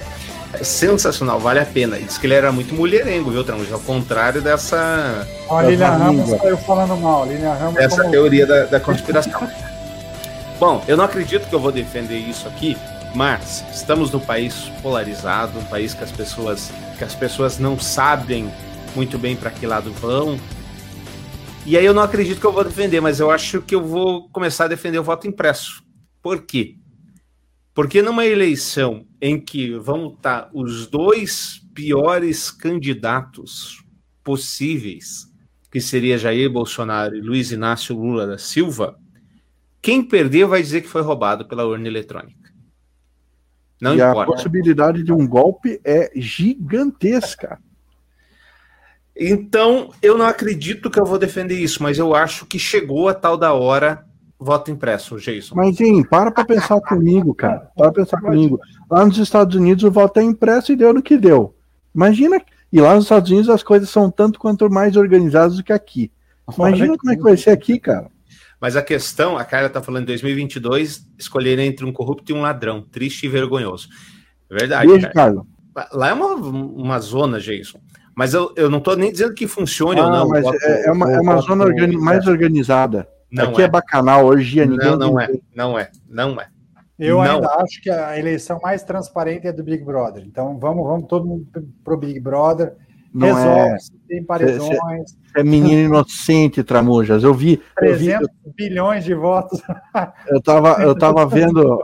É 0.53 0.63
sensacional, 0.63 1.39
vale 1.39 1.59
a 1.59 1.65
pena. 1.65 1.97
E 1.97 2.03
diz 2.03 2.17
que 2.17 2.25
ele 2.27 2.33
era 2.33 2.51
muito 2.51 2.73
mulherengo, 2.73 3.31
viu, 3.31 3.43
Tramujas? 3.43 3.73
Ao 3.73 3.79
contrário 3.79 4.41
dessa, 4.41 5.27
Ó, 5.49 5.57
a 5.59 5.63
Lilian 5.63 5.85
Essa 5.87 5.97
Ramos 5.97 6.29
saiu 6.41 6.57
falando 6.57 6.97
mal. 6.97 7.25
Lilian 7.25 7.53
Ramos 7.53 7.75
dessa 7.75 7.97
como- 8.01 8.11
teoria 8.11 8.45
da, 8.45 8.63
da 8.65 8.79
conspiração. 8.79 9.33
Bom, 10.59 10.83
eu 10.87 10.95
não 10.95 11.05
acredito 11.05 11.47
que 11.49 11.55
eu 11.55 11.59
vou 11.59 11.71
defender 11.71 12.17
isso 12.17 12.47
aqui, 12.47 12.77
mas 13.15 13.63
estamos 13.73 14.11
num 14.11 14.19
país 14.19 14.71
polarizado, 14.81 15.57
um 15.59 15.63
país 15.65 15.93
que 15.93 16.03
as 16.03 16.11
pessoas, 16.11 16.69
que 16.97 17.03
as 17.03 17.15
pessoas 17.15 17.57
não 17.57 17.79
sabem 17.79 18.49
muito 18.95 19.17
bem 19.17 19.35
para 19.35 19.49
que 19.49 19.65
lado 19.65 19.91
vão. 19.93 20.39
E 21.65 21.77
aí 21.77 21.85
eu 21.85 21.93
não 21.93 22.01
acredito 22.01 22.39
que 22.39 22.45
eu 22.45 22.51
vou 22.51 22.63
defender, 22.63 22.99
mas 22.99 23.19
eu 23.19 23.29
acho 23.29 23.61
que 23.61 23.75
eu 23.75 23.83
vou 23.83 24.27
começar 24.29 24.65
a 24.65 24.69
defender 24.69 24.97
o 24.97 25.03
voto 25.03 25.27
impresso. 25.27 25.83
Por 26.21 26.41
quê? 26.41 26.75
Porque 27.73 28.01
numa 28.01 28.25
eleição 28.25 29.05
em 29.21 29.39
que 29.39 29.77
vão 29.77 30.07
estar 30.07 30.49
os 30.53 30.87
dois 30.87 31.61
piores 31.73 32.49
candidatos 32.49 33.83
possíveis, 34.23 35.27
que 35.71 35.79
seria 35.79 36.17
Jair 36.17 36.51
Bolsonaro 36.51 37.15
e 37.15 37.21
Luiz 37.21 37.51
Inácio 37.51 37.95
Lula 37.95 38.27
da 38.27 38.37
Silva, 38.37 38.97
quem 39.81 40.03
perder 40.03 40.45
vai 40.47 40.61
dizer 40.61 40.81
que 40.81 40.87
foi 40.87 41.01
roubado 41.01 41.47
pela 41.47 41.65
urna 41.65 41.87
eletrônica. 41.87 42.51
Não 43.79 43.95
e 43.95 44.01
a 44.01 44.09
importa. 44.09 44.31
possibilidade 44.31 45.03
de 45.03 45.11
um 45.11 45.27
golpe 45.27 45.79
é 45.83 46.11
gigantesca. 46.15 47.59
Então, 49.23 49.91
eu 50.01 50.17
não 50.17 50.25
acredito 50.25 50.89
que 50.89 50.99
eu 50.99 51.05
vou 51.05 51.19
defender 51.19 51.55
isso, 51.55 51.83
mas 51.83 51.99
eu 51.99 52.15
acho 52.15 52.45
que 52.47 52.57
chegou 52.57 53.07
a 53.07 53.13
tal 53.13 53.37
da 53.37 53.53
hora 53.53 54.03
voto 54.39 54.71
impresso, 54.71 55.17
Jason. 55.17 55.53
Mas, 55.55 55.79
hein, 55.79 56.03
para 56.03 56.31
pra 56.31 56.43
pensar 56.43 56.81
comigo, 56.81 57.31
cara. 57.35 57.69
Para 57.75 57.91
pra 57.91 58.03
pensar 58.03 58.19
comigo. 58.19 58.59
Lá 58.89 59.05
nos 59.05 59.19
Estados 59.19 59.55
Unidos 59.55 59.83
o 59.83 59.91
voto 59.91 60.19
é 60.19 60.23
impresso 60.23 60.71
e 60.71 60.75
deu 60.75 60.91
no 60.91 61.03
que 61.03 61.17
deu. 61.17 61.55
Imagina. 61.93 62.41
E 62.73 62.81
lá 62.81 62.95
nos 62.95 63.03
Estados 63.05 63.29
Unidos 63.29 63.49
as 63.49 63.61
coisas 63.61 63.89
são 63.89 64.09
tanto 64.09 64.39
quanto 64.39 64.67
mais 64.71 64.97
organizadas 64.97 65.57
do 65.57 65.63
que 65.63 65.71
aqui. 65.71 66.11
Imagina 66.57 66.97
como 66.97 67.11
é 67.11 67.15
que 67.15 67.21
vai 67.21 67.37
ser 67.37 67.51
aqui, 67.51 67.79
cara. 67.79 68.09
Mas 68.59 68.75
a 68.75 68.81
questão, 68.81 69.37
a 69.37 69.45
Carla 69.45 69.69
tá 69.69 69.81
falando 69.81 70.03
em 70.03 70.07
2022, 70.07 71.07
escolher 71.17 71.59
entre 71.59 71.85
um 71.85 71.93
corrupto 71.93 72.31
e 72.31 72.35
um 72.35 72.41
ladrão. 72.41 72.81
Triste 72.81 73.27
e 73.27 73.29
vergonhoso. 73.29 73.87
É 74.49 74.55
verdade, 74.55 74.87
Beijo, 74.87 75.01
cara. 75.03 75.13
Carlos. 75.13 75.45
Lá 75.93 76.09
é 76.09 76.13
uma, 76.13 76.33
uma 76.35 76.99
zona, 76.99 77.39
Jason. 77.39 77.79
Mas 78.21 78.35
eu, 78.35 78.53
eu 78.55 78.69
não 78.69 78.79
tô 78.79 78.95
nem 78.95 79.11
dizendo 79.11 79.33
que 79.33 79.47
funcione 79.47 79.99
ou 79.99 80.05
Ah, 80.05 80.11
não. 80.11 80.29
mas 80.29 80.45
é, 80.45 80.85
é 80.85 80.91
uma, 80.91 81.11
é 81.11 81.19
uma 81.19 81.37
zona 81.37 81.63
organi- 81.65 81.97
mais 81.97 82.27
organizada. 82.27 83.07
Não 83.31 83.45
aqui 83.45 83.63
é. 83.63 83.65
é. 83.65 83.67
bacanal, 83.67 84.27
orgia, 84.27 84.63
ninguém. 84.63 84.91
Não, 84.91 84.95
não 84.95 85.19
é. 85.19 85.27
Não 85.55 85.79
é. 85.79 85.89
Não 86.07 86.39
é. 86.39 86.47
Eu 86.99 87.15
Não. 87.15 87.23
ainda 87.23 87.47
acho 87.63 87.81
que 87.81 87.89
a 87.89 88.19
eleição 88.19 88.59
mais 88.61 88.83
transparente 88.83 89.47
é 89.47 89.51
do 89.51 89.63
Big 89.63 89.83
Brother. 89.83 90.23
Então 90.23 90.59
vamos, 90.59 90.85
vamos 90.85 91.07
todo 91.07 91.25
mundo 91.25 91.47
pro 91.83 91.97
Big 91.97 92.19
Brother. 92.19 92.73
Não 93.11 93.33
Resolve, 93.33 93.59
é. 93.73 93.77
se 93.79 93.91
tem 94.07 94.23
paredões, 94.23 95.17
É 95.35 95.43
menino 95.43 95.81
inocente, 95.81 96.63
Tramujas. 96.63 97.23
Eu 97.23 97.33
vi, 97.33 97.59
eu 97.81 97.97
vi, 97.97 98.05
300 98.05 98.27
bilhões 98.55 99.03
de 99.03 99.15
votos. 99.15 99.59
eu 100.27 100.39
tava, 100.43 100.83
eu 100.83 100.95
tava 100.95 101.25
vendo, 101.27 101.83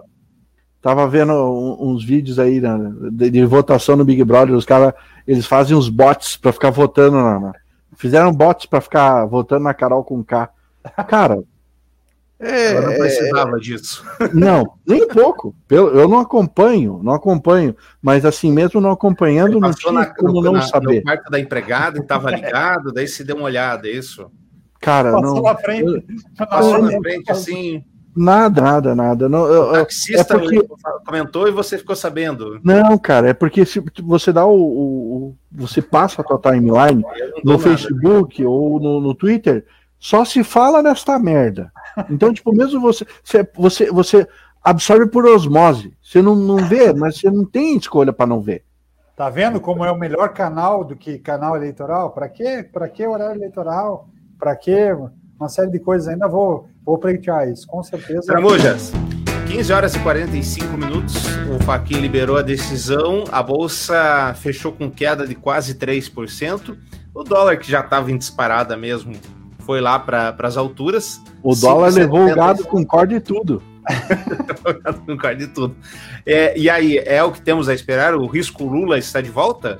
tava 0.88 1.06
vendo 1.06 1.34
um- 1.34 1.90
uns 1.92 2.06
vídeos 2.06 2.40
aí 2.40 2.62
né, 2.62 2.78
de, 3.12 3.30
de 3.30 3.46
votação 3.46 3.98
no 3.98 4.06
Big 4.06 4.24
Brother. 4.24 4.56
Os 4.56 4.64
caras, 4.64 4.94
eles 5.28 5.46
fazem 5.46 5.76
uns 5.76 5.90
bots 5.90 6.38
pra 6.38 6.54
ficar 6.54 6.70
votando 6.70 7.18
na, 7.18 7.38
na- 7.40 7.54
fizeram 7.98 8.32
bots 8.32 8.66
pra 8.68 8.80
ficar 8.80 9.26
votando 9.26 9.66
na 9.66 9.74
Carol 9.74 10.02
com 10.04 10.24
K. 10.24 10.50
Cara, 11.10 11.44
é, 12.40 12.78
Eu 12.78 12.82
não 12.84 12.94
precisava 12.94 13.60
disso. 13.60 14.06
não, 14.34 14.76
nem 14.88 15.04
um 15.04 15.08
pouco. 15.10 15.54
Eu, 15.70 15.94
eu 15.94 16.08
não 16.08 16.20
acompanho, 16.20 17.02
não 17.04 17.14
acompanho. 17.14 17.76
Mas 18.02 18.24
assim, 18.24 18.50
mesmo 18.52 18.80
não 18.80 18.92
acompanhando, 18.92 19.54
não 19.60 19.62
Passou 19.72 19.92
tinha 19.92 19.94
na, 19.94 20.06
como 20.06 20.42
não 20.42 20.54
na- 20.54 20.62
saber. 20.62 20.98
no 20.98 21.04
quarto 21.04 21.30
da 21.30 21.38
empregada 21.40 21.98
e 22.00 22.04
tava 22.04 22.30
ligado, 22.32 22.94
daí 22.94 23.08
se 23.10 23.26
deu 23.26 23.36
uma 23.36 23.46
olhada, 23.46 23.88
é 23.90 23.92
isso? 23.92 24.32
Cara, 24.80 25.12
Passou 25.12 25.36
não. 25.36 25.42
na 25.42 25.56
frente. 25.56 26.06
Passou 26.50 26.82
na 26.82 26.94
Eu- 26.94 27.02
frente 27.02 27.30
assim, 27.30 27.84
Nada, 28.18 28.62
nada, 28.62 28.96
nada. 28.96 29.30
Não, 29.30 29.44
o 29.44 29.72
taxista 29.74 30.36
é 30.36 30.40
porque- 30.40 30.68
comentou 31.06 31.48
e 31.48 31.52
você 31.52 31.78
ficou 31.78 31.96
sabendo. 31.96 32.60
Não, 32.64 32.98
cara, 32.98 33.30
é 33.30 33.34
porque 33.34 33.66
se 33.66 33.80
você 34.04 34.34
dá 34.34 34.46
o, 34.46 34.56
o- 34.56 35.16
o- 35.30 35.36
você 35.52 35.82
passa 35.82 36.22
a 36.22 36.26
tua 36.26 36.40
timeline 36.40 37.04
no 37.44 37.52
nada. 37.54 37.64
Facebook 37.64 38.44
ou 38.44 38.80
no, 38.80 39.00
no 39.00 39.14
Twitter, 39.14 39.66
só 40.00 40.26
se 40.26 40.44
fala 40.44 40.82
nesta 40.82 41.18
merda. 41.20 41.72
Então, 42.10 42.34
tipo, 42.34 42.52
mesmo 42.56 42.80
você, 42.82 43.06
você, 43.24 43.48
você, 43.56 43.92
você 43.92 44.28
absorve 44.64 45.08
por 45.08 45.26
osmose. 45.26 45.94
Você 46.02 46.22
não, 46.22 46.36
não 46.36 46.58
vê, 46.58 46.94
mas 46.94 47.20
você 47.20 47.30
não 47.30 47.46
tem 47.46 47.78
escolha 47.78 48.12
para 48.14 48.26
não 48.28 48.42
ver. 48.42 48.64
Tá 49.16 49.30
vendo 49.30 49.60
como 49.60 49.84
é 49.84 49.92
o 49.92 49.98
melhor 49.98 50.30
canal 50.30 50.84
do 50.84 50.96
que 50.96 51.18
canal 51.18 51.56
eleitoral? 51.56 52.12
Para 52.12 52.30
quê? 52.30 52.64
Para 52.72 52.88
que 52.88 53.06
horário 53.06 53.40
eleitoral? 53.40 54.08
Para 54.38 54.56
quê? 54.56 54.90
Uma 55.40 55.50
série 55.50 55.72
de 55.72 55.80
coisas. 55.80 56.08
Ainda 56.08 56.28
vou, 56.28 56.68
vou 56.86 56.98
pleitear 56.98 57.48
isso, 57.48 57.68
com 57.68 57.84
certeza. 57.84 58.22
Tramujas, 58.28 58.92
15 59.48 59.74
horas 59.74 59.96
e 59.96 60.00
45 60.00 60.78
minutos, 60.78 61.16
o 61.56 61.64
Faquin 61.64 62.00
liberou 62.00 62.38
a 62.38 62.42
decisão, 62.42 63.24
a 63.32 63.42
bolsa 63.42 64.34
fechou 64.36 64.72
com 64.72 64.90
queda 64.90 65.28
de 65.28 65.36
quase 65.36 65.76
3%, 65.76 66.78
o 67.14 67.24
dólar 67.24 67.58
que 67.58 67.70
já 67.70 67.80
estava 67.80 68.12
em 68.12 68.18
disparada 68.18 68.76
mesmo 68.76 69.14
foi 69.60 69.82
lá 69.82 70.00
para 70.00 70.36
as 70.44 70.58
alturas. 70.58 71.22
O 71.44 71.56
dólar 71.56 71.90
5,70. 71.90 71.96
levou 71.96 72.32
o 72.32 72.36
gado 72.36 72.64
com 72.64 72.86
corda 72.86 73.14
e 73.14 73.20
tudo. 73.20 73.62
card 75.20 75.46
de 75.46 75.54
tudo. 75.54 75.76
É, 76.26 76.58
e 76.58 76.70
aí, 76.70 76.98
é 76.98 77.24
o 77.24 77.32
que 77.32 77.42
temos 77.42 77.70
a 77.70 77.74
esperar? 77.74 78.16
O 78.16 78.26
risco 78.28 78.64
Lula 78.66 78.98
está 78.98 79.22
de 79.22 79.30
volta? 79.30 79.80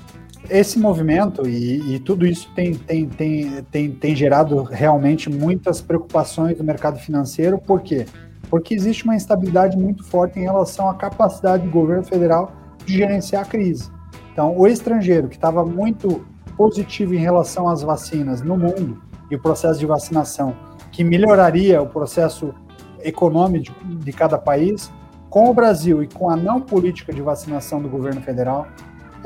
Esse 0.50 0.80
movimento 0.80 1.48
e, 1.48 1.96
e 1.96 2.00
tudo 2.00 2.26
isso 2.26 2.50
tem, 2.56 2.76
tem, 2.76 3.08
tem, 3.08 3.64
tem, 3.72 3.92
tem 3.92 4.16
gerado 4.16 4.64
realmente 4.64 5.30
muitas 5.30 5.82
preocupações 5.82 6.58
do 6.58 6.64
mercado 6.64 7.00
financeiro. 7.00 7.58
Por 7.58 7.82
quê? 7.82 8.06
Porque 8.50 8.74
existe 8.74 9.04
uma 9.04 9.16
instabilidade 9.16 9.78
muito 9.78 10.04
forte 10.04 10.40
em 10.40 10.44
relação 10.44 10.90
à 10.90 10.94
capacidade 10.94 11.64
do 11.64 11.70
governo 11.70 12.04
federal 12.04 12.52
de 12.86 12.98
gerenciar 12.98 13.44
a 13.44 13.46
crise. 13.46 13.92
Então, 14.32 14.58
o 14.58 14.68
estrangeiro 14.68 15.28
que 15.28 15.36
estava 15.36 15.66
muito 15.66 16.26
positivo 16.56 17.14
em 17.14 17.20
relação 17.20 17.68
às 17.68 17.82
vacinas 17.82 18.42
no 18.42 18.58
mundo 18.58 19.02
e 19.30 19.36
o 19.36 19.40
processo 19.40 19.80
de 19.80 19.86
vacinação, 19.86 20.56
que 20.92 21.04
melhoraria 21.04 21.82
o 21.82 21.88
processo 21.88 22.54
econômico 23.04 23.74
de, 23.86 23.96
de 23.96 24.14
cada 24.14 24.38
país, 24.38 24.92
com 25.30 25.50
o 25.50 25.54
Brasil 25.54 26.02
e 26.02 26.08
com 26.08 26.30
a 26.30 26.36
não 26.36 26.62
política 26.62 27.14
de 27.14 27.22
vacinação 27.22 27.82
do 27.82 27.90
governo 27.90 28.22
federal, 28.22 28.68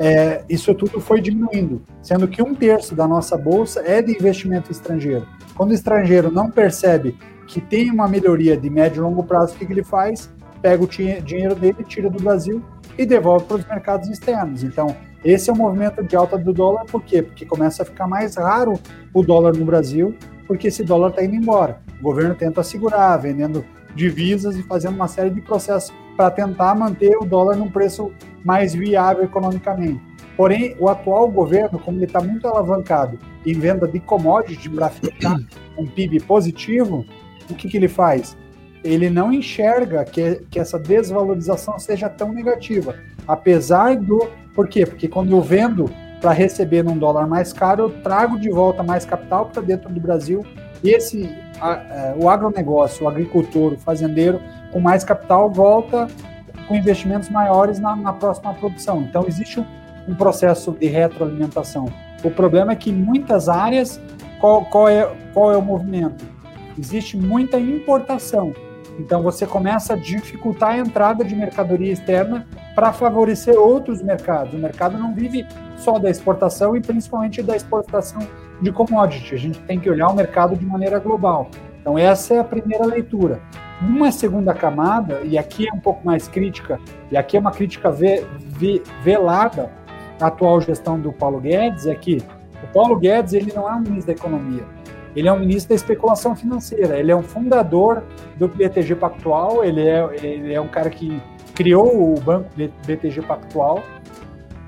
é, 0.02 0.42
isso 0.48 0.74
tudo 0.74 1.00
foi 1.00 1.20
diminuindo, 1.20 1.80
sendo 2.02 2.26
que 2.26 2.42
um 2.42 2.56
terço 2.56 2.92
da 2.92 3.06
nossa 3.06 3.38
bolsa 3.38 3.84
é 3.86 4.02
de 4.02 4.10
investimento 4.10 4.72
estrangeiro. 4.72 5.24
Quando 5.54 5.70
o 5.70 5.74
estrangeiro 5.74 6.28
não 6.28 6.50
percebe 6.50 7.16
que 7.46 7.60
tem 7.60 7.88
uma 7.88 8.08
melhoria 8.08 8.56
de 8.56 8.68
médio 8.68 8.98
e 8.98 9.02
longo 9.02 9.22
prazo, 9.22 9.54
o 9.54 9.58
que, 9.58 9.64
que 9.64 9.72
ele 9.72 9.84
faz? 9.84 10.28
Pega 10.60 10.82
o 10.82 10.88
dinheiro 10.88 11.54
dele, 11.54 11.84
tira 11.86 12.10
do 12.10 12.20
Brasil 12.20 12.60
e 12.98 13.06
devolve 13.06 13.44
para 13.44 13.58
os 13.58 13.64
mercados 13.64 14.08
externos. 14.08 14.64
Então, 14.64 14.96
esse 15.24 15.48
é 15.48 15.52
o 15.52 15.56
movimento 15.56 16.02
de 16.02 16.16
alta 16.16 16.36
do 16.36 16.52
dólar, 16.52 16.84
por 16.86 17.04
quê? 17.04 17.22
Porque 17.22 17.46
começa 17.46 17.84
a 17.84 17.86
ficar 17.86 18.08
mais 18.08 18.34
raro 18.34 18.74
o 19.14 19.22
dólar 19.22 19.56
no 19.56 19.64
Brasil, 19.64 20.16
porque 20.48 20.66
esse 20.66 20.82
dólar 20.82 21.10
está 21.10 21.22
indo 21.22 21.36
embora. 21.36 21.80
O 22.00 22.02
governo 22.02 22.34
tenta 22.34 22.64
segurar, 22.64 23.16
vendendo 23.18 23.64
divisas 23.94 24.56
e 24.56 24.64
fazendo 24.64 24.96
uma 24.96 25.06
série 25.06 25.30
de 25.30 25.40
processos 25.40 25.94
para 26.16 26.28
tentar 26.28 26.74
manter 26.74 27.16
o 27.18 27.24
dólar 27.24 27.56
num 27.56 27.70
preço 27.70 28.10
mais 28.44 28.74
viável 28.74 29.24
economicamente. 29.24 30.00
Porém, 30.36 30.74
o 30.78 30.88
atual 30.88 31.28
governo, 31.28 31.78
como 31.78 31.98
ele 31.98 32.06
está 32.06 32.20
muito 32.20 32.46
alavancado 32.46 33.18
em 33.44 33.52
venda 33.54 33.86
de 33.86 34.00
commodities 34.00 34.68
para 34.68 34.88
ficar 34.88 35.36
um 35.78 35.86
PIB 35.86 36.20
positivo, 36.20 37.04
o 37.50 37.54
que, 37.54 37.68
que 37.68 37.76
ele 37.76 37.88
faz? 37.88 38.36
Ele 38.82 39.08
não 39.10 39.32
enxerga 39.32 40.04
que, 40.04 40.42
que 40.50 40.58
essa 40.58 40.78
desvalorização 40.78 41.78
seja 41.78 42.08
tão 42.08 42.32
negativa. 42.32 42.96
Apesar 43.28 43.96
do. 43.96 44.28
Por 44.54 44.68
quê? 44.68 44.84
Porque 44.84 45.06
quando 45.08 45.30
eu 45.32 45.40
vendo 45.40 45.88
para 46.20 46.32
receber 46.32 46.82
num 46.82 46.96
dólar 46.98 47.26
mais 47.26 47.52
caro, 47.52 47.84
eu 47.84 47.90
trago 48.02 48.38
de 48.38 48.50
volta 48.50 48.82
mais 48.82 49.04
capital 49.04 49.46
para 49.46 49.62
dentro 49.62 49.88
do 49.92 50.00
Brasil. 50.00 50.44
E 50.82 50.90
esse, 50.90 51.28
a- 51.60 51.74
a- 51.74 52.14
o 52.16 52.28
agronegócio, 52.28 53.04
o 53.04 53.08
agricultor, 53.08 53.74
o 53.74 53.78
fazendeiro, 53.78 54.40
com 54.72 54.80
mais 54.80 55.04
capital, 55.04 55.50
volta 55.50 56.08
com 56.72 56.76
investimentos 56.76 57.28
maiores 57.28 57.78
na, 57.78 57.94
na 57.94 58.14
próxima 58.14 58.54
produção. 58.54 59.02
Então, 59.02 59.26
existe 59.28 59.60
um, 59.60 59.66
um 60.08 60.14
processo 60.14 60.72
de 60.72 60.86
retroalimentação. 60.86 61.86
O 62.24 62.30
problema 62.30 62.72
é 62.72 62.76
que 62.76 62.90
muitas 62.90 63.46
áreas, 63.46 64.00
qual, 64.40 64.64
qual, 64.64 64.88
é, 64.88 65.06
qual 65.34 65.52
é 65.52 65.56
o 65.56 65.60
movimento? 65.60 66.24
Existe 66.78 67.18
muita 67.18 67.60
importação. 67.60 68.54
Então, 68.98 69.22
você 69.22 69.46
começa 69.46 69.92
a 69.92 69.96
dificultar 69.96 70.70
a 70.70 70.78
entrada 70.78 71.22
de 71.22 71.36
mercadoria 71.36 71.92
externa 71.92 72.46
para 72.74 72.90
favorecer 72.90 73.54
outros 73.54 74.00
mercados. 74.00 74.54
O 74.54 74.58
mercado 74.58 74.96
não 74.96 75.14
vive 75.14 75.46
só 75.76 75.98
da 75.98 76.08
exportação 76.08 76.74
e 76.74 76.80
principalmente 76.80 77.42
da 77.42 77.54
exportação 77.54 78.26
de 78.62 78.72
commodity. 78.72 79.34
A 79.34 79.38
gente 79.38 79.58
tem 79.60 79.78
que 79.78 79.90
olhar 79.90 80.08
o 80.08 80.14
mercado 80.14 80.56
de 80.56 80.64
maneira 80.64 80.98
global. 80.98 81.50
Então, 81.82 81.98
essa 81.98 82.32
é 82.32 82.38
a 82.38 82.44
primeira 82.44 82.86
leitura. 82.86 83.42
Uma 83.88 84.12
segunda 84.12 84.54
camada, 84.54 85.22
e 85.24 85.36
aqui 85.36 85.68
é 85.68 85.72
um 85.72 85.80
pouco 85.80 86.06
mais 86.06 86.28
crítica, 86.28 86.78
e 87.10 87.16
aqui 87.16 87.36
é 87.36 87.40
uma 87.40 87.50
crítica 87.50 87.90
ve, 87.90 88.24
ve, 88.38 88.80
velada 89.02 89.72
à 90.20 90.28
atual 90.28 90.60
gestão 90.60 91.00
do 91.00 91.12
Paulo 91.12 91.40
Guedes, 91.40 91.86
é 91.86 91.94
que 91.94 92.22
o 92.62 92.66
Paulo 92.72 92.96
Guedes 92.96 93.32
ele 93.32 93.52
não 93.52 93.68
é 93.68 93.72
um 93.72 93.80
ministro 93.80 94.06
da 94.06 94.12
Economia, 94.12 94.62
ele 95.16 95.26
é 95.26 95.32
um 95.32 95.38
ministro 95.40 95.70
da 95.70 95.74
especulação 95.74 96.36
financeira, 96.36 96.96
ele 96.96 97.10
é 97.10 97.16
um 97.16 97.24
fundador 97.24 98.04
do 98.36 98.46
BTG 98.46 98.94
Pactual, 98.94 99.64
ele 99.64 99.86
é, 99.86 100.08
ele 100.22 100.54
é 100.54 100.60
um 100.60 100.68
cara 100.68 100.88
que 100.88 101.20
criou 101.52 102.14
o 102.14 102.20
banco 102.20 102.48
BTG 102.86 103.22
Pactual, 103.22 103.82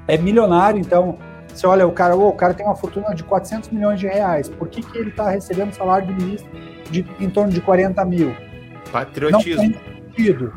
é 0.08 0.18
milionário, 0.18 0.80
então 0.80 1.16
você 1.46 1.68
olha 1.68 1.86
o 1.86 1.92
cara, 1.92 2.16
oh, 2.16 2.30
o 2.30 2.32
cara 2.32 2.52
tem 2.52 2.66
uma 2.66 2.74
fortuna 2.74 3.14
de 3.14 3.22
400 3.22 3.70
milhões 3.70 4.00
de 4.00 4.08
reais, 4.08 4.48
por 4.48 4.68
que, 4.68 4.82
que 4.82 4.98
ele 4.98 5.10
está 5.10 5.30
recebendo 5.30 5.72
salário 5.72 6.08
de 6.08 6.14
ministro 6.14 6.50
de 6.90 7.06
em 7.20 7.30
torno 7.30 7.52
de 7.52 7.60
40 7.60 8.04
mil? 8.04 8.34
Patriotismo. 8.95 9.74
Sentido, 10.14 10.53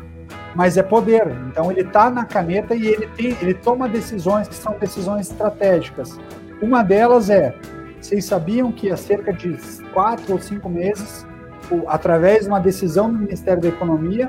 mas 0.54 0.76
é 0.76 0.82
poder. 0.82 1.26
Então 1.48 1.72
ele 1.72 1.80
está 1.80 2.08
na 2.08 2.24
caneta 2.24 2.72
e 2.72 2.86
ele, 2.86 3.08
tem, 3.08 3.36
ele 3.42 3.52
toma 3.52 3.88
decisões 3.88 4.46
que 4.46 4.54
são 4.54 4.78
decisões 4.78 5.28
estratégicas. 5.28 6.20
Uma 6.62 6.84
delas 6.84 7.30
é, 7.30 7.52
vocês 8.00 8.24
sabiam 8.24 8.70
que 8.70 8.92
há 8.92 8.96
cerca 8.96 9.32
de 9.32 9.56
quatro 9.92 10.32
ou 10.32 10.40
cinco 10.40 10.68
meses, 10.68 11.26
através 11.88 12.42
de 12.42 12.48
uma 12.48 12.60
decisão 12.60 13.12
do 13.12 13.18
Ministério 13.18 13.60
da 13.60 13.68
Economia, 13.68 14.28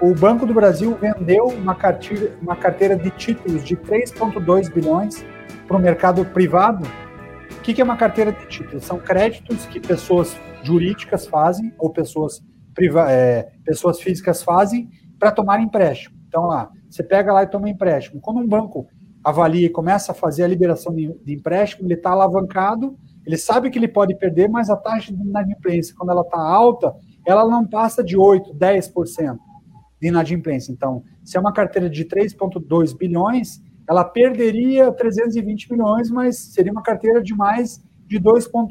o 0.00 0.14
Banco 0.14 0.46
do 0.46 0.54
Brasil 0.54 0.96
vendeu 1.00 1.46
uma 1.46 1.76
uma 2.40 2.56
carteira 2.56 2.96
de 2.96 3.10
títulos 3.10 3.64
de 3.64 3.76
3,2 3.76 4.72
bilhões 4.72 5.24
para 5.66 5.76
o 5.76 5.80
mercado 5.80 6.24
privado. 6.24 6.86
O 7.50 7.60
que 7.60 7.80
é 7.80 7.84
uma 7.84 7.96
carteira 7.96 8.30
de 8.30 8.46
títulos? 8.46 8.84
São 8.84 8.98
créditos 9.00 9.66
que 9.66 9.80
pessoas 9.80 10.36
jurídicas 10.62 11.26
fazem 11.26 11.74
ou 11.76 11.90
pessoas 11.90 12.40
é, 13.08 13.50
pessoas 13.64 14.00
físicas 14.00 14.42
fazem 14.42 14.90
para 15.18 15.30
tomar 15.30 15.60
empréstimo. 15.60 16.16
Então, 16.28 16.46
lá, 16.46 16.70
você 16.88 17.02
pega 17.02 17.32
lá 17.32 17.42
e 17.42 17.46
toma 17.46 17.68
empréstimo. 17.68 18.20
Quando 18.20 18.38
um 18.40 18.46
banco 18.46 18.86
avalia 19.22 19.66
e 19.66 19.70
começa 19.70 20.12
a 20.12 20.14
fazer 20.14 20.44
a 20.44 20.48
liberação 20.48 20.94
de, 20.94 21.12
de 21.24 21.34
empréstimo, 21.34 21.86
ele 21.86 21.94
está 21.94 22.10
alavancado, 22.10 22.96
ele 23.26 23.36
sabe 23.36 23.70
que 23.70 23.78
ele 23.78 23.88
pode 23.88 24.14
perder, 24.16 24.48
mas 24.48 24.70
a 24.70 24.76
taxa 24.76 25.12
de 25.12 25.22
inadimplência, 25.22 25.94
quando 25.96 26.10
ela 26.10 26.22
está 26.22 26.40
alta, 26.40 26.94
ela 27.26 27.46
não 27.46 27.66
passa 27.66 28.02
de 28.02 28.16
8%, 28.16 28.56
10% 28.56 29.38
de 30.00 30.08
inadimplência. 30.08 30.72
Então, 30.72 31.02
se 31.24 31.36
é 31.36 31.40
uma 31.40 31.52
carteira 31.52 31.90
de 31.90 32.04
3,2 32.04 32.96
bilhões, 32.96 33.60
ela 33.88 34.04
perderia 34.04 34.92
320 34.92 35.72
milhões, 35.72 36.10
mas 36.10 36.38
seria 36.38 36.72
uma 36.72 36.82
carteira 36.82 37.22
de 37.22 37.34
mais 37.34 37.82
de 38.06 38.18
2,8 38.18 38.68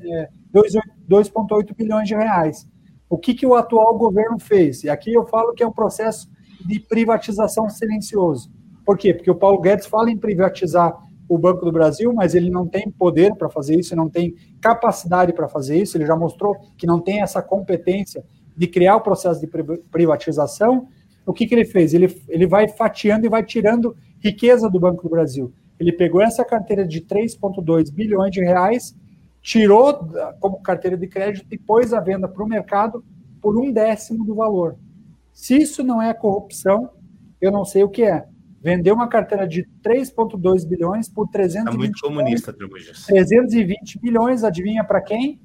é, 0.00 0.28
2,8 0.54 1.74
bilhões 1.76 2.08
de 2.08 2.14
reais. 2.14 2.68
O 3.08 3.18
que, 3.18 3.34
que 3.34 3.46
o 3.46 3.54
atual 3.54 3.96
governo 3.96 4.38
fez? 4.38 4.84
E 4.84 4.90
aqui 4.90 5.12
eu 5.12 5.24
falo 5.26 5.52
que 5.54 5.62
é 5.62 5.66
um 5.66 5.72
processo 5.72 6.28
de 6.64 6.80
privatização 6.80 7.68
silencioso. 7.68 8.50
Por 8.84 8.98
quê? 8.98 9.14
Porque 9.14 9.30
o 9.30 9.34
Paulo 9.34 9.60
Guedes 9.60 9.86
fala 9.86 10.10
em 10.10 10.16
privatizar 10.16 10.96
o 11.28 11.38
Banco 11.38 11.64
do 11.64 11.72
Brasil, 11.72 12.12
mas 12.12 12.34
ele 12.34 12.50
não 12.50 12.66
tem 12.66 12.90
poder 12.90 13.34
para 13.34 13.48
fazer 13.48 13.78
isso, 13.78 13.96
não 13.96 14.08
tem 14.08 14.34
capacidade 14.60 15.32
para 15.32 15.48
fazer 15.48 15.76
isso, 15.76 15.96
ele 15.96 16.06
já 16.06 16.14
mostrou 16.16 16.56
que 16.76 16.86
não 16.86 17.00
tem 17.00 17.20
essa 17.20 17.42
competência 17.42 18.24
de 18.56 18.66
criar 18.66 18.96
o 18.96 19.00
processo 19.00 19.40
de 19.40 19.48
privatização. 19.90 20.88
O 21.26 21.32
que, 21.32 21.46
que 21.46 21.54
ele 21.54 21.64
fez? 21.64 21.92
Ele, 21.94 22.14
ele 22.28 22.46
vai 22.46 22.68
fatiando 22.68 23.26
e 23.26 23.28
vai 23.28 23.42
tirando 23.42 23.96
riqueza 24.20 24.70
do 24.70 24.78
Banco 24.78 25.02
do 25.02 25.08
Brasil. 25.08 25.52
Ele 25.78 25.92
pegou 25.92 26.22
essa 26.22 26.44
carteira 26.44 26.86
de 26.86 27.00
3,2 27.00 27.92
bilhões 27.92 28.30
de 28.30 28.40
reais 28.40 28.96
tirou 29.46 30.10
como 30.40 30.60
carteira 30.60 30.96
de 30.96 31.06
crédito 31.06 31.46
e 31.52 31.56
pôs 31.56 31.94
a 31.94 32.00
venda 32.00 32.26
para 32.26 32.42
o 32.42 32.48
mercado 32.48 33.04
por 33.40 33.56
um 33.56 33.72
décimo 33.72 34.24
do 34.24 34.34
valor. 34.34 34.76
Se 35.32 35.56
isso 35.56 35.84
não 35.84 36.02
é 36.02 36.12
corrupção, 36.12 36.90
eu 37.40 37.52
não 37.52 37.64
sei 37.64 37.84
o 37.84 37.88
que 37.88 38.02
é. 38.02 38.24
Vendeu 38.60 38.96
uma 38.96 39.06
carteira 39.06 39.46
de 39.46 39.64
3,2 39.84 40.66
bilhões 40.66 41.08
por 41.08 41.28
320 41.28 41.64
tá 41.64 41.78
muito 41.78 42.00
comunista, 42.00 42.52
milhões, 42.58 43.06
320 43.06 44.02
milhões, 44.02 44.42
adivinha 44.42 44.82
para 44.82 45.00
quem? 45.00 45.40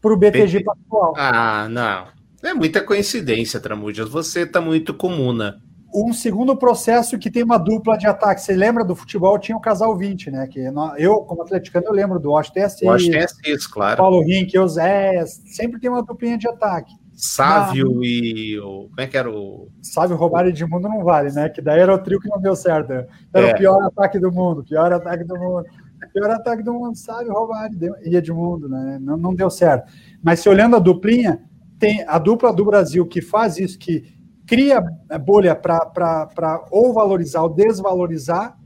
Para 0.00 0.14
o 0.14 0.16
BTG 0.16 0.64
Pactual. 0.64 1.12
Ah, 1.14 1.68
não. 1.68 2.06
É 2.42 2.54
muita 2.54 2.82
coincidência, 2.82 3.60
Tramujas. 3.60 4.08
Você 4.08 4.44
está 4.44 4.58
muito 4.58 4.94
comuna 4.94 5.61
um 5.94 6.12
segundo 6.12 6.56
processo 6.56 7.18
que 7.18 7.30
tem 7.30 7.42
uma 7.42 7.58
dupla 7.58 7.98
de 7.98 8.06
ataque. 8.06 8.40
Você 8.40 8.54
lembra 8.54 8.84
do 8.84 8.96
futebol? 8.96 9.38
Tinha 9.38 9.56
o 9.56 9.60
casal 9.60 9.96
20, 9.96 10.30
né? 10.30 10.46
Que 10.46 10.60
eu, 10.96 11.20
como 11.20 11.42
atleticano, 11.42 11.86
eu 11.86 11.92
lembro 11.92 12.18
do 12.18 12.30
Washington 12.30 12.64
Assis. 12.64 12.82
Washington 12.82 13.18
Assis, 13.18 13.66
claro. 13.66 13.96
Paulo 13.98 14.22
Rink, 14.22 14.54
Euséias. 14.54 15.42
Sempre 15.46 15.78
tem 15.80 15.90
uma 15.90 16.02
duplinha 16.02 16.38
de 16.38 16.48
ataque. 16.48 16.94
Sávio 17.14 17.96
Na... 17.96 18.00
e. 18.04 18.58
O... 18.58 18.88
Como 18.88 19.00
é 19.00 19.06
que 19.06 19.16
era 19.16 19.30
o. 19.30 19.68
Sávio, 19.82 20.16
Romário 20.16 20.48
e 20.48 20.52
Edmundo 20.52 20.88
não 20.88 21.04
vale, 21.04 21.30
né? 21.32 21.48
Que 21.48 21.60
daí 21.60 21.80
era 21.80 21.94
o 21.94 21.98
trio 21.98 22.20
que 22.20 22.28
não 22.28 22.40
deu 22.40 22.56
certo. 22.56 22.92
Era 22.92 23.06
é. 23.48 23.52
o 23.52 23.56
pior 23.56 23.82
ataque 23.84 24.18
do 24.18 24.32
mundo. 24.32 24.64
Pior 24.64 24.92
ataque 24.92 25.24
do 25.24 25.38
mundo. 25.38 25.64
Pior 26.12 26.30
ataque 26.30 26.62
do 26.62 26.72
mundo, 26.72 26.96
Sávio, 26.96 27.32
Romário 27.32 27.94
e 28.04 28.16
Edmundo, 28.16 28.68
né? 28.68 28.98
Não, 29.00 29.16
não 29.16 29.34
deu 29.34 29.48
certo. 29.48 29.90
Mas 30.22 30.40
se 30.40 30.48
olhando 30.48 30.74
a 30.74 30.80
duplinha, 30.80 31.40
tem 31.78 32.04
a 32.08 32.18
dupla 32.18 32.52
do 32.52 32.64
Brasil 32.64 33.06
que 33.06 33.20
faz 33.20 33.56
isso, 33.56 33.78
que 33.78 34.04
cria 34.52 34.84
bolha 35.24 35.56
para 35.56 36.66
ou 36.70 36.92
valorizar 36.92 37.40
ou 37.40 37.48
desvalorizar, 37.48 38.58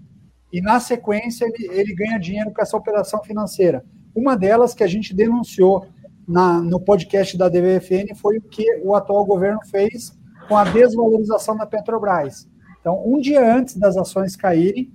e 0.53 0.61
na 0.61 0.80
sequência 0.80 1.45
ele, 1.45 1.68
ele 1.70 1.95
ganha 1.95 2.18
dinheiro 2.18 2.51
com 2.51 2.61
essa 2.61 2.76
operação 2.76 3.22
financeira. 3.22 3.84
Uma 4.12 4.37
delas 4.37 4.74
que 4.74 4.82
a 4.82 4.89
gente 4.89 5.14
denunciou 5.14 5.87
na, 6.26 6.61
no 6.61 6.80
podcast 6.80 7.39
da 7.39 7.49
DVFN 7.49 8.16
foi 8.16 8.39
o 8.39 8.43
que 8.43 8.64
o 8.82 8.97
atual 8.97 9.24
governo 9.24 9.61
fez 9.70 10.18
com 10.49 10.57
a 10.57 10.64
desvalorização 10.64 11.57
da 11.57 11.64
Petrobras. 11.64 12.49
Então, 12.80 13.01
um 13.07 13.20
dia 13.20 13.57
antes 13.57 13.76
das 13.76 13.97
ações 13.97 14.34
caírem, 14.34 14.93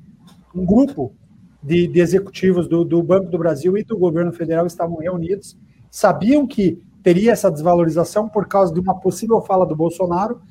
um 0.54 0.66
grupo 0.66 1.16
de, 1.64 1.88
de 1.88 2.02
executivos 2.02 2.68
do, 2.68 2.84
do 2.84 3.02
Banco 3.02 3.30
do 3.30 3.38
Brasil 3.38 3.78
e 3.78 3.84
do 3.86 3.98
governo 3.98 4.34
federal 4.34 4.68
estavam 4.68 4.98
reunidos, 4.98 5.58
sabiam 5.89 6.46
que 6.46 6.84
teria 7.02 7.32
essa 7.32 7.50
desvalorização 7.50 8.28
por 8.28 8.46
causa 8.46 8.74
de 8.74 8.80
uma 8.82 9.00
possível 9.00 9.39
fala 9.39 9.66
do 9.66 9.76
Bolsonaro, 9.76 10.42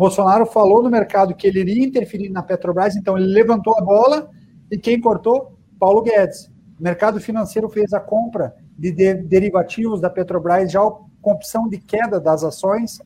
Bolsonaro 0.00 0.46
falou 0.46 0.82
no 0.82 0.88
mercado 0.88 1.34
que 1.34 1.46
ele 1.46 1.60
iria 1.60 1.84
interferir 1.84 2.30
na 2.30 2.42
Petrobras, 2.42 2.96
então 2.96 3.18
ele 3.18 3.26
levantou 3.26 3.76
a 3.76 3.82
bola 3.82 4.30
e 4.70 4.78
quem 4.78 4.98
cortou? 4.98 5.58
Paulo 5.78 6.00
Guedes. 6.00 6.46
O 6.78 6.82
mercado 6.82 7.20
financeiro 7.20 7.68
fez 7.68 7.92
a 7.92 8.00
compra 8.00 8.56
de, 8.78 8.92
de 8.92 9.12
derivativos 9.12 10.00
da 10.00 10.08
Petrobras 10.08 10.72
já 10.72 10.80
com 10.80 11.32
opção 11.32 11.68
de 11.68 11.76
queda 11.76 12.18
das 12.18 12.42
ações. 12.42 12.98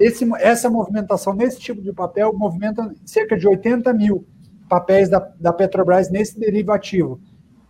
Esse, 0.00 0.26
essa 0.38 0.70
movimentação 0.70 1.34
nesse 1.34 1.60
tipo 1.60 1.82
de 1.82 1.92
papel 1.92 2.32
movimenta 2.32 2.94
cerca 3.04 3.36
de 3.36 3.46
80 3.46 3.92
mil 3.92 4.26
papéis 4.70 5.10
da, 5.10 5.18
da 5.38 5.52
Petrobras 5.52 6.08
nesse 6.08 6.40
derivativo. 6.40 7.20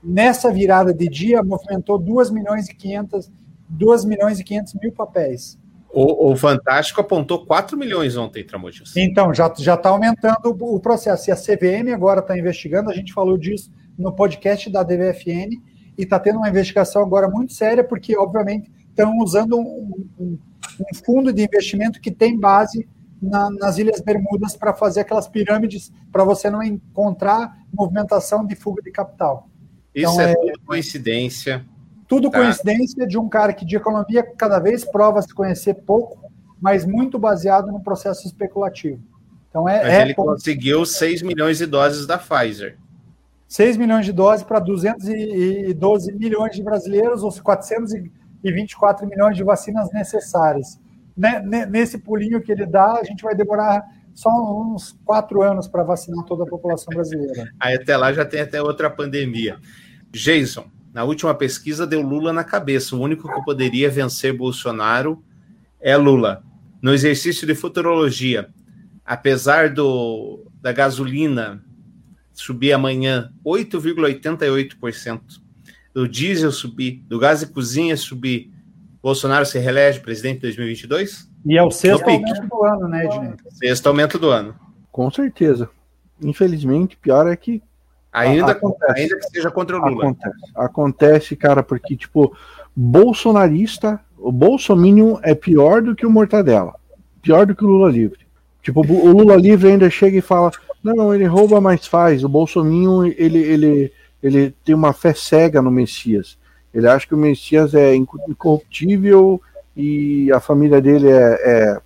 Nessa 0.00 0.52
virada 0.52 0.94
de 0.94 1.08
dia, 1.08 1.42
movimentou 1.42 1.98
2 1.98 2.30
milhões 2.30 2.68
e 2.68 2.76
500, 2.76 3.28
2 3.68 4.04
milhões 4.04 4.38
e 4.38 4.44
500 4.44 4.74
mil 4.74 4.92
papéis. 4.92 5.58
O, 5.90 6.30
o, 6.30 6.36
Fantástico 6.36 7.00
apontou 7.00 7.46
4 7.46 7.76
milhões 7.76 8.16
ontem, 8.16 8.44
Tramujas. 8.44 8.94
Então, 8.96 9.32
já 9.32 9.46
está 9.48 9.88
aumentando 9.88 10.50
o, 10.60 10.76
o, 10.76 10.80
processo. 10.80 11.30
E 11.30 11.32
a 11.32 11.36
CVM 11.36 11.92
agora 11.94 12.20
está 12.20 12.38
investigando, 12.38 12.90
a 12.90 12.94
gente 12.94 13.12
falou 13.12 13.38
disso 13.38 13.72
no 13.98 14.12
podcast 14.12 14.70
da 14.70 14.82
DVFN, 14.82 15.50
e 15.96 16.02
está 16.02 16.20
tendo 16.20 16.36
uma 16.36 16.48
investigação 16.48 17.02
agora 17.02 17.28
muito 17.28 17.52
séria, 17.52 17.82
porque, 17.82 18.16
obviamente, 18.16 18.70
estão 18.88 19.18
usando 19.18 19.58
um, 19.58 20.06
um, 20.18 20.38
um, 20.80 20.94
fundo 21.04 21.32
de 21.32 21.42
investimento 21.42 22.00
que 22.00 22.10
tem 22.10 22.38
base 22.38 22.86
na, 23.20 23.50
nas 23.50 23.78
Ilhas 23.78 24.00
Bermudas 24.00 24.56
para 24.56 24.72
fazer 24.74 25.00
aquelas 25.00 25.26
pirâmides, 25.26 25.90
para 26.12 26.22
você 26.22 26.50
não 26.50 26.62
encontrar 26.62 27.56
movimentação 27.72 28.46
de 28.46 28.54
fuga 28.54 28.82
de 28.82 28.92
capital. 28.92 29.48
Isso 29.94 30.20
então, 30.20 30.20
é, 30.20 30.32
é 30.32 30.52
coincidência. 30.64 31.66
Tudo 32.08 32.30
tá. 32.30 32.40
coincidência 32.40 33.06
de 33.06 33.18
um 33.18 33.28
cara 33.28 33.52
que 33.52 33.64
de 33.64 33.76
economia 33.76 34.24
cada 34.36 34.58
vez 34.58 34.84
prova 34.84 35.20
se 35.20 35.32
conhecer 35.34 35.74
pouco, 35.74 36.18
mas 36.60 36.86
muito 36.86 37.18
baseado 37.18 37.70
no 37.70 37.80
processo 37.80 38.26
especulativo. 38.26 39.00
Então 39.50 39.68
é, 39.68 39.82
mas 39.82 39.92
é 39.92 40.02
ele 40.02 40.14
conseguiu 40.14 40.84
6 40.84 41.22
milhões 41.22 41.58
de 41.58 41.66
doses 41.66 42.06
da 42.06 42.18
Pfizer. 42.18 42.78
6 43.46 43.76
milhões 43.76 44.04
de 44.04 44.12
doses 44.12 44.44
para 44.44 44.58
212 44.58 46.12
milhões 46.12 46.54
de 46.54 46.62
brasileiros, 46.62 47.22
ou 47.22 47.32
424 47.32 49.06
milhões 49.06 49.36
de 49.36 49.42
vacinas 49.42 49.90
necessárias. 49.92 50.78
Nesse 51.68 51.98
pulinho 51.98 52.40
que 52.40 52.52
ele 52.52 52.66
dá, 52.66 52.92
a 52.92 53.04
gente 53.04 53.22
vai 53.22 53.34
demorar 53.34 53.82
só 54.14 54.30
uns 54.30 54.98
quatro 55.04 55.42
anos 55.42 55.66
para 55.66 55.82
vacinar 55.82 56.24
toda 56.24 56.44
a 56.44 56.46
população 56.46 56.92
brasileira. 56.92 57.50
Aí 57.58 57.74
até 57.74 57.96
lá 57.96 58.12
já 58.12 58.24
tem 58.24 58.40
até 58.40 58.60
outra 58.60 58.90
pandemia. 58.90 59.58
Jason, 60.10 60.66
na 60.92 61.04
última 61.04 61.34
pesquisa 61.34 61.86
deu 61.86 62.00
Lula 62.02 62.32
na 62.32 62.44
cabeça. 62.44 62.96
O 62.96 63.00
único 63.00 63.32
que 63.32 63.44
poderia 63.44 63.90
vencer 63.90 64.36
Bolsonaro 64.36 65.22
é 65.80 65.96
Lula. 65.96 66.42
No 66.80 66.92
exercício 66.92 67.46
de 67.46 67.54
futurologia, 67.54 68.48
apesar 69.04 69.70
do, 69.70 70.44
da 70.60 70.72
gasolina 70.72 71.62
subir 72.32 72.72
amanhã 72.72 73.32
8,88%, 73.44 75.20
do 75.92 76.08
diesel 76.08 76.52
subir, 76.52 77.02
do 77.08 77.18
gás 77.18 77.42
e 77.42 77.46
cozinha 77.46 77.96
subir, 77.96 78.52
Bolsonaro 79.02 79.46
se 79.46 79.58
reelege 79.58 80.00
presidente 80.00 80.38
em 80.38 80.42
2022? 80.42 81.28
E 81.46 81.56
é 81.56 81.62
o 81.62 81.70
sexto 81.70 82.00
No 82.00 82.06
pique. 82.06 82.24
aumento 82.24 82.48
do 82.48 82.64
ano, 82.64 82.88
né, 82.88 83.04
Ednei? 83.04 83.32
Sexto 83.50 83.86
aumento 83.86 84.18
do 84.18 84.30
ano. 84.30 84.54
Com 84.90 85.10
certeza. 85.10 85.70
Infelizmente, 86.20 86.96
pior 86.96 87.26
é 87.28 87.36
que 87.36 87.62
Ainda, 88.12 88.52
Acontece. 88.52 89.00
ainda 89.00 89.16
que 89.18 89.30
seja 89.30 89.50
contra 89.50 89.76
o 89.76 89.80
Lula. 89.80 90.04
Acontece. 90.04 90.36
Acontece, 90.54 91.36
cara, 91.36 91.62
porque, 91.62 91.96
tipo, 91.96 92.34
bolsonarista, 92.74 94.00
o 94.16 94.32
Bolsominion 94.32 95.18
é 95.22 95.34
pior 95.34 95.82
do 95.82 95.94
que 95.94 96.06
o 96.06 96.10
Mortadela. 96.10 96.74
Pior 97.22 97.46
do 97.46 97.54
que 97.54 97.64
o 97.64 97.68
Lula 97.68 97.90
Livre. 97.90 98.20
Tipo, 98.62 98.80
o 98.80 99.12
Lula 99.12 99.36
Livre 99.36 99.70
ainda 99.70 99.88
chega 99.90 100.16
e 100.18 100.22
fala: 100.22 100.50
não, 100.82 101.14
ele 101.14 101.26
rouba, 101.26 101.60
mas 101.60 101.86
faz. 101.86 102.24
O 102.24 102.28
Bolsominion, 102.28 103.04
ele, 103.16 103.38
ele, 103.38 103.92
ele 104.22 104.54
tem 104.64 104.74
uma 104.74 104.92
fé 104.92 105.12
cega 105.14 105.60
no 105.62 105.70
Messias. 105.70 106.38
Ele 106.72 106.88
acha 106.88 107.06
que 107.06 107.14
o 107.14 107.18
Messias 107.18 107.74
é 107.74 107.94
inco- 107.94 108.20
incorruptível 108.28 109.40
e 109.76 110.30
a 110.32 110.40
família 110.40 110.80
dele 110.80 111.08
é, 111.08 111.80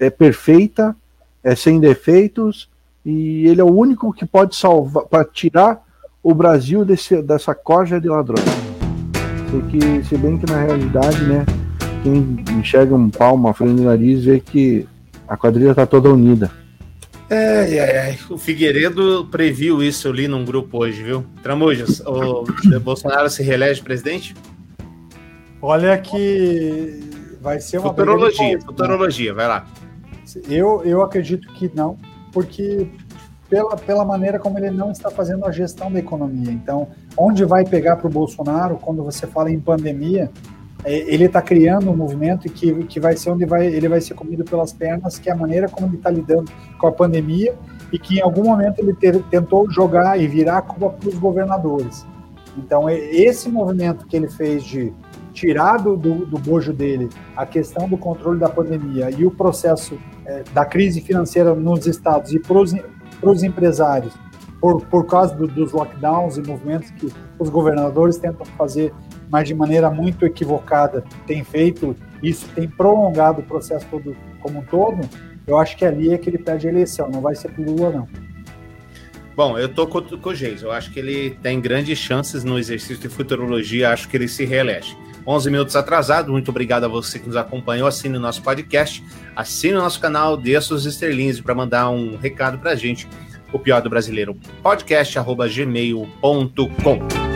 é, 0.00 0.06
é 0.06 0.10
perfeita, 0.10 0.96
é 1.42 1.54
sem 1.54 1.78
defeitos, 1.78 2.68
e 3.08 3.48
ele 3.48 3.58
é 3.58 3.64
o 3.64 3.74
único 3.74 4.12
que 4.12 4.26
pode 4.26 4.54
salvar, 4.54 5.04
para 5.04 5.24
tirar 5.24 5.82
o 6.22 6.34
Brasil 6.34 6.84
desse, 6.84 7.22
dessa 7.22 7.54
corja 7.54 7.98
de 7.98 8.06
ladrões. 8.06 8.44
Sei 9.50 9.62
que, 9.62 10.04
se 10.04 10.18
bem 10.18 10.36
que 10.36 10.44
na 10.44 10.62
realidade, 10.62 11.24
né, 11.24 11.46
quem 12.02 12.44
enxerga 12.58 12.94
um 12.94 13.08
pau, 13.08 13.34
uma 13.34 13.54
frente 13.54 13.80
no 13.80 13.84
nariz, 13.84 14.24
vê 14.24 14.38
que 14.38 14.86
a 15.26 15.38
quadrilha 15.38 15.74
tá 15.74 15.86
toda 15.86 16.10
unida. 16.10 16.50
Ai, 17.30 17.78
ai, 17.78 17.96
ai. 17.96 18.18
O 18.28 18.36
Figueiredo 18.36 19.26
previu 19.30 19.82
isso, 19.82 20.06
eu 20.06 20.12
li 20.12 20.28
num 20.28 20.44
grupo 20.44 20.76
hoje, 20.76 21.02
viu? 21.02 21.24
Tramujas, 21.42 22.00
o 22.00 22.44
Bolsonaro 22.84 23.30
se 23.30 23.42
reelege 23.42 23.80
presidente? 23.80 24.34
Olha 25.62 25.96
que 25.96 27.00
vai 27.40 27.58
ser 27.58 27.78
uma 27.78 27.90
briga 27.90 28.04
de 28.04 28.18
Futurologia, 28.18 28.58
né? 28.58 28.60
futurologia, 28.60 29.34
vai 29.34 29.48
lá. 29.48 29.66
Eu, 30.46 30.82
eu 30.84 31.02
acredito 31.02 31.50
que 31.54 31.70
não, 31.74 31.96
porque 32.32 32.88
pela, 33.48 33.76
pela 33.76 34.04
maneira 34.04 34.38
como 34.38 34.58
ele 34.58 34.70
não 34.70 34.90
está 34.90 35.10
fazendo 35.10 35.46
a 35.46 35.50
gestão 35.50 35.90
da 35.90 35.98
economia. 35.98 36.52
Então, 36.52 36.88
onde 37.16 37.44
vai 37.44 37.64
pegar 37.64 37.96
para 37.96 38.06
o 38.06 38.10
Bolsonaro 38.10 38.76
quando 38.76 39.02
você 39.02 39.26
fala 39.26 39.50
em 39.50 39.58
pandemia? 39.58 40.30
é, 40.84 40.98
Ele 41.12 41.24
está 41.24 41.40
criando 41.40 41.90
um 41.90 41.96
movimento 41.96 42.48
que, 42.50 42.84
que 42.84 43.00
vai 43.00 43.16
ser 43.16 43.30
onde 43.30 43.46
vai, 43.46 43.66
ele 43.66 43.88
vai 43.88 44.00
ser 44.00 44.14
comido 44.14 44.44
pelas 44.44 44.72
pernas, 44.72 45.18
que 45.18 45.28
é 45.30 45.32
a 45.32 45.36
maneira 45.36 45.68
como 45.68 45.86
ele 45.86 45.96
está 45.96 46.10
lidando 46.10 46.50
com 46.78 46.86
a 46.86 46.92
pandemia 46.92 47.54
e 47.90 47.98
que 47.98 48.18
em 48.18 48.22
algum 48.22 48.44
momento 48.44 48.80
ele 48.80 48.92
ter- 48.94 49.22
tentou 49.24 49.70
jogar 49.70 50.20
e 50.20 50.28
virar 50.28 50.58
a 50.58 50.62
culpa 50.62 50.90
para 50.90 51.08
os 51.08 51.14
governadores. 51.14 52.06
Então, 52.56 52.88
e- 52.90 53.22
esse 53.24 53.48
movimento 53.48 54.06
que 54.06 54.14
ele 54.14 54.28
fez 54.28 54.62
de 54.62 54.92
tirar 55.32 55.78
do, 55.78 55.96
do 55.96 56.38
bojo 56.38 56.72
dele 56.72 57.08
a 57.36 57.46
questão 57.46 57.88
do 57.88 57.96
controle 57.96 58.38
da 58.40 58.48
pandemia 58.48 59.08
e 59.10 59.24
o 59.24 59.30
processo 59.30 59.96
eh, 60.28 60.44
da 60.52 60.64
crise 60.64 61.00
financeira 61.00 61.52
nos 61.54 61.86
estados 61.86 62.32
e 62.32 62.38
para 62.38 62.56
os 63.30 63.42
empresários, 63.42 64.12
por, 64.60 64.80
por 64.86 65.06
causa 65.06 65.34
do- 65.34 65.46
dos 65.48 65.72
lockdowns 65.72 66.36
e 66.36 66.42
movimentos 66.42 66.90
que 66.92 67.10
os 67.38 67.48
governadores 67.48 68.16
tentam 68.18 68.44
fazer, 68.46 68.92
mas 69.30 69.48
de 69.48 69.54
maneira 69.54 69.90
muito 69.90 70.24
equivocada, 70.24 71.02
tem 71.26 71.42
feito 71.42 71.96
isso, 72.22 72.46
tem 72.54 72.68
prolongado 72.68 73.40
o 73.40 73.44
processo 73.44 73.86
todo 73.90 74.16
como 74.40 74.60
um 74.60 74.62
todo, 74.62 75.00
eu 75.46 75.56
acho 75.58 75.76
que 75.76 75.84
ali 75.84 76.12
é 76.12 76.18
que 76.18 76.28
ele 76.30 76.38
perde 76.38 76.66
a 76.68 76.70
eleição, 76.70 77.08
não 77.10 77.20
vai 77.20 77.34
ser 77.34 77.50
pro 77.50 77.64
Lula, 77.64 77.90
não. 77.90 78.08
Bom, 79.34 79.56
eu 79.56 79.68
tô 79.72 79.86
com, 79.86 80.02
com 80.02 80.30
o 80.30 80.34
Geis. 80.34 80.62
Eu 80.62 80.72
acho 80.72 80.90
que 80.92 80.98
ele 80.98 81.30
tem 81.40 81.60
grandes 81.60 81.96
chances 81.96 82.42
no 82.42 82.58
exercício 82.58 82.98
de 82.98 83.08
futurologia. 83.08 83.90
Acho 83.90 84.08
que 84.08 84.16
ele 84.16 84.26
se 84.26 84.44
reelege. 84.44 84.96
11 85.28 85.50
minutos 85.50 85.76
atrasado. 85.76 86.32
Muito 86.32 86.50
obrigado 86.50 86.84
a 86.84 86.88
você 86.88 87.18
que 87.18 87.26
nos 87.26 87.36
acompanhou. 87.36 87.86
Assine 87.86 88.16
o 88.16 88.20
nosso 88.20 88.42
podcast, 88.42 89.04
assine 89.36 89.74
o 89.74 89.78
nosso 89.78 90.00
canal, 90.00 90.38
dê 90.38 90.58
suas 90.58 90.86
estrelinhas 90.86 91.38
para 91.38 91.54
mandar 91.54 91.90
um 91.90 92.16
recado 92.16 92.58
pra 92.58 92.74
gente. 92.74 93.06
O 93.52 93.58
pior 93.58 93.82
do 93.82 93.90
brasileiro 93.90 94.34
podcast 94.62 95.18
gmail.com. 95.18 97.27